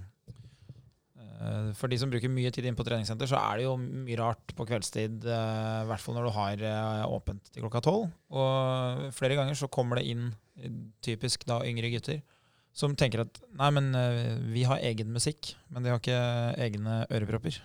for 1.76 1.92
de 1.92 1.98
som 2.00 2.08
bruker 2.08 2.32
mye 2.32 2.52
tid 2.54 2.70
inn 2.70 2.78
på 2.78 2.86
treningssenter, 2.86 3.28
så 3.28 3.36
er 3.36 3.60
det 3.60 3.66
jo 3.66 3.74
mye 3.76 4.16
rart 4.22 4.54
på 4.56 4.64
kveldstid. 4.70 5.26
Uh, 5.26 5.84
hvert 5.90 6.00
fall 6.00 6.16
når 6.16 6.28
du 6.30 6.32
har 6.38 6.64
uh, 6.64 7.12
åpent 7.12 7.52
til 7.52 7.66
klokka 7.66 7.84
tolv. 7.84 8.08
Og 8.32 9.12
flere 9.18 9.36
ganger 9.36 9.60
så 9.60 9.68
kommer 9.68 10.00
det 10.00 10.08
inn 10.08 10.30
typisk 11.04 11.46
da 11.48 11.62
yngre 11.66 11.90
gutter 11.94 12.20
som 12.72 12.94
tenker 12.96 13.26
at 13.26 13.40
nei, 13.58 13.68
men 13.76 13.90
uh, 13.96 14.38
vi 14.52 14.64
har 14.68 14.80
egen 14.84 15.12
musikk, 15.12 15.52
men 15.72 15.84
de 15.84 15.92
har 15.92 16.00
ikke 16.00 16.20
egne 16.64 17.02
ørepropper. 17.12 17.58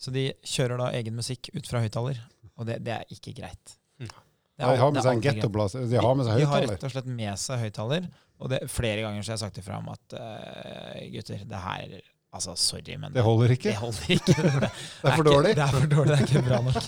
Så 0.00 0.12
de 0.14 0.30
kjører 0.46 0.80
da 0.80 0.90
egen 0.98 1.16
musikk 1.16 1.52
ut 1.54 1.68
fra 1.70 1.82
høyttaler, 1.84 2.18
og 2.56 2.66
det, 2.68 2.80
det, 2.86 2.96
er 2.98 3.14
ikke 3.14 3.34
greit. 3.36 3.76
Mm. 4.00 4.10
de 4.10 4.70
har 4.82 4.94
med 4.94 5.04
seg 5.04 5.18
en 5.18 5.24
gettoplass? 5.24 5.76
De 5.78 6.00
har 6.02 6.16
med 6.18 6.26
seg 6.26 6.40
høyttaler? 6.40 6.46
De 6.46 6.52
har 6.54 6.66
rett 6.74 6.88
og 6.88 6.94
slett 6.96 7.12
med 7.20 7.42
seg 7.42 7.62
høyttaler. 7.66 8.08
Og 8.40 8.48
det, 8.50 8.62
flere 8.72 9.04
ganger 9.04 9.22
så 9.22 9.34
har 9.34 9.36
jeg 9.36 9.44
sagt 9.44 9.60
ifra 9.60 9.78
om 9.82 9.90
at 9.92 10.16
uh, 10.16 10.96
gutter, 11.12 11.44
det 11.46 11.66
her 11.66 12.00
Altså, 12.30 12.52
sorry, 12.54 12.94
men 12.94 13.10
Det 13.10 13.24
holder 13.26 13.56
ikke? 13.56 13.72
Det 13.72 13.78
holder 13.80 14.10
ikke. 14.14 14.34
Det, 14.46 14.50
det, 14.60 14.68
er 15.02 15.16
for 15.16 15.26
dårlig? 15.26 15.50
det 15.58 15.64
er 15.64 15.72
for 15.74 15.88
dårlig, 15.90 16.12
det 16.12 16.18
er 16.20 16.28
ikke 16.28 16.42
bra 16.46 16.60
nok. 16.62 16.84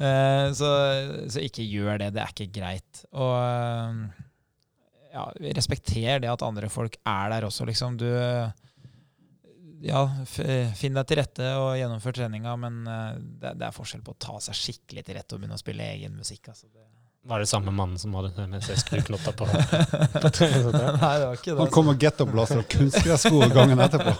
Uh, 0.00 0.46
så, 0.58 0.70
så, 1.30 1.44
ikke 1.46 1.62
gjør 1.62 2.00
det. 2.02 2.08
Det 2.16 2.24
er 2.24 2.32
ikke 2.34 2.48
greit. 2.56 3.02
Og 3.14 3.36
uh, 3.38 4.24
ja, 5.12 5.26
respekter 5.56 6.22
det 6.22 6.30
at 6.32 6.44
andre 6.46 6.70
folk 6.72 6.98
er 7.04 7.32
der 7.34 7.46
også, 7.48 7.66
liksom. 7.68 7.98
Du 8.00 8.08
ja, 9.80 10.04
finn 10.28 10.96
deg 10.96 11.06
til 11.08 11.20
rette 11.22 11.52
og 11.56 11.72
gjennomfør 11.80 12.18
treninga, 12.20 12.54
men 12.60 12.82
uh, 12.84 13.16
det, 13.16 13.56
det, 13.56 13.68
er 13.68 13.76
forskjell 13.76 14.04
på 14.04 14.12
å 14.12 14.20
ta 14.20 14.36
seg 14.44 14.58
skikkelig 14.58 15.06
til 15.06 15.16
rette 15.16 15.36
og 15.36 15.40
begynne 15.40 15.56
å 15.56 15.62
spille 15.62 15.86
egen 15.94 16.18
musikk. 16.18 16.50
Altså 16.52 16.68
det 16.68 16.84
var 17.22 17.38
det 17.38 17.46
samme 17.46 17.70
mannen 17.70 17.98
som 18.00 18.14
hadde 18.16 18.46
med 18.48 18.62
seg 18.64 18.78
skruknotter 18.80 19.34
på, 19.36 19.44
på? 19.44 19.56
Nei, 19.60 21.16
det 21.20 21.26
var 21.26 21.34
ikke 21.36 21.50
det. 21.50 21.58
Han 21.58 21.72
kom 21.74 21.90
og 21.92 22.00
gettoblaster 22.00 22.62
og 22.62 22.70
kunstgressko 22.72 23.42
gangen 23.52 23.82
etterpå. 23.84 24.14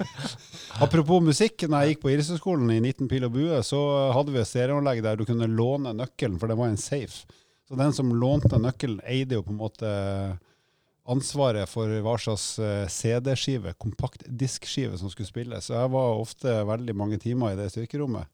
Apropos 0.84 1.24
musikk, 1.26 1.66
når 1.66 1.82
jeg 1.82 1.94
gikk 1.94 2.04
på 2.04 2.12
Irishøgskolen 2.14 2.70
i 2.70 2.78
19 2.78 3.10
pil 3.10 3.26
og 3.26 3.34
bue, 3.34 3.58
så 3.66 3.80
hadde 4.14 4.32
vi 4.32 4.40
et 4.40 4.48
stereoanlegg 4.48 5.02
der 5.04 5.18
du 5.18 5.26
kunne 5.28 5.50
låne 5.50 5.92
nøkkelen, 5.98 6.38
for 6.38 6.48
det 6.50 6.56
var 6.60 6.70
en 6.70 6.78
safe. 6.80 7.26
Så 7.70 7.78
den 7.78 7.92
som 7.94 8.10
lånte 8.18 8.58
nøkkelen, 8.58 8.98
eide 9.06 9.36
jo 9.38 9.44
på 9.46 9.52
en 9.54 9.60
måte 9.60 9.90
ansvaret 11.10 11.70
for 11.70 11.90
hva 12.02 12.16
slags 12.18 12.58
eh, 12.58 12.86
CD-skive, 12.90 13.76
kompaktdiskskive, 13.78 14.98
som 14.98 15.10
skulle 15.12 15.30
spilles. 15.30 15.68
Så 15.68 15.76
jeg 15.76 15.92
var 15.94 16.18
ofte 16.18 16.54
veldig 16.66 16.96
mange 16.98 17.20
timer 17.22 17.54
i 17.54 17.58
det 17.60 17.68
styrkerommet 17.70 18.26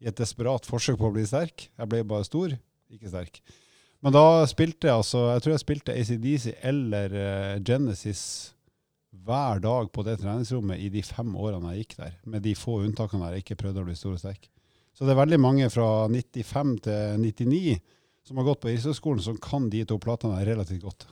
i 0.00 0.08
et 0.08 0.16
desperat 0.16 0.64
forsøk 0.68 0.96
på 1.00 1.10
å 1.10 1.14
bli 1.14 1.26
sterk. 1.28 1.68
Jeg 1.68 1.90
ble 1.90 2.00
bare 2.08 2.24
stor, 2.24 2.54
ikke 2.88 3.12
sterk. 3.12 3.40
Men 4.00 4.14
da 4.14 4.24
spilte 4.46 4.86
jeg 4.86 4.94
altså 4.94 5.24
Jeg 5.32 5.42
tror 5.42 5.52
jeg 5.52 5.62
spilte 5.64 5.94
ACDC 5.98 6.44
eller 6.70 7.14
uh, 7.18 7.56
Genesis 7.66 8.22
hver 9.10 9.58
dag 9.60 9.90
på 9.92 10.04
det 10.06 10.20
treningsrommet 10.22 10.78
i 10.80 10.88
de 10.92 11.02
fem 11.02 11.32
årene 11.34 11.74
jeg 11.74 11.82
gikk 11.82 11.96
der, 11.98 12.14
med 12.24 12.44
de 12.46 12.54
få 12.56 12.78
unntakene 12.86 13.26
der 13.26 13.36
jeg 13.36 13.44
ikke 13.44 13.58
prøvde 13.64 13.82
å 13.82 13.88
bli 13.88 13.96
stor 13.98 14.14
og 14.14 14.22
sterk. 14.22 14.46
Så 14.94 15.04
det 15.04 15.12
er 15.12 15.20
veldig 15.20 15.40
mange 15.42 15.68
fra 15.72 16.06
95 16.08 16.76
til 16.86 17.24
99 17.26 17.74
som 18.28 18.36
har 18.36 18.44
gått 18.50 18.60
på 18.60 18.68
Irishøgskolen, 18.72 19.22
som 19.24 19.38
kan 19.40 19.70
de 19.72 19.84
to 19.88 19.96
platene 20.02 20.44
relativt 20.44 20.84
godt. 20.84 21.06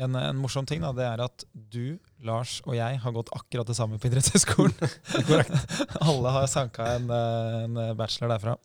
En, 0.00 0.16
en, 0.16 0.38
morsom 0.40 0.66
ting 0.68 0.80
da, 0.82 0.90
det 0.96 1.04
er 1.04 1.20
at 1.24 1.44
du, 1.52 1.98
Lars 2.24 2.60
og 2.64 2.74
jeg 2.76 2.98
har 3.02 3.14
gått 3.14 3.32
akkurat 3.36 3.68
det 3.68 3.76
samme 3.76 3.98
på 4.00 4.08
idrettshøyskolen. 4.08 4.76
Alle 6.08 6.32
har 6.36 6.48
sanka 6.50 6.86
en, 6.96 7.10
en, 7.12 7.80
bachelor 7.98 8.32
derfra. 8.34 8.56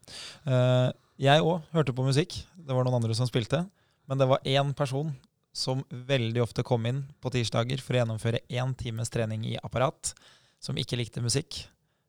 Uh, 0.47 0.89
jeg 1.19 1.43
òg 1.43 1.67
hørte 1.75 1.95
på 1.95 2.05
musikk. 2.07 2.37
Det 2.55 2.75
var 2.75 2.87
noen 2.87 2.99
andre 2.99 3.15
som 3.17 3.27
spilte. 3.29 3.63
Men 4.07 4.19
det 4.21 4.29
var 4.29 4.43
én 4.47 4.71
person 4.77 5.11
som 5.57 5.81
veldig 5.89 6.43
ofte 6.43 6.63
kom 6.67 6.85
inn 6.87 7.01
på 7.23 7.31
tirsdager 7.33 7.81
for 7.83 7.95
å 7.95 8.03
gjennomføre 8.03 8.43
én 8.47 8.75
times 8.77 9.11
trening 9.11 9.43
i 9.49 9.57
apparat, 9.57 10.13
som 10.63 10.77
ikke 10.79 10.99
likte 10.99 11.23
musikk. 11.23 11.63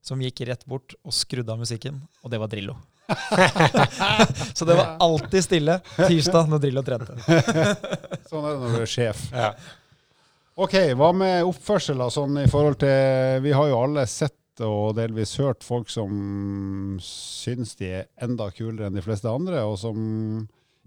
Som 0.05 0.23
gikk 0.23 0.45
rett 0.47 0.63
bort 0.69 0.95
og 1.03 1.15
skrudde 1.17 1.53
av 1.53 1.59
musikken, 1.61 1.99
og 2.23 2.31
det 2.33 2.39
var 2.41 2.53
Drillo. 2.53 2.77
så 4.59 4.65
det 4.69 4.75
var 4.75 4.97
alltid 5.01 5.45
stille 5.45 5.79
tirsdag 5.97 6.51
når 6.51 6.63
Drillo 6.65 6.83
trente. 6.87 7.17
sånn 8.31 8.45
er 8.45 8.53
det 8.53 8.59
når 8.63 8.75
du 8.75 8.81
er 8.83 8.91
sjef. 8.93 9.23
Ja. 9.33 9.53
Ok, 10.59 10.75
Hva 10.99 11.13
med 11.15 11.47
oppførsel? 11.47 12.03
Sånn 12.11 12.41
i 12.43 12.49
forhold 12.51 12.81
til, 12.83 13.41
Vi 13.45 13.55
har 13.55 13.69
jo 13.71 13.79
alle 13.79 14.05
sett 14.11 14.35
og 14.67 14.97
delvis 14.99 15.37
hørt 15.39 15.63
folk 15.63 15.91
som 15.93 16.97
syns 17.05 17.77
de 17.79 17.93
er 18.01 18.09
enda 18.27 18.49
kulere 18.51 18.89
enn 18.89 18.97
de 18.99 19.05
fleste 19.05 19.31
andre, 19.31 19.63
og 19.63 19.77
som 19.79 20.01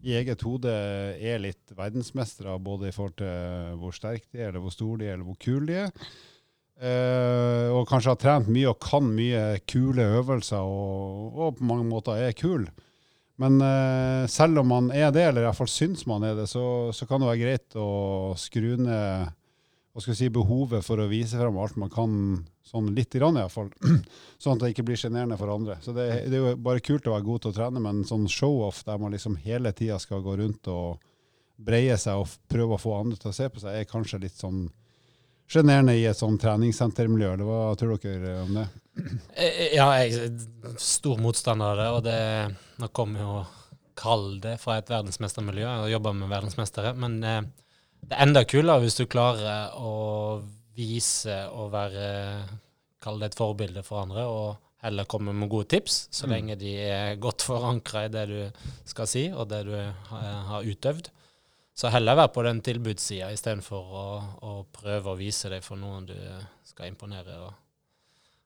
i 0.02 0.18
eget 0.18 0.42
hode 0.44 0.72
er 1.22 1.40
litt 1.40 1.72
verdensmestere, 1.78 2.58
både 2.60 2.90
i 2.90 2.96
forhold 2.96 3.16
til 3.22 3.78
hvor 3.80 3.96
sterke 3.96 4.28
de 4.34 4.42
er, 4.42 4.50
eller 4.50 4.64
hvor 4.66 4.74
store 4.76 5.00
de 5.00 5.08
er, 5.08 5.16
eller 5.16 5.30
hvor 5.30 5.40
kule 5.40 5.70
de 5.70 5.78
er. 5.86 6.12
Uh, 6.82 7.70
og 7.78 7.84
kanskje 7.86 8.10
har 8.10 8.18
trent 8.18 8.48
mye 8.50 8.72
og 8.72 8.80
kan 8.82 9.06
mye 9.06 9.60
kule 9.70 10.02
øvelser 10.18 10.66
og, 10.66 11.36
og 11.38 11.60
på 11.60 11.68
mange 11.70 11.86
måter 11.86 12.18
er 12.18 12.34
kul. 12.34 12.66
Men 13.42 13.60
uh, 13.62 14.26
selv 14.30 14.64
om 14.64 14.72
man 14.74 14.90
er 14.90 15.12
det, 15.14 15.28
eller 15.30 15.46
iallfall 15.46 15.70
syns 15.70 16.08
man 16.10 16.26
er 16.26 16.40
det, 16.40 16.48
så, 16.50 16.64
så, 16.90 17.06
kan 17.06 17.22
det 17.22 17.30
være 17.30 17.44
greit 17.44 17.78
å 17.78 18.34
skru 18.40 18.74
ned 18.82 19.30
hva 19.92 20.02
skal 20.02 20.16
si, 20.16 20.32
behovet 20.32 20.86
for 20.88 21.04
å 21.04 21.10
vise 21.12 21.38
frem 21.38 21.58
alt 21.60 21.78
man 21.78 21.92
kan, 21.92 22.12
sånn 22.66 22.90
litt 22.96 23.14
grann 23.14 23.38
iallfall. 23.38 23.70
sånn 24.42 24.56
at 24.56 24.66
det 24.66 24.74
ikke 24.74 24.88
blir 24.88 24.98
sjenerende 24.98 25.38
for 25.38 25.52
andre. 25.54 25.78
Så 25.84 25.94
det, 25.94 26.08
det, 26.32 26.38
er 26.38 26.54
jo 26.54 26.58
bare 26.66 26.84
kult 26.86 27.10
å 27.10 27.14
være 27.18 27.28
god 27.28 27.44
til 27.44 27.52
å 27.52 27.58
trene, 27.60 27.84
men 27.84 28.04
sånn 28.08 28.26
show-off 28.32 28.82
der 28.88 29.02
man 29.02 29.14
liksom 29.14 29.38
hele 29.44 29.74
tida 29.76 30.00
skal 30.02 30.24
gå 30.26 30.38
rundt 30.40 30.72
og 30.72 31.02
breie 31.62 31.98
seg 32.00 32.24
og 32.24 32.32
prøve 32.50 32.78
å 32.78 32.82
få 32.82 32.96
andre 33.04 33.20
til 33.22 33.30
å 33.30 33.38
se 33.38 33.52
på 33.52 33.62
seg, 33.62 33.76
er 33.76 33.90
kanskje 33.90 34.24
litt 34.24 34.40
sånn 34.40 34.64
sjenerende 35.52 35.96
i 36.00 36.06
et 36.10 36.18
sånn 36.18 36.40
treningssentermiljø. 36.42 37.34
Eller 37.36 37.48
hva 37.48 37.62
tror 37.80 37.98
dere 38.02 38.38
om 38.46 38.54
det? 38.60 38.68
Eh, 39.36 39.76
ja, 39.76 39.88
jeg 40.02 40.16
er 40.18 40.78
stor 40.82 41.20
motstander 41.22 41.74
av 41.74 41.80
det. 41.82 41.90
Og 41.98 42.04
det, 42.08 42.62
nå 42.82 42.92
kommer 42.96 43.26
jo 43.26 43.36
kall 44.02 44.40
det 44.42 44.56
fra 44.62 44.80
et 44.80 44.90
verdensmestermiljø 44.90 45.68
og 45.84 45.92
jobber 45.92 46.18
med 46.18 46.32
verdensmestere. 46.32 46.96
Men 46.98 47.20
eh, 47.28 47.44
det 48.02 48.18
er 48.18 48.26
enda 48.26 48.44
kulere 48.48 48.86
hvis 48.86 49.00
du 49.02 49.06
klarer 49.12 49.76
å 49.78 50.42
vise 50.78 51.44
og 51.52 51.72
være 51.74 52.10
Kall 53.02 53.18
det 53.18 53.32
et 53.32 53.34
forbilde 53.34 53.82
for 53.82 54.04
andre, 54.04 54.28
og 54.30 54.84
heller 54.86 55.08
komme 55.10 55.34
med 55.34 55.50
gode 55.50 55.72
tips, 55.74 55.96
så 56.14 56.28
mm. 56.28 56.34
lenge 56.36 56.58
de 56.62 56.76
er 56.86 57.16
godt 57.18 57.42
forankra 57.42 58.04
i 58.06 58.12
det 58.14 58.26
du 58.30 58.68
skal 58.86 59.10
si, 59.10 59.24
og 59.34 59.48
det 59.50 59.64
du 59.66 59.74
har 60.06 60.62
utøvd. 60.62 61.10
Så 61.82 61.90
heller 61.90 62.14
være 62.14 62.30
på 62.30 62.44
den 62.46 62.60
tilbudssida 62.62 63.32
istedenfor 63.34 63.94
å, 63.98 64.08
å 64.46 64.52
prøve 64.70 65.16
å 65.16 65.18
vise 65.18 65.50
deg 65.50 65.64
for 65.66 65.82
noen 65.82 66.06
du 66.12 66.18
skal 66.68 66.92
imponere. 66.92 67.38
Og, 67.42 67.56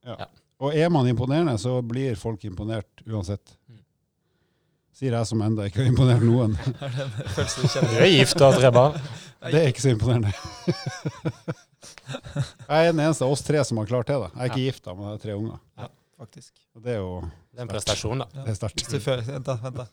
ja. 0.08 0.16
Ja. 0.22 0.28
og 0.64 0.78
er 0.80 0.94
man 0.94 1.10
imponerende, 1.12 1.58
så 1.60 1.82
blir 1.84 2.16
folk 2.16 2.46
imponert 2.48 3.04
uansett. 3.04 3.58
Mm. 3.68 3.82
Sier 4.96 5.18
jeg 5.18 5.28
som 5.28 5.44
enda 5.44 5.68
ikke 5.68 5.84
har 5.84 5.92
imponert 5.92 6.24
noen. 6.24 6.56
du 7.36 7.98
er 8.00 8.08
gift 8.14 8.40
og 8.40 8.54
har 8.54 8.62
tre 8.62 8.72
barn. 8.78 8.96
Det 9.44 9.60
er 9.60 9.68
ikke 9.74 9.84
så 9.84 9.92
imponerende. 9.92 10.32
jeg 12.72 12.80
er 12.80 12.88
den 12.94 13.04
eneste 13.04 13.28
av 13.28 13.36
oss 13.36 13.44
tre 13.44 13.68
som 13.68 13.84
har 13.84 13.92
klart 13.92 14.08
det. 14.14 14.22
da. 14.24 14.32
Jeg 14.32 14.46
er 14.46 14.54
ikke 14.54 14.64
ja. 14.64 14.72
gift, 14.72 14.86
da, 14.88 14.96
men 14.96 15.10
jeg 15.10 15.18
har 15.18 15.24
tre 15.28 15.36
unger. 15.42 15.60
Ja, 15.84 15.92
faktisk. 16.24 16.54
Og 16.72 16.88
det 16.88 16.96
er 16.96 17.04
jo 17.04 17.12
Det 17.20 17.60
er 17.60 17.68
en 17.68 17.76
prestasjon, 17.76 18.24
da. 18.24 18.32
Det 18.46 18.56
er 18.56 18.60
sterkt. 18.64 18.88
Vent, 18.96 19.44
da. 19.52 19.60
vent 19.68 19.84
da. 19.84 19.90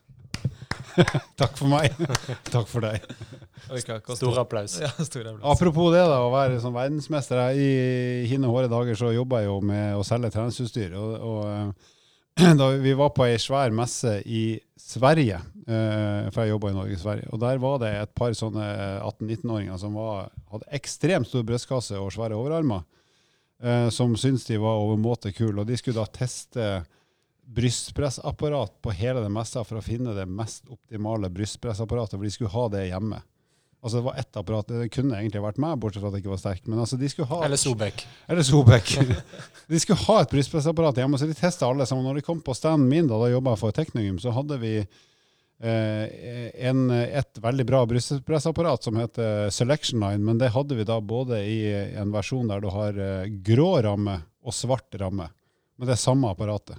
Takk 1.40 1.56
for 1.58 1.70
meg. 1.70 1.94
Takk 2.54 2.68
for 2.70 2.84
deg. 2.84 3.06
Stor 4.16 4.42
applaus. 4.42 4.76
Ja, 4.82 4.90
stor 4.98 5.26
applaus. 5.30 5.46
Apropos 5.54 5.92
det, 5.94 6.02
da, 6.10 6.20
å 6.26 6.32
være 6.32 6.60
sånn 6.62 6.76
verdensmester. 6.76 7.40
I 7.56 8.28
hine 8.30 8.50
hårde 8.50 8.70
dager 8.72 8.98
så 8.98 9.12
jobba 9.14 9.42
jeg 9.42 9.50
jo 9.50 9.58
med 9.72 9.96
å 9.98 10.04
selge 10.06 10.32
treningsutstyr. 10.34 10.94
Og, 10.98 11.14
og, 11.30 11.42
eh, 11.48 12.52
da 12.60 12.70
vi 12.82 12.94
var 12.98 13.12
på 13.16 13.26
ei 13.26 13.40
svær 13.40 13.74
messe 13.76 14.18
i 14.24 14.44
Sverige, 14.82 15.38
eh, 15.66 16.30
for 16.32 16.42
jeg 16.42 16.52
jobba 16.52 16.72
i 16.72 16.76
Norge 16.76 16.96
og 16.98 17.04
Sverige, 17.04 17.28
og 17.32 17.42
der 17.42 17.60
var 17.62 17.78
det 17.82 17.92
et 18.00 18.14
par 18.18 18.34
sånne 18.36 18.64
18-19-åringer 19.00 19.78
som 19.80 19.94
var, 19.96 20.32
hadde 20.52 20.72
ekstremt 20.76 21.30
stor 21.30 21.46
brystkasse 21.48 22.00
og 22.00 22.10
svære 22.12 22.36
overarmer, 22.36 22.84
eh, 23.62 23.88
som 23.94 24.16
syntes 24.18 24.48
de 24.50 24.60
var 24.60 24.82
overmåte 24.82 25.32
kule. 25.36 25.62
Og 25.62 25.68
de 25.70 25.78
skulle 25.80 26.00
da 26.00 26.08
teste 26.12 26.72
brystpressapparat 27.46 28.82
på 28.82 28.94
hele 28.96 29.20
det 29.20 29.32
messa 29.32 29.64
for 29.66 29.80
å 29.80 29.84
finne 29.84 30.14
det 30.16 30.28
mest 30.30 30.68
optimale 30.70 31.30
brystpressapparatet, 31.32 32.16
for 32.16 32.24
de 32.26 32.32
skulle 32.32 32.52
ha 32.54 32.66
det 32.72 32.86
hjemme. 32.88 33.20
Altså 33.82 33.98
Det 33.98 34.04
var 34.06 34.14
ett 34.14 34.36
apparat, 34.36 34.68
det 34.68 34.92
kunne 34.94 35.16
egentlig 35.18 35.42
vært 35.42 35.58
meg, 35.58 35.78
bortsett 35.82 36.04
fra 36.04 36.12
at 36.12 36.14
jeg 36.14 36.22
ikke 36.22 36.30
var 36.36 36.38
sterk. 36.38 36.66
Men 36.70 36.82
altså 36.84 36.96
de 37.00 37.08
skulle 37.10 37.26
ha... 37.32 37.40
Eller 37.42 37.58
Sobek. 37.58 38.04
Eller 38.30 38.46
Sobek. 38.46 38.92
de 39.72 39.80
skulle 39.82 40.04
ha 40.04 40.18
et 40.22 40.34
brystpressapparat 40.36 41.00
hjemme, 41.02 41.18
så 41.18 41.26
de 41.26 41.34
testa 41.34 41.66
alle 41.66 41.86
sammen. 41.90 42.06
Når 42.06 42.20
de 42.20 42.26
kom 42.28 42.38
på 42.46 42.54
standen 42.54 42.86
min, 42.86 43.08
da, 43.10 43.18
da 43.18 43.32
jobba 43.32 43.56
jeg 43.56 43.62
for 43.64 43.74
Teknikum, 43.74 44.20
så 44.22 44.30
hadde 44.36 44.60
vi 44.62 44.76
eh, 44.78 46.54
en, 46.70 46.84
et 46.94 47.42
veldig 47.42 47.66
bra 47.72 47.82
brystpressapparat 47.90 48.86
som 48.86 49.02
heter 49.02 49.50
Selection 49.50 49.98
Line, 50.06 50.22
men 50.30 50.38
det 50.38 50.52
hadde 50.54 50.78
vi 50.78 50.86
da 50.86 51.00
både 51.02 51.42
i 51.42 51.58
en 51.98 52.14
versjon 52.14 52.54
der 52.54 52.62
du 52.62 52.70
har 52.70 53.02
eh, 53.02 53.34
grå 53.50 53.72
ramme 53.82 54.20
og 54.46 54.54
svart 54.54 54.94
ramme, 55.02 55.26
med 55.74 55.90
det 55.90 55.98
samme 55.98 56.30
apparatet. 56.30 56.78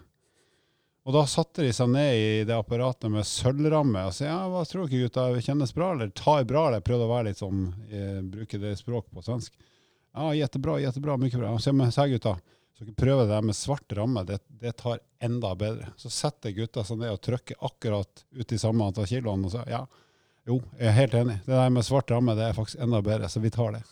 Og 1.04 1.12
da 1.12 1.26
satte 1.28 1.66
de 1.66 1.74
seg 1.76 1.89
ned 1.92 2.16
i 2.16 2.28
det 2.48 2.56
apparatet 2.56 3.12
med 3.12 3.28
sølvramme 3.28 4.06
og 4.08 4.13
sa 4.16 4.30
ja, 4.30 4.38
hva 4.48 4.62
tror 4.68 4.88
dere 4.88 5.04
gutta, 5.04 5.26
kjennes 5.44 5.74
bra 5.76 5.92
eller 5.92 6.13
tar 6.16 6.46
bra? 6.48 6.70
Eller 6.70 6.84
prøvde 6.86 7.08
å 7.10 7.12
være 7.12 7.28
litt 7.32 7.42
sånn, 7.42 7.66
eh, 7.92 8.22
bruke 8.24 8.60
det 8.62 8.78
språk 8.80 9.10
på 9.12 9.24
svensk. 9.26 9.52
Ja, 10.13 10.30
jettebra, 10.38 10.78
jettebra, 10.80 11.18
mye 11.20 11.42
bra. 11.42 11.52
Så 11.60 11.74
med 11.76 11.92
sa 11.94 12.06
gutta. 12.08 12.38
Så 12.78 12.88
dere 12.88 12.96
prøver 12.96 13.28
det 13.28 13.42
med 13.46 13.58
svart 13.58 13.92
ramme, 13.98 14.24
det, 14.26 14.39
det 14.48 14.78
tar 14.80 15.02
enda 15.22 15.52
bedre. 15.60 15.92
Så 16.00 16.10
setter 16.10 16.56
gutta 16.56 16.86
seg 16.88 17.02
ned 17.02 17.12
og 17.12 17.22
trykker 17.22 17.60
akkurat 17.60 18.24
ut 18.32 18.56
i 18.56 18.62
samme 18.62 18.88
antall 18.88 19.10
kiloene 19.10 19.50
og 19.50 19.54
sier 19.54 19.74
ja, 19.76 19.84
jo, 20.48 20.58
jeg 20.76 20.88
er 20.89 20.96
helt 20.98 21.13
enig. 21.16 21.36
Det 21.46 21.56
der 21.56 21.70
med 21.72 21.86
svart 21.88 22.12
ramme 22.12 22.36
det 22.36 22.48
er 22.48 22.56
faktisk 22.56 22.80
enda 22.84 23.00
bedre, 23.04 23.30
så 23.32 23.44
vi 23.44 23.52
tar 23.52 23.76
det. 23.76 23.84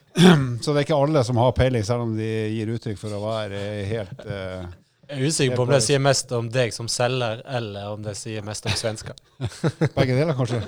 så 0.64 0.72
det 0.72 0.80
er 0.80 0.86
ikke 0.86 0.98
alle 1.00 1.22
som 1.24 1.40
har 1.40 1.54
peiling, 1.56 1.84
selv 1.84 2.08
om 2.08 2.16
de 2.16 2.30
gir 2.52 2.72
uttrykk 2.74 3.00
for 3.00 3.16
å 3.16 3.22
være 3.24 3.62
helt 3.88 4.24
eh, 4.24 4.66
Jeg 5.08 5.20
er 5.20 5.28
usikker 5.28 5.58
på 5.58 5.64
om 5.66 5.72
det 5.72 5.80
sier 5.84 6.00
mest 6.02 6.30
om 6.36 6.46
deg 6.52 6.74
som 6.74 6.88
selger, 6.90 7.42
eller 7.58 7.92
om 7.92 8.04
det 8.04 8.14
sier 8.18 8.44
mest 8.46 8.66
om 8.68 8.76
svensker. 8.78 9.18
Begge 9.96 10.16
deler, 10.16 10.34
kanskje. 10.38 10.62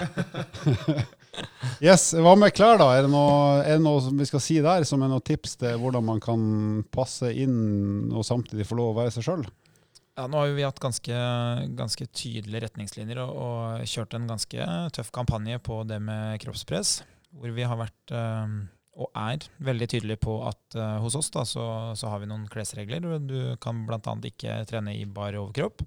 yes, 1.84 2.10
Hva 2.14 2.34
med 2.38 2.52
klær, 2.56 2.78
da? 2.80 2.90
Er 2.96 3.06
det, 3.06 3.12
noe, 3.12 3.62
er 3.64 3.78
det 3.78 3.84
noe 3.84 4.02
som 4.04 4.16
vi 4.18 4.28
skal 4.28 4.42
si 4.44 4.58
der, 4.64 4.84
som 4.88 5.04
er 5.04 5.12
noen 5.12 5.24
tips 5.24 5.56
til 5.62 5.78
hvordan 5.80 6.04
man 6.06 6.20
kan 6.24 6.42
passe 6.92 7.32
inn 7.32 8.12
og 8.12 8.26
samtidig 8.28 8.68
få 8.68 8.78
lov 8.80 8.92
å 8.92 8.98
være 9.00 9.16
seg 9.16 9.28
sjøl? 9.28 9.46
Ja, 10.16 10.24
nå 10.32 10.40
har 10.40 10.54
vi 10.56 10.64
hatt 10.64 10.80
ganske, 10.80 11.16
ganske 11.76 12.06
tydelige 12.08 12.62
retningslinjer 12.64 13.18
og, 13.20 13.34
og, 13.36 13.82
kjørt 13.84 14.16
en 14.16 14.28
ganske 14.30 14.68
tøff 14.96 15.10
kampanje 15.12 15.60
på 15.60 15.82
det 15.88 15.98
med 16.00 16.40
kroppspress. 16.40 17.02
Hvor 17.36 17.52
vi 17.52 17.66
har 17.68 17.76
vært, 17.76 18.14
øh, 18.16 18.54
og 18.96 19.10
er, 19.12 19.44
veldig 19.60 19.88
tydelig 19.92 20.16
på 20.24 20.38
at 20.48 20.76
uh, 20.78 20.96
hos 21.04 21.18
oss 21.18 21.28
da, 21.34 21.44
så, 21.48 21.64
så, 21.98 22.08
har 22.08 22.22
vi 22.22 22.28
noen 22.30 22.46
klesregler. 22.48 23.04
Du 23.20 23.38
kan 23.60 23.84
bl.a. 23.88 24.00
ikke 24.30 24.60
trene 24.68 24.94
i 24.96 25.04
bar 25.04 25.36
overkropp. 25.36 25.84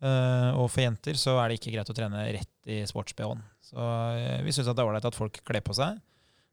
Uh, 0.00 0.56
og 0.56 0.66
for 0.72 0.82
jenter 0.82 1.18
så 1.20 1.36
er 1.38 1.50
det 1.50 1.60
ikke 1.60 1.74
greit 1.76 1.92
å 1.92 1.94
trene 1.94 2.24
rett 2.34 2.72
i 2.72 2.80
sports-BH-en. 2.88 3.44
Så 3.70 3.78
uh, 3.78 4.40
vi 4.42 4.54
syns 4.54 4.70
det 4.70 4.74
er 4.74 4.88
ålreit 4.88 5.06
at 5.06 5.18
folk 5.18 5.38
kler 5.46 5.62
på 5.64 5.76
seg. 5.78 6.00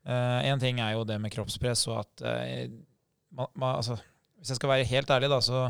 Én 0.07 0.61
ting 0.61 0.77
er 0.79 0.93
jo 0.93 1.01
det 1.03 1.17
med 1.19 1.33
kroppspress 1.33 1.81
og 1.89 1.97
at 1.99 2.21
man, 2.23 3.49
man, 3.59 3.73
altså, 3.73 3.97
Hvis 4.39 4.53
jeg 4.53 4.59
skal 4.61 4.69
være 4.71 4.85
helt 4.87 5.09
ærlig, 5.11 5.27
da, 5.27 5.41
så 5.43 5.65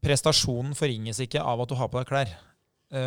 prestasjonen 0.00 0.72
forringes 0.78 1.20
ikke 1.20 1.42
av 1.44 1.60
at 1.60 1.68
du 1.68 1.74
har 1.76 1.90
på 1.92 2.00
deg 2.00 2.08
klær. 2.08 2.32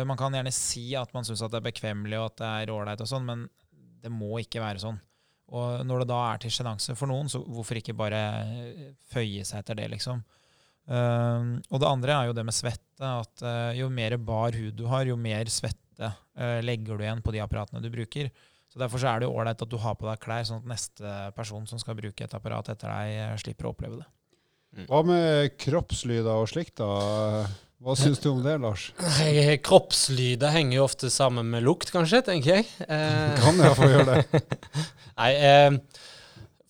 Man 0.06 0.20
kan 0.20 0.36
gjerne 0.36 0.52
si 0.54 0.84
at 0.94 1.10
man 1.16 1.26
syns 1.26 1.42
det 1.42 1.58
er 1.58 1.66
bekvemmelig 1.66 2.20
og 2.20 2.28
at 2.28 2.38
det 2.38 2.52
er 2.52 2.72
ålreit, 2.76 3.02
sånn, 3.10 3.26
men 3.26 3.42
det 4.04 4.14
må 4.14 4.30
ikke 4.44 4.62
være 4.62 4.84
sånn. 4.84 5.02
Og 5.52 5.84
når 5.84 6.02
det 6.02 6.08
da 6.08 6.20
er 6.30 6.40
til 6.40 6.54
sjenanse 6.54 6.96
for 6.96 7.10
noen, 7.10 7.28
så 7.28 7.42
hvorfor 7.42 7.78
ikke 7.80 7.96
bare 7.96 8.22
føye 9.12 9.44
seg 9.44 9.60
etter 9.60 9.78
det, 9.82 9.90
liksom. 9.92 10.22
Uh, 10.84 11.60
og 11.72 11.80
det 11.80 11.88
andre 11.88 12.12
er 12.16 12.26
jo 12.28 12.34
det 12.36 12.44
med 12.48 12.56
svette. 12.56 13.04
At 13.04 13.44
uh, 13.44 13.70
jo 13.76 13.90
mer 13.92 14.16
bar 14.20 14.56
hud 14.56 14.74
du 14.78 14.86
har, 14.90 15.04
jo 15.08 15.18
mer 15.20 15.50
svette 15.52 16.12
legger 16.64 16.98
du 16.98 17.04
igjen 17.04 17.20
på 17.22 17.30
de 17.30 17.38
apparatene 17.44 17.78
du 17.84 17.86
bruker. 17.92 18.32
Så 18.66 18.80
Derfor 18.82 18.98
så 18.98 19.12
er 19.12 19.20
det 19.22 19.28
jo 19.28 19.36
ålreit 19.38 19.60
at 19.62 19.70
du 19.70 19.76
har 19.78 19.94
på 19.94 20.08
deg 20.08 20.18
klær, 20.18 20.42
sånn 20.48 20.64
at 20.64 20.72
neste 20.72 21.10
person 21.36 21.68
som 21.70 21.78
skal 21.78 21.94
bruke 21.94 22.26
et 22.26 22.34
apparat 22.34 22.72
etter 22.72 22.90
deg, 22.90 23.36
slipper 23.38 23.68
å 23.68 23.70
oppleve 23.70 24.00
det. 24.00 24.08
Hva 24.88 25.04
med 25.06 25.54
kroppslyder 25.62 26.32
og 26.34 26.48
slikt, 26.50 26.80
da? 26.80 27.44
Hva 27.84 27.92
syns 28.00 28.22
du 28.22 28.30
om 28.30 28.40
det, 28.40 28.54
Lars? 28.62 28.86
Kroppslyder 29.66 30.54
henger 30.54 30.78
jo 30.78 30.84
ofte 30.86 31.10
sammen 31.12 31.50
med 31.52 31.66
lukt, 31.66 31.90
kanskje, 31.92 32.22
tenker 32.24 32.58
jeg. 32.58 32.68
Eh, 32.88 33.34
kan 33.42 33.60
få 33.76 33.90
gjøre 33.90 34.14
det. 34.22 34.40
Nei, 35.20 35.28
eh, 35.36 35.76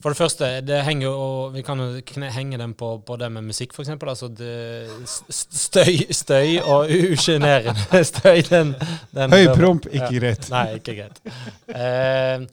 for 0.03 0.11
det 0.11 0.19
første, 0.19 0.49
det 0.67 0.81
henger 0.85 1.07
jo, 1.07 1.29
vi 1.55 1.63
kan 1.65 1.79
jo 1.81 1.87
henge 2.35 2.59
dem 2.59 2.75
på, 2.77 2.91
på 3.07 3.17
det 3.17 3.31
med 3.33 3.47
musikk, 3.47 3.73
f.eks. 3.73 3.95
Altså 3.95 4.29
støy, 5.31 6.03
støy 6.11 6.59
og 6.61 6.91
usjenerende 6.91 8.03
støy. 8.11 8.43
Den, 8.51 8.75
den 9.15 9.39
Høy 9.39 9.47
promp, 9.55 9.87
ikke 9.95 10.11
greit. 10.19 10.51
Nei, 10.51 10.67
ikke 10.83 10.99
greit. 10.99 11.23
Eh, 11.71 12.45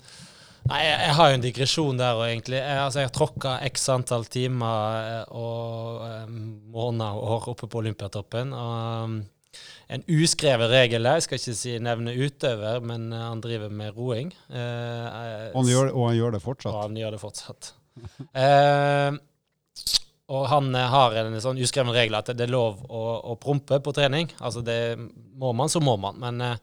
Nei, 0.69 0.80
jeg, 0.86 0.97
jeg, 1.02 1.13
har 1.17 1.30
jo 1.30 1.38
en 1.38 1.43
digresjon 1.43 2.00
der 2.00 2.19
òg, 2.19 2.28
egentlig. 2.30 2.60
Jeg, 2.62 2.80
altså, 2.84 3.02
jeg 3.02 3.10
har 3.10 3.13
tråkka 3.15 3.54
x 3.71 3.88
antall 3.89 4.26
timer 4.30 4.97
eh, 5.00 5.32
og 5.34 6.04
um, 6.06 6.41
måneder 6.74 7.17
og 7.17 7.36
år 7.36 7.47
oppe 7.56 7.69
på 7.71 7.82
Olympiatoppen. 7.82 8.54
Og 8.54 9.08
um, 9.08 9.15
en 9.91 10.06
uskreven 10.13 10.69
regel 10.71 11.08
der, 11.08 11.17
jeg 11.17 11.26
skal 11.26 11.41
ikke 11.41 11.58
si 11.58 11.74
nevne 11.82 12.13
utøver, 12.13 12.86
men 12.86 13.10
uh, 13.10 13.24
han 13.32 13.41
driver 13.43 13.74
med 13.74 13.97
roing. 13.97 14.30
Uh, 14.52 15.50
og, 15.50 15.63
han 15.63 15.71
gjør, 15.74 15.91
og, 15.95 16.06
han 16.12 16.19
gjør, 16.19 16.38
det 16.38 16.43
fortsatt? 16.45 16.71
Og 16.76 16.80
han 16.84 17.02
gjør 17.02 17.17
det 17.17 17.21
fortsatt. 17.24 17.71
uh, 18.38 19.17
og 20.38 20.45
han 20.47 20.69
har 20.78 21.17
en 21.24 21.41
sånn 21.43 21.60
uskreven 21.60 21.91
regel 21.95 22.15
at 22.21 22.30
det 22.38 22.45
er 22.45 22.54
lov 22.54 22.86
å, 22.86 23.02
å 23.34 23.36
prompe 23.41 23.82
på 23.84 23.95
trening. 23.97 24.30
Altså 24.39 24.62
det 24.63 24.78
må 24.95 25.52
man, 25.58 25.74
så 25.74 25.82
må 25.84 25.97
man. 26.00 26.21
Men 26.21 26.54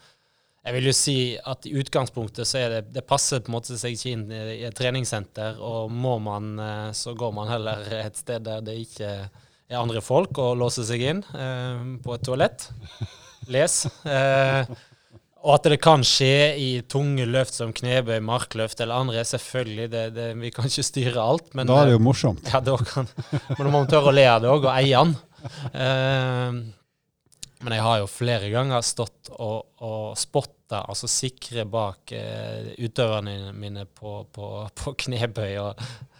jeg 0.69 0.77
vil 0.77 0.89
jo 0.91 0.95
si 0.97 1.19
at 1.49 1.65
i 1.65 1.73
utgangspunktet 1.81 2.49
så 2.49 2.61
er 2.61 2.73
det 2.75 2.81
Det 2.99 3.05
passer 3.09 3.41
på 3.41 3.49
en 3.49 3.57
måte 3.57 3.79
seg 3.81 3.97
ikke 3.97 4.11
inn 4.13 4.27
i 4.33 4.65
et 4.69 4.77
treningssenter, 4.77 5.61
og 5.65 5.93
må 5.93 6.19
man, 6.21 6.51
eh, 6.61 6.91
så 6.93 7.15
går 7.17 7.33
man 7.37 7.49
heller 7.49 7.87
et 8.03 8.21
sted 8.21 8.45
der 8.45 8.61
det 8.65 8.77
ikke 8.85 9.09
er 9.09 9.81
andre 9.81 10.03
folk, 10.05 10.37
og 10.41 10.59
låser 10.61 10.85
seg 10.89 11.05
inn 11.05 11.25
eh, 11.33 11.81
på 12.05 12.15
et 12.17 12.25
toalett. 12.29 12.69
Les. 13.49 13.81
Eh, 14.05 14.77
og 15.39 15.53
at 15.55 15.69
det 15.71 15.79
kan 15.81 16.03
skje 16.05 16.57
i 16.59 16.71
tunge 16.91 17.25
løft 17.29 17.55
som 17.57 17.71
knebøy, 17.73 18.19
markløft 18.27 18.81
eller 18.83 19.05
andre, 19.07 19.23
selvfølgelig. 19.25 19.87
Det, 19.93 20.03
det, 20.17 20.27
vi 20.41 20.51
kan 20.53 20.67
ikke 20.69 20.85
styre 20.85 21.23
alt. 21.23 21.53
Men, 21.55 21.71
da 21.71 21.79
er 21.81 21.89
det 21.89 21.95
jo 21.95 22.03
morsomt. 22.03 22.43
Ja, 22.51 22.61
da 22.65 22.75
kan, 22.83 23.09
men 23.31 23.63
da 23.63 23.69
må 23.71 23.79
man 23.79 23.89
tørre 23.89 24.11
å 24.11 24.17
le 24.19 24.27
av 24.29 24.43
det 24.45 24.51
òg, 24.51 24.67
og 24.67 24.75
eie 24.75 25.05
den. 25.07 25.15
Eh, 25.71 26.59
men 27.63 27.75
jeg 27.75 27.87
har 27.87 28.03
jo 28.03 28.11
flere 28.11 28.51
ganger 28.53 28.85
stått 28.87 29.31
og, 29.35 29.71
og 29.83 30.19
spotta, 30.69 30.85
altså 30.89 31.09
sikre 31.09 31.65
bak 31.65 32.13
eh, 32.13 32.75
utøverne 32.79 33.53
mine 33.55 33.87
på, 33.87 34.27
på, 34.33 34.69
på 34.75 34.95
knebøy. 34.95 35.59
og 35.59 35.75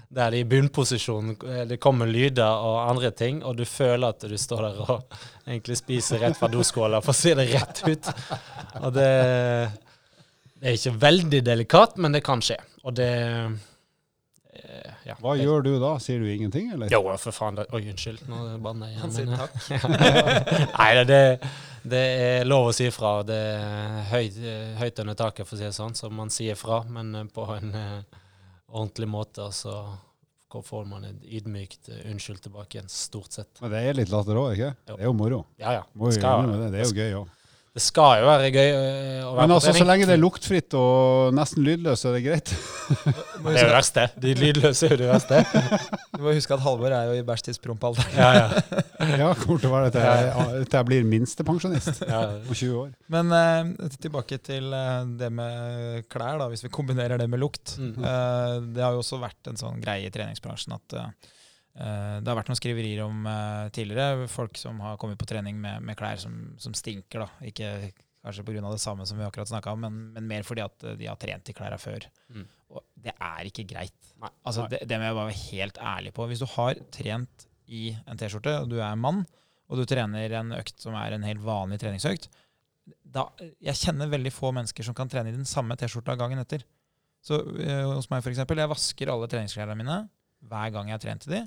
der 0.09 0.31
de 0.31 0.39
i 0.41 0.45
bunnposisjon 0.45 1.37
eh, 1.45 1.67
det 1.69 1.81
kommer 1.81 2.07
lyder 2.07 2.49
og 2.49 2.91
andre 2.91 3.11
ting, 3.11 3.45
og 3.45 3.59
du 3.59 3.65
føler 3.65 4.09
at 4.09 4.25
du 4.25 4.37
står 4.37 4.63
der 4.63 4.81
og 4.89 5.19
egentlig 5.47 5.77
spiser 5.77 6.21
rett 6.23 6.39
fra 6.39 6.49
doskåla, 6.49 7.01
for 7.03 7.13
å 7.13 7.19
si 7.19 7.35
det 7.35 7.51
rett 7.53 7.83
ut. 7.87 8.09
Og 8.81 8.93
det, 8.95 9.11
det 10.57 10.71
er 10.71 10.79
ikke 10.79 11.01
veldig 11.01 11.43
delikat, 11.45 11.99
men 11.99 12.13
det 12.13 12.25
kan 12.25 12.41
skje. 12.41 12.57
Og 12.85 12.97
det 12.97 13.13
ja. 15.07 15.15
Hva 15.23 15.35
gjør 15.39 15.65
du 15.65 15.71
da? 15.81 15.95
Sier 16.03 16.23
du 16.23 16.29
ingenting, 16.31 16.71
eller? 16.75 16.91
Jo, 16.93 17.01
for 17.21 17.35
faen. 17.35 17.61
Oi, 17.75 17.83
unnskyld. 17.93 18.25
Nå 18.31 18.41
banner 18.65 18.91
jeg 18.91 18.97
igjen. 18.97 19.05
Han 19.05 19.15
sier 19.15 19.31
takk. 19.39 19.55
Nei, 20.81 20.89
det, 21.09 21.21
det, 21.95 22.03
er 22.25 22.49
lov 22.49 22.71
å 22.71 22.75
si 22.77 22.89
ifra. 22.91 23.15
Det 23.29 23.39
er 23.39 24.03
høyt, 24.13 24.37
høyt, 24.83 25.01
under 25.05 25.19
taket, 25.19 25.49
for 25.49 25.57
å 25.57 25.61
si 25.61 25.67
det 25.69 25.77
sånn, 25.77 25.97
så 25.99 26.11
man 26.13 26.33
sier 26.35 26.59
fra, 26.59 26.83
men 26.93 27.15
eh, 27.23 27.31
på 27.33 27.47
en 27.55 27.73
uh, 27.75 28.21
ordentlig 28.69 29.11
måte. 29.11 29.49
Så 29.55 29.75
får 30.49 30.87
man 30.91 31.09
et 31.09 31.33
ydmykt 31.41 31.91
uh, 31.93 32.05
unnskyld 32.13 32.45
tilbake 32.49 32.79
igjen, 32.79 32.93
stort 32.93 33.39
sett. 33.39 33.51
Men 33.63 33.75
det 33.77 33.83
er 33.87 33.99
litt 34.01 34.13
latter 34.13 34.39
òg, 34.41 34.53
ikke? 34.57 34.75
Jo. 34.75 34.95
Det 34.95 35.01
er 35.01 35.11
jo 35.11 35.17
moro. 35.17 35.43
Ja, 35.63 35.81
ja. 35.81 35.89
Det, 35.95 36.15
skal, 36.19 36.53
det. 36.53 36.71
det 36.75 36.85
er 36.85 36.89
jo 36.89 36.97
gøy 36.97 37.21
òg. 37.23 37.35
Det 37.77 37.83
skal 37.85 38.23
jo 38.23 38.27
være 38.29 38.51
gøy 38.51 38.69
øh, 38.73 39.27
å 39.29 39.33
være 39.37 39.47
Men 39.47 39.55
altså, 39.55 39.73
så 39.77 39.87
lenge 39.87 40.09
det 40.09 40.15
er 40.17 40.21
luktfritt 40.21 40.75
og 40.79 41.37
nesten 41.37 41.63
lydløst, 41.67 42.03
så 42.03 42.11
er 42.11 42.17
det 42.17 42.23
greit. 42.25 42.53
det 42.53 43.53
er 43.53 43.59
jo 43.59 43.69
det 43.69 43.77
verste. 43.77 44.07
De 44.25 44.35
lydløse 44.39 44.89
er 44.89 44.95
jo 44.95 45.01
det 45.05 45.11
verste. 45.13 45.43
Du 46.19 46.25
må 46.25 46.33
huske 46.35 46.57
at 46.57 46.63
Halvor 46.65 46.91
er 46.91 47.13
jo 47.13 47.15
i 47.15 47.23
bærstidsprompalderen. 47.23 48.17
ja, 48.19 48.31
ja. 48.35 48.79
ja, 49.21 49.29
kommer 49.39 49.61
til 49.63 49.71
å 49.71 49.75
være 49.77 49.93
det 49.95 50.03
til 50.67 50.79
jeg 50.81 50.89
blir 50.89 51.05
minstepensjonist 51.07 52.03
ja. 52.09 52.25
om 52.41 52.51
20 52.51 52.73
år. 52.81 52.89
Men 53.15 53.31
uh, 53.31 53.91
tilbake 54.03 54.41
til 54.43 54.73
uh, 54.75 55.07
det 55.21 55.31
med 55.31 56.09
klær, 56.11 56.41
da, 56.43 56.49
hvis 56.51 56.67
vi 56.67 56.73
kombinerer 56.75 57.21
det 57.21 57.29
med 57.31 57.39
lukt. 57.45 57.77
Mm. 57.79 57.95
Uh, 58.03 58.57
det 58.75 58.83
har 58.83 58.97
jo 58.97 59.05
også 59.05 59.21
vært 59.23 59.53
en 59.53 59.61
sånn 59.61 59.79
greie 59.85 60.11
i 60.11 60.15
treningsbransjen 60.15 60.75
at 60.75 60.99
Eh, 60.99 61.35
det 61.79 62.27
har 62.27 62.35
vært 62.35 62.51
noen 62.51 62.59
skriverier 62.59 63.05
om 63.05 63.27
uh, 63.29 63.69
tidligere 63.75 64.27
folk 64.33 64.59
som 64.59 64.81
har 64.83 64.97
kommet 64.99 65.21
på 65.21 65.29
trening 65.31 65.61
med, 65.63 65.85
med 65.87 65.99
klær 65.99 66.19
som, 66.19 66.35
som, 66.59 66.75
stinker. 66.75 67.23
da. 67.23 67.47
Ikke 67.47 67.93
kanskje 68.25 68.45
pga. 68.45 68.65
det 68.67 68.83
samme 68.83 69.07
som 69.07 69.19
vi 69.19 69.27
akkurat 69.27 69.51
snakka 69.51 69.77
om, 69.77 69.85
men, 69.87 70.01
men, 70.17 70.27
mer 70.27 70.47
fordi 70.47 70.65
at 70.65 70.89
de 70.99 71.07
har 71.07 71.19
trent 71.21 71.49
i 71.49 71.55
klærne 71.55 71.79
før. 71.79 72.09
Mm. 72.35 72.47
Og 72.75 72.83
det 73.05 73.15
er 73.15 73.49
ikke 73.49 73.67
greit. 73.71 74.13
Nei. 74.19 74.33
Altså, 74.43 74.67
det, 74.73 74.83
det, 74.91 74.99
må 74.99 75.07
jeg 75.07 75.19
bare 75.21 75.31
være 75.31 75.45
helt 75.45 75.79
ærlig 75.95 76.15
på. 76.17 76.27
Hvis 76.29 76.43
du 76.43 76.49
har 76.57 76.83
trent 76.95 77.47
i 77.69 77.85
en 78.09 78.19
T-skjorte, 78.19 78.59
og 78.65 78.73
du 78.73 78.79
er 78.83 78.99
mann, 78.99 79.23
og 79.69 79.81
du 79.81 79.85
trener 79.89 80.35
en 80.41 80.55
økt 80.57 80.81
som 80.81 80.97
er 80.97 81.15
en 81.15 81.27
helt 81.29 81.43
vanlig 81.45 81.77
treningsøkt 81.83 82.31
da, 83.05 83.27
Jeg 83.61 83.77
kjenner 83.83 84.09
veldig 84.09 84.31
få 84.33 84.51
mennesker 84.57 84.87
som 84.87 84.97
kan 84.97 85.11
trene 85.13 85.29
i 85.29 85.37
den 85.37 85.49
samme 85.49 85.77
T-skjorta 85.77 86.17
gangen 86.17 86.41
etter. 86.41 86.65
Så 87.25 87.41
uh, 87.43 87.95
hos 87.95 88.09
meg, 88.13 88.23
for 88.25 88.33
eksempel, 88.33 88.61
jeg 88.61 88.71
vasker 88.71 89.13
alle 89.13 89.29
treningsklærne 89.31 89.77
mine 89.77 89.99
hver 90.49 90.71
gang 90.75 90.89
jeg 90.89 90.97
har 90.97 91.03
trent 91.03 91.27
i 91.27 91.33
de. 91.33 91.41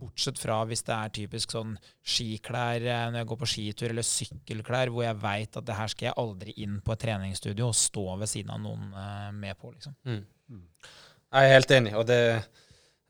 Bortsett 0.00 0.38
fra 0.40 0.60
hvis 0.68 0.84
det 0.86 0.94
er 0.96 1.14
typisk 1.18 1.54
sånn 1.56 1.74
skiklær 2.06 2.84
eh, 2.84 3.06
når 3.10 3.20
jeg 3.22 3.30
går 3.32 3.40
på 3.40 3.50
skitur, 3.52 3.88
eller 3.90 4.06
sykkelklær 4.06 4.92
hvor 4.94 5.06
jeg 5.06 5.20
veit 5.22 5.58
at 5.58 5.66
det 5.66 5.78
her 5.78 5.92
skal 5.92 6.10
jeg 6.10 6.18
aldri 6.22 6.54
inn 6.64 6.78
på 6.84 6.94
et 6.94 7.02
treningsstudio 7.06 7.70
og 7.72 7.78
stå 7.78 8.06
ved 8.22 8.30
siden 8.30 8.54
av 8.54 8.62
noen 8.62 8.92
eh, 8.92 9.32
med 9.36 9.58
på, 9.60 9.72
liksom. 9.74 9.96
Mm. 10.06 10.22
Jeg 11.26 11.48
er 11.48 11.56
helt 11.56 11.74
enig, 11.74 11.96
og 11.98 12.06
det 12.08 12.20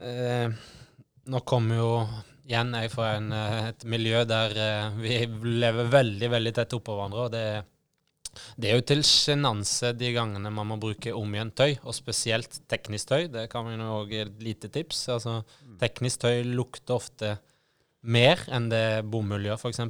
eh, 0.00 0.72
Nå 1.26 1.40
kommer 1.42 1.80
jo 1.80 1.90
igjen 2.46 2.74
er 2.78 2.86
jeg 2.86 2.92
fra 2.94 3.08
eh, 3.18 3.70
et 3.72 3.86
miljø 3.90 4.22
der 4.28 4.54
eh, 4.62 4.98
vi 5.00 5.18
lever 5.62 5.90
veldig 5.92 6.30
veldig 6.36 6.52
tett 6.54 6.76
oppå 6.78 6.94
hverandre. 6.94 7.26
og 7.26 7.32
det, 7.34 7.46
det 8.56 8.70
er 8.70 8.78
jo 8.78 8.86
til 8.90 9.02
sjenanse 9.06 9.92
de 9.96 10.12
gangene 10.14 10.52
man 10.52 10.70
må 10.70 10.78
bruke 10.80 11.14
omgjent 11.16 11.56
tøy, 11.58 11.76
og 11.82 11.96
spesielt 11.96 12.60
teknisk 12.70 13.12
tøy. 13.12 13.26
Det 13.32 13.46
kan 13.52 13.66
vi 13.68 13.76
òg 13.80 14.14
et 14.20 14.44
lite 14.44 14.70
tips. 14.72 15.06
Altså, 15.14 15.40
teknisk 15.80 16.24
tøy 16.24 16.44
lukter 16.48 16.96
ofte 16.98 17.36
mer 18.06 18.42
enn 18.52 18.70
det 18.70 19.04
bomull 19.10 19.48
gjør, 19.48 19.60
f.eks. 19.60 19.82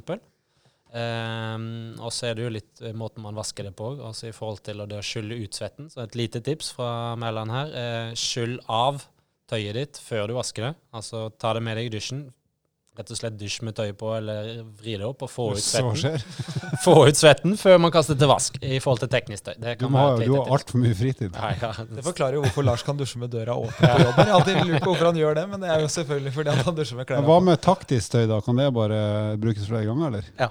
Um, 0.87 1.97
og 1.99 2.13
så 2.15 2.29
er 2.29 2.37
det 2.37 2.45
jo 2.45 2.53
litt 2.55 2.81
måten 2.95 3.25
man 3.25 3.35
vasker 3.37 3.67
det 3.67 3.73
på, 3.77 3.91
altså 3.99 4.29
i 4.29 4.35
forhold 4.35 4.63
til 4.65 4.81
å 4.81 4.87
skylle 5.03 5.37
ut 5.43 5.57
svetten. 5.57 5.91
Så 5.91 6.01
et 6.05 6.17
lite 6.17 6.41
tips 6.43 6.71
fra 6.77 7.15
Mæland 7.19 7.53
her. 7.53 7.75
Eh, 7.83 8.17
skyll 8.17 8.57
av 8.71 9.03
tøyet 9.51 9.77
ditt 9.77 10.01
før 10.03 10.29
du 10.29 10.37
vasker 10.37 10.69
det. 10.69 10.73
Altså 10.95 11.27
ta 11.39 11.53
det 11.57 11.63
med 11.65 11.79
deg 11.79 11.89
i 11.89 11.95
dusjen. 11.97 12.27
Rett 12.97 13.11
og 13.13 13.17
slett 13.19 13.35
dusj 13.37 13.59
med 13.61 13.75
tøyet 13.77 13.97
på, 13.99 14.09
eller 14.17 14.47
vri 14.79 14.95
det 14.97 15.05
opp 15.05 15.21
og 15.27 15.29
få 15.29 15.43
ut 15.53 15.61
svetten. 15.61 16.15
få 16.85 16.95
ut 17.05 17.19
svetten 17.19 17.53
før 17.59 17.77
man 17.83 17.93
kaster 17.93 18.17
til 18.17 18.31
vask, 18.31 18.57
i 18.65 18.79
forhold 18.81 19.03
til 19.03 19.11
teknisk 19.13 19.45
tøy. 19.45 19.53
du, 19.61 19.85
må, 19.93 20.05
du 20.17 20.31
har 20.33 20.49
altfor 20.57 20.81
mye 20.81 20.97
fritid. 20.97 21.37
Ja, 21.37 21.51
ja. 21.61 21.69
Det 21.97 22.05
forklarer 22.07 22.39
jo 22.39 22.45
hvorfor 22.47 22.65
Lars 22.65 22.85
kan 22.87 22.97
dusje 22.97 23.21
med 23.21 23.29
døra 23.35 23.53
åpen 23.53 23.77
på 23.77 23.91
jobben. 24.01 24.23
Jeg 24.23 24.33
har 24.33 24.39
alltid 24.39 24.57
lurt 24.63 24.81
på 24.81 24.89
hvorfor 24.89 25.11
han 25.11 25.21
gjør 25.21 25.37
det, 25.37 25.45
men 25.51 25.61
det 25.61 25.69
er 25.75 25.85
jo 25.85 25.91
selvfølgelig 25.93 26.33
fordi 26.39 26.57
han 26.63 26.79
dusjer 26.81 27.01
med 27.01 27.09
klærne 27.11 27.29
Hva 27.29 27.37
med 27.51 27.61
taktisk 27.67 28.15
tøy, 28.15 28.25
da? 28.33 28.41
Kan 28.47 28.63
det 28.63 28.71
bare 28.79 28.99
brukes 29.45 29.69
flere 29.69 29.85
ganger, 29.91 30.09
eller? 30.09 30.33
Ja. 30.41 30.49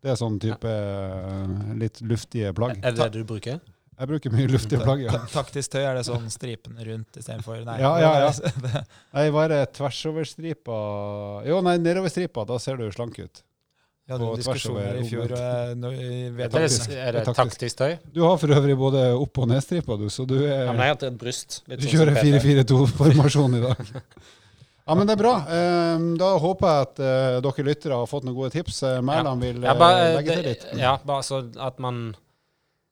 Det 0.00 0.14
er 0.14 0.16
sånn 0.16 0.38
type 0.40 0.78
litt 1.82 1.98
luftige 2.06 2.54
plagg. 2.56 2.78
Er 2.80 2.94
det 2.94 3.10
det 3.10 3.18
du 3.18 3.26
bruker? 3.34 3.58
Jeg 4.00 4.08
bruker 4.08 4.32
mye 4.32 4.48
luftige 4.48 4.80
plagg. 4.80 5.04
ja. 5.04 5.20
Taktisk 5.28 5.74
tøy, 5.74 5.82
er 5.84 5.98
det 5.98 6.06
sånn 6.08 6.24
stripene 6.32 6.86
rundt 6.86 7.20
istedenfor 7.20 7.60
Nei, 7.66 7.76
ja, 7.82 7.92
ja, 8.00 8.12
ja. 8.24 8.80
nei, 9.16 9.26
bare 9.34 9.60
tversoverstripa 9.76 10.80
Jo, 11.48 11.60
nei, 11.66 11.76
nedoverstripa. 11.84 12.46
Da 12.48 12.56
ser 12.62 12.80
du 12.80 12.88
slank 12.94 13.20
ut. 13.20 13.42
Vi 14.10 14.16
hadde 14.16 14.26
noen 14.26 14.40
diskusjoner 14.40 14.96
i 14.98 15.04
fjor. 15.06 15.36
No, 15.78 15.92
er, 15.92 16.40
taktisk, 16.50 16.90
er 16.96 17.14
det 17.14 17.22
taktisk 17.28 17.78
tøy? 17.78 17.92
Du 18.10 18.24
har 18.24 18.40
for 18.42 18.56
øvrig 18.56 18.74
både 18.80 19.04
opp- 19.14 19.38
og 19.44 19.46
nedstripa, 19.52 19.94
du, 20.00 20.08
så 20.10 20.24
du 20.26 20.38
er 20.40 20.64
ja, 20.64 20.72
men 20.72 20.82
jeg 20.82 20.96
har 20.96 21.04
et 21.12 21.20
bryst. 21.20 21.60
du 21.68 21.76
sånn 21.76 21.92
kjører 21.92 22.18
4-4-2-formasjon 22.18 23.60
i 23.60 23.62
dag. 23.68 23.92
Ja, 24.90 24.96
men 24.98 25.06
det 25.06 25.14
er 25.14 25.20
bra. 25.20 25.36
Ehm, 25.54 26.08
da 26.18 26.32
håper 26.42 26.66
jeg 26.66 26.86
at 26.88 27.00
uh, 27.04 27.36
dere 27.44 27.64
lyttere 27.68 28.00
har 28.00 28.08
fått 28.10 28.26
noen 28.26 28.34
gode 28.34 28.50
tips. 28.56 28.80
Eh, 28.88 28.96
Mæland 29.06 29.44
vil 29.46 29.62
ja, 29.62 29.76
bare, 29.78 30.00
eh, 30.08 30.16
legge 30.16 30.40
til 30.40 30.48
litt. 30.48 30.64
Ja, 30.80 30.96
bare 31.06 31.22
så 31.22 31.44
at 31.62 31.78
man 31.78 32.08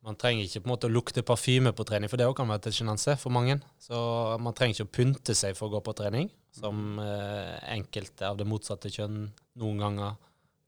man 0.07 0.16
trenger 0.18 0.46
ikke 0.46 0.62
på 0.62 0.68
en 0.68 0.72
måte 0.72 0.88
å 0.88 0.92
lukte 0.92 1.24
parfyme 1.26 1.72
på 1.76 1.84
trening, 1.88 2.11
for 2.11 2.20
det 2.20 2.28
kan 2.36 2.49
være 2.49 2.68
til 2.68 2.76
sjenanse 2.80 3.16
for 3.20 3.34
mange. 3.34 3.59
Så 3.82 3.99
man 4.42 4.55
trenger 4.57 4.76
ikke 4.76 4.88
å 4.88 4.94
pynte 4.99 5.34
seg 5.36 5.59
for 5.59 5.68
å 5.68 5.76
gå 5.76 5.82
på 5.88 5.96
trening, 5.99 6.30
som 6.55 7.01
eh, 7.03 7.57
enkelte 7.74 8.28
av 8.30 8.38
det 8.38 8.46
motsatte 8.49 8.92
kjønn 8.94 9.26
noen 9.59 9.82
ganger 9.82 10.16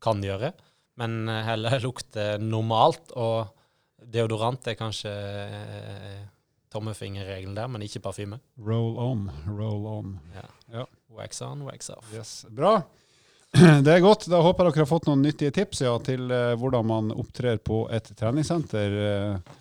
kan 0.03 0.23
gjøre. 0.25 0.53
Men 1.01 1.23
eh, 1.31 1.45
heller 1.47 1.79
lukte 1.87 2.35
normalt, 2.43 3.15
og 3.15 3.55
deodorant 4.01 4.67
er 4.69 4.79
kanskje 4.81 5.15
eh, 5.15 6.21
tommefingerregelen 6.75 7.57
der, 7.57 7.71
men 7.71 7.87
ikke 7.87 8.03
parfyme. 8.05 8.41
Roll 8.67 8.99
on, 9.01 9.29
roll 9.47 9.87
on. 9.91 10.17
Ja. 10.35 10.49
ja. 10.75 10.89
Wax 11.11 11.43
on, 11.43 11.65
wax 11.67 11.91
off. 11.95 12.11
Yes. 12.15 12.45
Bra. 12.51 12.81
Det 13.85 13.91
er 13.91 14.03
godt. 14.03 14.29
Da 14.31 14.41
håper 14.45 14.69
jeg 14.69 14.77
dere 14.77 14.85
har 14.85 14.91
fått 14.91 15.09
noen 15.09 15.25
nyttige 15.27 15.55
tips 15.55 15.83
ja, 15.83 15.97
til 16.07 16.31
uh, 16.31 16.55
hvordan 16.59 16.87
man 16.87 17.11
opptrer 17.11 17.59
på 17.59 17.83
et 17.91 18.13
treningssenter. 18.19 18.95
Uh, 18.95 19.57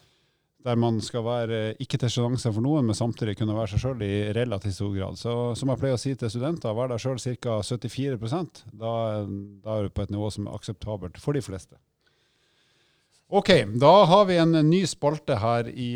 der 0.67 0.75
man 0.77 0.99
skal 1.01 1.23
være 1.25 1.59
uh, 1.71 1.81
ikke 1.81 1.97
til 2.03 2.11
sjenanse 2.13 2.51
for 2.53 2.61
noen, 2.61 2.85
men 2.85 2.97
samtidig 2.97 3.37
kunne 3.39 3.55
være 3.57 3.73
seg 3.73 3.81
sjøl 3.85 4.03
i 4.05 4.13
relativt 4.37 4.77
stor 4.77 4.93
grad. 4.93 5.17
Så 5.17 5.35
som 5.57 5.73
jeg 5.73 5.81
pleier 5.81 5.97
å 5.97 6.01
si 6.01 6.13
til 6.13 6.29
studenter, 6.29 6.75
vær 6.77 6.91
deg 6.93 7.01
sjøl 7.01 7.17
ca. 7.41 7.57
74 7.65 8.19
da, 8.77 8.93
da 9.25 9.77
er 9.79 9.87
du 9.87 9.95
på 9.95 10.05
et 10.05 10.13
nivå 10.13 10.29
som 10.35 10.45
er 10.45 10.59
akseptabelt 10.59 11.17
for 11.23 11.37
de 11.37 11.43
fleste. 11.45 11.79
Ok, 13.29 13.51
da 13.77 13.91
har 14.09 14.23
vi 14.25 14.39
en 14.41 14.55
ny 14.65 14.83
spalte 14.89 15.35
her 15.37 15.67
i 15.69 15.91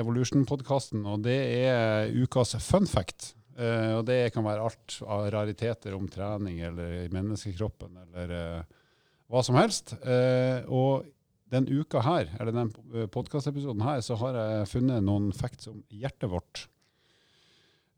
Evolution-podkasten, 0.00 1.02
og 1.04 1.26
det 1.26 1.36
er 1.68 2.14
ukas 2.16 2.56
fun 2.64 2.88
fact. 2.88 3.34
Uh, 3.58 3.98
og 3.98 4.04
det 4.06 4.28
kan 4.30 4.46
være 4.46 4.62
alt 4.68 4.96
av 5.02 5.24
rariteter 5.34 5.94
om 5.96 6.04
trening 6.06 6.60
eller 6.62 6.92
i 7.00 7.06
menneskekroppen 7.10 7.96
eller 8.04 8.30
uh, 8.30 8.82
hva 9.26 9.42
som 9.42 9.58
helst. 9.58 9.96
Uh, 9.98 10.62
og 10.70 11.08
den 11.50 11.66
uka 11.66 12.04
her, 12.04 12.28
eller 12.38 12.54
den 12.54 13.08
podkastepisoden 13.10 13.82
her, 13.82 14.02
så 14.04 14.14
har 14.20 14.36
jeg 14.36 14.68
funnet 14.70 15.02
noen 15.02 15.32
facts 15.34 15.70
om 15.70 15.80
hjertet 15.88 16.28
vårt. 16.28 16.66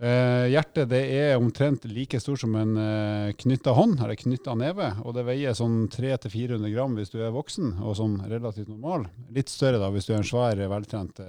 hjertet 0.00 0.86
det 0.88 1.00
er 1.12 1.34
omtrent 1.34 1.82
like 1.90 2.20
stort 2.22 2.40
som 2.40 2.54
en 2.56 2.76
uh, 2.78 3.32
knytta 3.36 3.74
hånd, 3.74 3.98
eller 3.98 4.16
knytta 4.16 4.54
neve. 4.56 4.92
Og 5.02 5.16
det 5.18 5.26
veier 5.26 5.58
sånn 5.58 5.90
300-400 5.92 6.72
gram 6.72 6.94
hvis 6.96 7.10
du 7.10 7.18
er 7.18 7.34
voksen 7.34 7.74
og 7.82 7.98
sånn 7.98 8.16
relativt 8.30 8.70
normal. 8.70 9.10
Litt 9.34 9.50
større 9.52 9.82
da 9.82 9.90
hvis 9.92 10.06
du 10.08 10.14
er 10.14 10.22
en 10.22 10.30
svær, 10.30 10.62
veltrent 10.72 11.20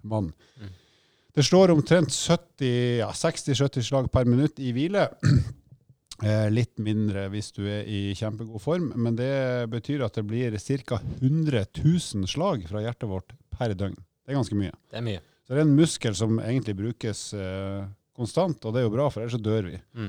mann. 0.00 0.32
Mm. 0.56 0.74
Det 1.36 1.44
slår 1.44 1.68
omtrent 1.74 2.08
60-70 2.08 2.98
ja, 3.02 3.82
slag 3.84 4.06
per 4.12 4.24
minutt 4.24 4.60
i 4.62 4.72
hvile. 4.76 5.08
Eh, 6.24 6.46
litt 6.48 6.78
mindre 6.80 7.26
hvis 7.28 7.50
du 7.52 7.66
er 7.68 7.82
i 7.92 8.14
kjempegod 8.16 8.62
form, 8.64 8.86
men 8.96 9.18
det 9.18 9.66
betyr 9.68 10.00
at 10.06 10.14
det 10.16 10.22
blir 10.24 10.54
ca. 10.88 10.96
100 11.20 11.66
000 11.76 12.30
slag 12.32 12.64
fra 12.70 12.80
hjertet 12.80 13.10
vårt 13.10 13.34
per 13.52 13.74
døgn. 13.76 13.98
Det 14.24 14.32
er 14.32 14.38
ganske 14.38 14.56
mye. 14.56 14.72
Det 14.88 14.96
er 14.96 15.04
mye. 15.04 15.20
Så 15.44 15.52
det 15.52 15.58
er 15.58 15.66
en 15.66 15.74
muskel 15.76 16.16
som 16.16 16.38
egentlig 16.40 16.72
brukes 16.78 17.20
eh, 17.36 17.84
konstant, 18.16 18.64
og 18.64 18.72
det 18.72 18.80
er 18.80 18.88
jo 18.88 18.94
bra, 18.96 19.10
for 19.12 19.26
ellers 19.26 19.36
så 19.36 19.42
dør 19.44 19.68
vi. 19.68 19.82
Mm. 19.92 20.08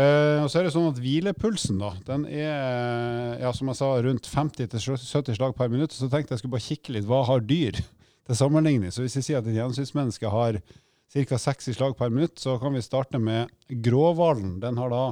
Eh, 0.00 0.38
og 0.46 0.48
så 0.48 0.62
er 0.62 0.70
det 0.70 0.72
sånn 0.78 0.88
at 0.94 1.04
Hvilepulsen 1.04 1.84
da, 1.84 1.92
den 2.08 2.24
er 2.24 3.44
ja, 3.44 3.52
som 3.52 3.68
jeg 3.68 3.82
sa, 3.82 3.92
rundt 4.08 4.32
50-70 4.32 5.36
slag 5.36 5.60
per 5.60 5.68
minutt. 5.76 5.92
Så 5.92 6.08
tenkte 6.08 6.38
jeg 6.38 6.40
skulle 6.46 6.56
bare 6.56 6.68
kikke 6.70 6.96
litt. 6.96 7.08
Hva 7.12 7.20
har 7.28 7.44
dyr? 7.44 7.84
Til 8.28 8.36
sammenligning. 8.36 8.92
Så 8.92 9.04
hvis 9.04 9.16
vi 9.16 9.24
sier 9.24 9.40
at 9.40 9.48
et 9.48 9.56
gjennomsnittsmenneske 9.56 10.32
har 10.32 10.60
ca. 11.08 11.38
60 11.40 11.76
slag 11.76 11.96
per 11.96 12.12
minutt, 12.12 12.36
så 12.40 12.58
kan 12.60 12.76
vi 12.76 12.84
starte 12.84 13.20
med 13.20 13.48
gråhvalen. 13.68 14.58
Den 14.60 14.76
har 14.80 14.92
da 14.92 15.04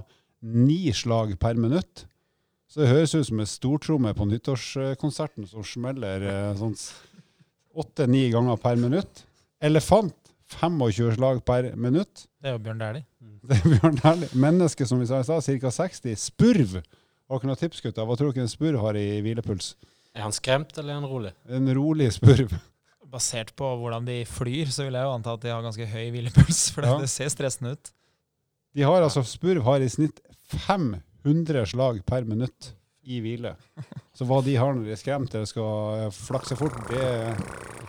ni 0.45 0.93
slag 0.93 1.39
per 1.41 1.57
minutt. 1.57 2.05
Så 2.69 2.83
det 2.83 2.91
høres 2.91 3.15
ut 3.15 3.29
som 3.31 3.41
en 3.41 3.49
stortromme 3.49 4.13
på 4.15 4.27
nyttårskonserten 4.29 5.47
som 5.49 5.65
smeller 5.65 6.25
eh, 6.27 6.53
sånn 6.59 6.75
åtte-ni 7.77 8.27
ganger 8.35 8.61
per 8.61 8.77
minutt. 8.81 9.25
Elefant 9.65 10.17
25 10.59 11.17
slag 11.17 11.41
per 11.47 11.73
minutt. 11.79 12.27
Det 12.43 12.53
er 12.53 12.59
jo 12.59 12.63
Bjørn 12.67 12.85
Dæhlie. 12.85 13.07
Det 13.49 13.57
er 13.57 13.67
Bjørn 13.79 14.01
Dæhlie. 14.03 14.31
Menneske, 14.45 14.87
som 14.87 15.01
vi 15.01 15.09
sa 15.09 15.23
i 15.23 15.29
stad, 15.29 15.47
ca. 15.47 15.73
60. 15.81 16.21
Spurv. 16.21 16.79
Har 17.27 17.41
dere 17.41 17.49
noen 17.49 17.59
tips, 17.65 17.81
gutter? 17.83 18.07
Hva 18.07 18.19
tror 18.19 18.35
dere 18.35 18.45
en 18.45 18.53
spurv 18.53 18.83
har 18.85 18.99
i 19.01 19.09
hvilepuls? 19.25 19.73
Er 20.17 20.27
han 20.27 20.35
skremt, 20.35 20.77
eller 20.77 20.93
er 20.93 21.01
han 21.01 21.09
rolig? 21.11 21.33
En 21.49 21.73
rolig 21.75 22.13
spurv 22.15 22.53
basert 23.11 23.53
på 23.59 23.69
hvordan 23.81 24.07
de 24.09 24.21
flyr, 24.29 24.71
så 24.73 24.87
vil 24.87 24.97
jeg 24.99 25.07
jo 25.07 25.13
anta 25.15 25.37
at 25.37 25.45
de 25.45 25.53
har 25.53 25.65
ganske 25.65 25.87
høy 25.91 26.09
hvilepuls. 26.15 26.63
For 26.75 26.87
ja. 26.87 26.97
det 27.03 27.11
ser 27.13 27.31
stressende 27.33 27.77
ut. 27.77 27.93
De 28.77 28.85
har 28.85 29.03
altså, 29.03 29.23
Spurv 29.25 29.65
har 29.65 29.85
i 29.85 29.89
snitt 29.93 30.21
500 30.67 31.65
slag 31.73 32.03
per 32.07 32.27
minutt 32.29 32.75
i 33.07 33.23
hvile. 33.23 33.55
Så 34.17 34.27
hva 34.27 34.43
de 34.45 34.57
har 34.59 34.75
når 34.75 34.87
de 34.87 34.95
er 34.95 35.01
skremt 35.01 35.35
eller 35.35 35.49
skal 35.49 36.13
flakse 36.15 36.59
fort, 36.59 36.77
det, 36.91 37.07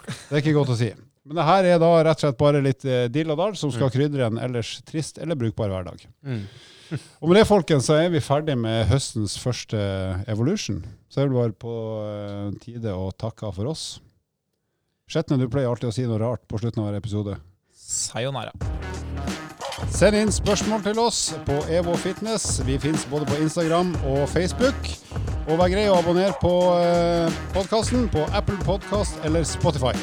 det, 0.06 0.32
er 0.32 0.42
ikke 0.42 0.56
godt 0.60 0.76
å 0.76 0.80
si. 0.80 0.92
Men 1.28 1.42
det 1.42 1.48
her 1.50 1.68
er 1.74 1.82
da 1.82 1.92
rett 2.06 2.22
og 2.22 2.24
slett 2.24 2.40
bare 2.40 2.64
litt 2.64 2.86
eh, 2.88 3.10
dill 3.12 3.34
og 3.34 3.40
dall 3.42 3.58
som 3.60 3.74
skal 3.74 3.90
mm. 3.90 3.94
krydre 3.98 4.30
en 4.30 4.42
ellers 4.46 4.78
trist 4.88 5.20
eller 5.20 5.40
brukbar 5.40 5.74
hverdag. 5.74 6.06
Mm. 6.24 6.46
og 7.20 7.28
med 7.28 7.42
det, 7.42 7.48
folkens, 7.50 7.90
så 7.90 7.98
er 8.00 8.14
vi 8.14 8.24
ferdig 8.24 8.56
med 8.60 8.88
høstens 8.88 9.36
første 9.42 9.80
Evolution. 10.32 10.80
Så 11.12 11.24
er 11.24 11.28
det 11.28 11.40
bare 11.40 11.58
på 11.66 11.74
uh, 12.00 12.54
tide 12.64 12.94
å 12.96 13.10
takke 13.12 13.52
for 13.58 13.74
oss. 13.74 13.98
Skjetne, 15.08 15.38
du 15.40 15.48
pleier 15.48 15.72
alltid 15.72 15.88
å 15.88 15.94
si 15.96 16.04
noe 16.04 16.20
rart 16.20 16.42
på 16.52 16.60
slutten 16.60 16.82
av 16.84 16.90
hver 16.90 16.98
episode. 17.00 17.38
Sayonara. 17.72 18.52
Send 19.94 20.18
inn 20.20 20.34
spørsmål 20.36 20.82
til 20.84 21.00
oss 21.00 21.22
på 21.48 21.56
EVO 21.72 21.94
Fitness. 22.02 22.58
Vi 22.68 22.76
fins 22.82 23.06
både 23.08 23.30
på 23.30 23.38
Instagram 23.40 23.94
og 24.04 24.26
Facebook. 24.28 24.92
Og 25.48 25.56
vær 25.62 25.72
grei 25.72 25.86
å 25.88 25.96
abonnere 26.02 26.36
på 26.42 26.52
eh, 26.84 27.40
podkasten 27.56 28.10
på 28.12 28.28
Apple 28.36 28.60
Podkast 28.68 29.24
eller 29.24 29.48
Spotify. 29.48 29.96